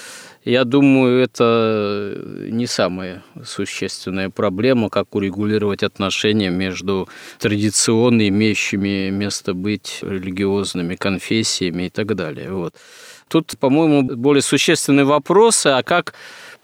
я 0.44 0.64
думаю, 0.64 1.22
это 1.22 2.18
не 2.50 2.66
самая 2.66 3.24
существенная 3.44 4.30
проблема, 4.30 4.90
как 4.90 5.16
урегулировать 5.16 5.84
отношения 5.84 6.50
между 6.50 7.10
традиционно 7.40 8.28
имеющими 8.28 9.10
место 9.10 9.54
быть 9.54 10.00
религиозными 10.02 10.96
конфессиями 10.96 11.84
и 11.84 11.90
так 11.90 12.16
далее. 12.16 12.52
Вот. 12.52 12.74
Тут, 13.28 13.58
по-моему, 13.60 14.04
более 14.04 14.42
существенные 14.42 15.06
вопросы, 15.06 15.68
а 15.68 15.84
как 15.84 16.14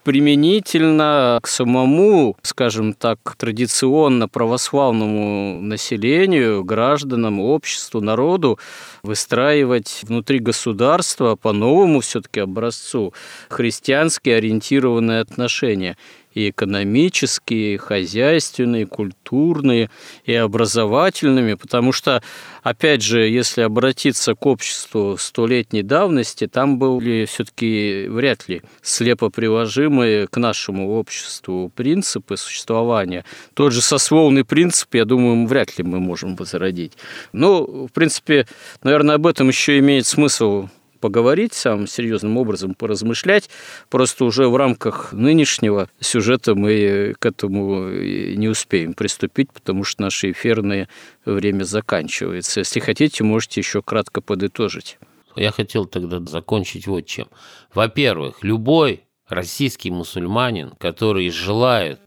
применительно 0.06 1.40
к 1.42 1.48
самому, 1.48 2.36
скажем 2.42 2.92
так, 2.92 3.18
традиционно 3.36 4.28
православному 4.28 5.60
населению, 5.60 6.62
гражданам, 6.62 7.40
обществу, 7.40 8.00
народу 8.00 8.60
выстраивать 9.02 10.02
внутри 10.04 10.38
государства 10.38 11.34
по 11.34 11.52
новому 11.52 11.98
все-таки 11.98 12.38
образцу 12.38 13.14
христиански 13.48 14.30
ориентированные 14.30 15.22
отношения 15.22 15.96
и 16.36 16.50
экономические, 16.50 17.74
и 17.74 17.76
хозяйственные, 17.78 18.82
и 18.82 18.84
культурные, 18.84 19.90
и 20.24 20.34
образовательными, 20.34 21.54
потому 21.54 21.92
что, 21.92 22.22
опять 22.62 23.00
же, 23.00 23.26
если 23.26 23.62
обратиться 23.62 24.34
к 24.34 24.44
обществу 24.44 25.16
столетней 25.18 25.82
давности, 25.82 26.46
там 26.46 26.78
были 26.78 27.24
все-таки 27.24 28.06
вряд 28.08 28.48
ли 28.48 28.60
слепо 28.82 29.30
приложимые 29.30 30.26
к 30.26 30.36
нашему 30.36 30.98
обществу 30.98 31.72
принципы 31.74 32.36
существования. 32.36 33.24
Тот 33.54 33.72
же 33.72 33.80
сословный 33.80 34.44
принцип, 34.44 34.94
я 34.94 35.06
думаю, 35.06 35.46
вряд 35.46 35.78
ли 35.78 35.84
мы 35.84 36.00
можем 36.00 36.36
возродить. 36.36 36.92
Ну, 37.32 37.86
в 37.86 37.92
принципе, 37.92 38.46
наверное, 38.82 39.14
об 39.14 39.26
этом 39.26 39.48
еще 39.48 39.78
имеет 39.78 40.06
смысл 40.06 40.68
поговорить 41.06 41.54
самым 41.54 41.86
серьезным 41.86 42.36
образом, 42.36 42.74
поразмышлять. 42.74 43.48
Просто 43.90 44.24
уже 44.24 44.48
в 44.48 44.56
рамках 44.56 45.12
нынешнего 45.12 45.88
сюжета 46.00 46.56
мы 46.56 47.14
к 47.16 47.24
этому 47.24 47.88
не 47.90 48.48
успеем 48.48 48.92
приступить, 48.92 49.52
потому 49.52 49.84
что 49.84 50.02
наше 50.02 50.32
эфирное 50.32 50.88
время 51.24 51.62
заканчивается. 51.62 52.58
Если 52.58 52.80
хотите, 52.80 53.22
можете 53.22 53.60
еще 53.60 53.82
кратко 53.82 54.20
подытожить. 54.20 54.98
Я 55.36 55.52
хотел 55.52 55.84
тогда 55.84 56.18
закончить 56.28 56.88
вот 56.88 57.06
чем. 57.06 57.28
Во-первых, 57.72 58.42
любой 58.42 59.04
российский 59.28 59.92
мусульманин, 59.92 60.72
который 60.80 61.30
желает 61.30 62.00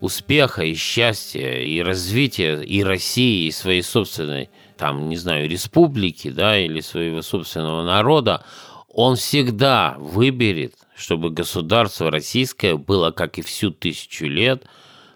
успеха 0.00 0.62
и 0.62 0.72
счастья, 0.72 1.60
и 1.60 1.80
развития 1.80 2.62
и 2.62 2.82
России, 2.82 3.48
и 3.48 3.50
своей 3.50 3.82
собственной, 3.82 4.48
там, 4.78 5.08
не 5.08 5.16
знаю, 5.16 5.48
республики, 5.48 6.30
да, 6.30 6.58
или 6.58 6.80
своего 6.80 7.20
собственного 7.20 7.84
народа, 7.84 8.44
он 8.88 9.16
всегда 9.16 9.96
выберет, 9.98 10.74
чтобы 10.96 11.30
государство 11.30 12.10
российское 12.10 12.76
было, 12.76 13.10
как 13.10 13.38
и 13.38 13.42
всю 13.42 13.70
тысячу 13.70 14.26
лет, 14.26 14.64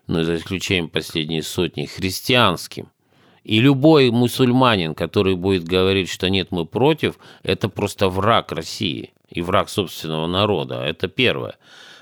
но 0.07 0.25
за 0.25 0.37
исключением 0.37 0.89
последней 0.89 1.43
сотни, 1.43 1.87
христианским. 1.87 2.89
И 3.45 3.61
любой 3.61 4.11
мусульманин, 4.11 4.95
который 4.95 5.35
будет 5.35 5.65
говорить, 5.65 6.09
что 6.11 6.29
нет, 6.29 6.49
мы 6.51 6.65
против, 6.67 7.19
это 7.43 7.69
просто 7.69 8.09
враг 8.09 8.53
России 8.53 9.13
и 9.31 9.43
враг 9.43 9.69
собственного 9.69 10.27
народа. 10.27 10.85
Это 10.85 11.09
первое. 11.09 11.57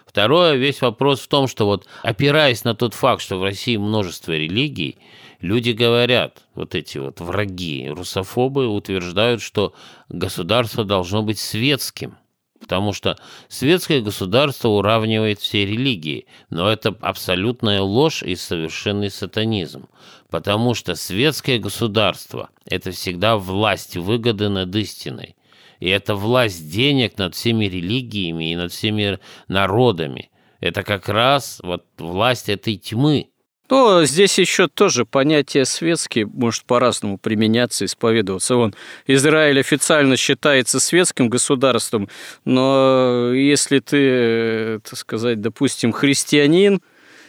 Второе, 0.06 0.56
весь 0.56 0.80
вопрос 0.82 1.20
в 1.20 1.28
том, 1.28 1.46
что 1.46 1.66
вот 1.66 1.86
опираясь 2.02 2.64
на 2.64 2.74
тот 2.74 2.94
факт, 2.94 3.22
что 3.22 3.38
в 3.38 3.44
России 3.44 3.76
множество 3.76 4.32
религий, 4.32 4.98
люди 5.40 5.70
говорят, 5.70 6.44
вот 6.54 6.74
эти 6.74 6.98
вот 6.98 7.20
враги, 7.20 7.88
русофобы 7.88 8.68
утверждают, 8.68 9.42
что 9.42 9.74
государство 10.08 10.84
должно 10.84 11.22
быть 11.22 11.38
светским. 11.38 12.16
Потому 12.60 12.92
что 12.92 13.16
светское 13.48 14.02
государство 14.02 14.68
уравнивает 14.68 15.40
все 15.40 15.64
религии, 15.64 16.26
но 16.50 16.70
это 16.70 16.94
абсолютная 17.00 17.80
ложь 17.80 18.22
и 18.22 18.36
совершенный 18.36 19.10
сатанизм. 19.10 19.88
Потому 20.28 20.74
что 20.74 20.94
светское 20.94 21.58
государство– 21.58 22.50
это 22.66 22.90
всегда 22.90 23.38
власть 23.38 23.96
выгоды 23.96 24.50
над 24.50 24.76
истиной. 24.76 25.36
И 25.80 25.88
это 25.88 26.14
власть 26.14 26.70
денег 26.70 27.16
над 27.16 27.34
всеми 27.34 27.64
религиями 27.64 28.52
и 28.52 28.56
над 28.56 28.70
всеми 28.72 29.18
народами. 29.48 30.30
Это 30.60 30.82
как 30.82 31.08
раз 31.08 31.60
вот 31.62 31.86
власть 31.96 32.50
этой 32.50 32.76
тьмы. 32.76 33.30
Ну, 33.70 34.04
здесь 34.04 34.36
еще 34.36 34.66
тоже 34.66 35.04
понятие 35.04 35.64
светский 35.64 36.24
может 36.24 36.64
по-разному 36.64 37.18
применяться, 37.18 37.84
исповедоваться. 37.84 38.56
Вон, 38.56 38.74
Израиль 39.06 39.60
официально 39.60 40.16
считается 40.16 40.80
светским 40.80 41.28
государством, 41.28 42.08
но 42.44 43.32
если 43.32 43.78
ты, 43.78 44.80
так 44.80 44.98
сказать, 44.98 45.40
допустим, 45.40 45.92
христианин, 45.92 46.80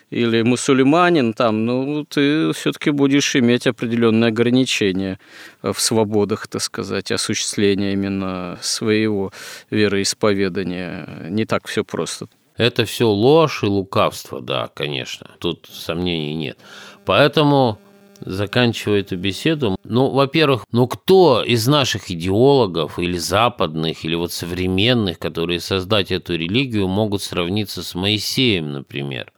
или 0.09 0.41
мусульманин, 0.41 1.33
там, 1.33 1.65
ну, 1.65 2.03
ты 2.03 2.51
все-таки 2.51 2.89
будешь 2.89 3.33
иметь 3.37 3.65
определенные 3.65 4.27
ограничения 4.27 5.19
в 5.61 5.79
свободах, 5.79 6.47
так 6.47 6.61
сказать, 6.61 7.13
осуществления 7.13 7.93
именно 7.93 8.59
своего 8.61 9.31
вероисповедания. 9.69 11.07
Не 11.29 11.45
так 11.45 11.65
все 11.67 11.85
просто. 11.85 12.27
Это 12.61 12.85
все 12.85 13.09
ложь 13.09 13.63
и 13.63 13.65
лукавство, 13.65 14.39
да, 14.39 14.69
конечно. 14.71 15.31
Тут 15.39 15.67
сомнений 15.67 16.35
нет. 16.35 16.59
Поэтому 17.05 17.79
заканчивая 18.19 18.99
эту 18.99 19.17
беседу, 19.17 19.79
ну, 19.83 20.11
во-первых, 20.11 20.67
ну 20.71 20.85
кто 20.85 21.41
из 21.41 21.67
наших 21.67 22.11
идеологов 22.11 22.99
или 22.99 23.17
западных, 23.17 24.05
или 24.05 24.13
вот 24.13 24.31
современных, 24.31 25.17
которые 25.17 25.59
создать 25.59 26.11
эту 26.11 26.35
религию, 26.35 26.87
могут 26.87 27.23
сравниться 27.23 27.81
с 27.81 27.95
Моисеем, 27.95 28.71
например? 28.71 29.33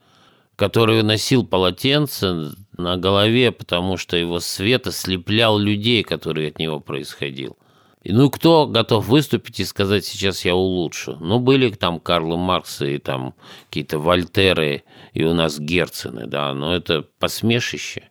который 0.55 1.01
носил 1.01 1.45
полотенце 1.45 2.51
на 2.77 2.95
голове, 2.95 3.51
потому 3.51 3.97
что 3.97 4.17
его 4.17 4.39
свет 4.39 4.85
ослеплял 4.85 5.57
людей, 5.57 6.03
которые 6.03 6.49
от 6.49 6.59
него 6.59 6.79
происходил. 6.79 7.57
И 8.03 8.11
ну 8.11 8.29
кто 8.29 8.67
готов 8.67 9.07
выступить 9.07 9.61
и 9.61 9.65
сказать, 9.65 10.05
сейчас 10.05 10.43
я 10.43 10.55
улучшу? 10.55 11.17
Ну, 11.21 11.39
были 11.39 11.69
там 11.69 12.01
Карл 12.01 12.35
Марксы 12.35 12.95
и 12.95 12.99
там 12.99 13.33
какие-то 13.69 13.97
Вольтеры, 13.97 14.83
и 15.13 15.23
у 15.23 15.33
нас 15.33 15.57
Герцены, 15.57 16.27
да, 16.27 16.53
но 16.53 16.75
это 16.75 17.05
посмешище. 17.19 18.09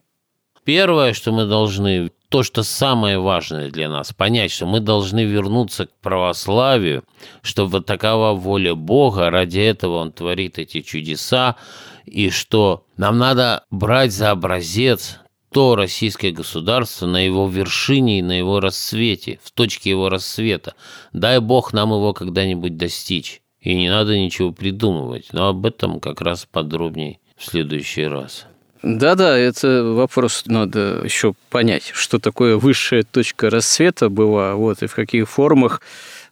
Первое, 0.63 1.13
что 1.13 1.31
мы 1.31 1.45
должны, 1.45 2.11
то, 2.29 2.41
что 2.41 2.63
самое 2.63 3.19
важное 3.19 3.69
для 3.69 3.87
нас, 3.87 4.13
понять, 4.13 4.51
что 4.51 4.65
мы 4.65 4.79
должны 4.79 5.25
вернуться 5.25 5.85
к 5.85 5.93
православию, 6.01 7.03
что 7.43 7.67
вот 7.67 7.85
такова 7.85 8.33
воля 8.33 8.73
Бога, 8.73 9.29
ради 9.29 9.59
этого 9.59 9.97
Он 9.97 10.11
творит 10.11 10.57
эти 10.57 10.81
чудеса, 10.81 11.57
и 12.05 12.31
что 12.31 12.85
нам 12.97 13.19
надо 13.19 13.65
брать 13.69 14.13
за 14.13 14.31
образец 14.31 15.19
то 15.53 15.75
российское 15.75 16.31
государство 16.31 17.05
на 17.05 17.23
его 17.23 17.47
вершине 17.47 18.19
и 18.19 18.23
на 18.23 18.37
его 18.37 18.59
расцвете, 18.59 19.39
в 19.43 19.51
точке 19.51 19.91
его 19.91 20.09
рассвета. 20.09 20.73
Дай 21.13 21.39
бог 21.39 21.73
нам 21.73 21.91
его 21.91 22.13
когда-нибудь 22.13 22.75
достичь. 22.75 23.41
И 23.61 23.75
не 23.75 23.89
надо 23.89 24.17
ничего 24.17 24.51
придумывать. 24.51 25.27
Но 25.31 25.49
об 25.49 25.65
этом 25.65 25.99
как 25.99 26.21
раз 26.21 26.47
подробнее 26.51 27.19
в 27.37 27.45
следующий 27.45 28.05
раз. 28.05 28.45
Да-да, 28.81 29.37
это 29.37 29.83
вопрос 29.83 30.43
надо 30.47 31.01
еще 31.05 31.33
понять, 31.49 31.91
что 31.93 32.19
такое 32.19 32.57
высшая 32.57 33.03
точка 33.03 33.49
рассвета 33.49 34.09
была, 34.09 34.55
вот, 34.55 34.83
и 34.83 34.87
в 34.87 34.95
каких 34.95 35.29
формах 35.29 35.81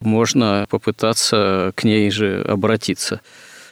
можно 0.02 0.66
попытаться 0.70 1.72
к 1.76 1.86
ней 1.86 2.12
же 2.12 2.44
обратиться. 2.46 3.22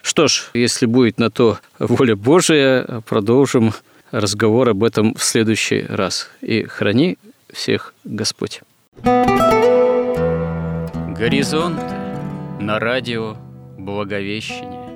Что 0.02 0.30
ж, 0.30 0.50
если 0.54 0.86
будет 0.86 1.20
на 1.20 1.30
то 1.30 1.58
воля 1.78 2.16
Божия, 2.16 3.02
продолжим 3.06 3.74
разговор 4.12 4.70
об 4.70 4.84
этом 4.84 5.14
в 5.14 5.24
следующий 5.24 5.82
раз. 5.88 6.30
И 6.42 6.64
храни 6.64 7.18
всех 7.52 7.94
Господь. 8.04 8.62
Горизонт 11.18 11.82
на 12.60 12.80
радио 12.80 13.38
Благовещение. 13.78 14.90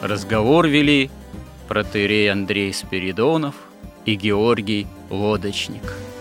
Разговор 0.00 0.66
вели 0.66 1.10
протерей 1.68 2.30
Андрей 2.30 2.72
Спиридонов– 2.72 3.54
и 4.04 4.14
Георгий 4.14 4.86
Лодочник– 5.10 5.94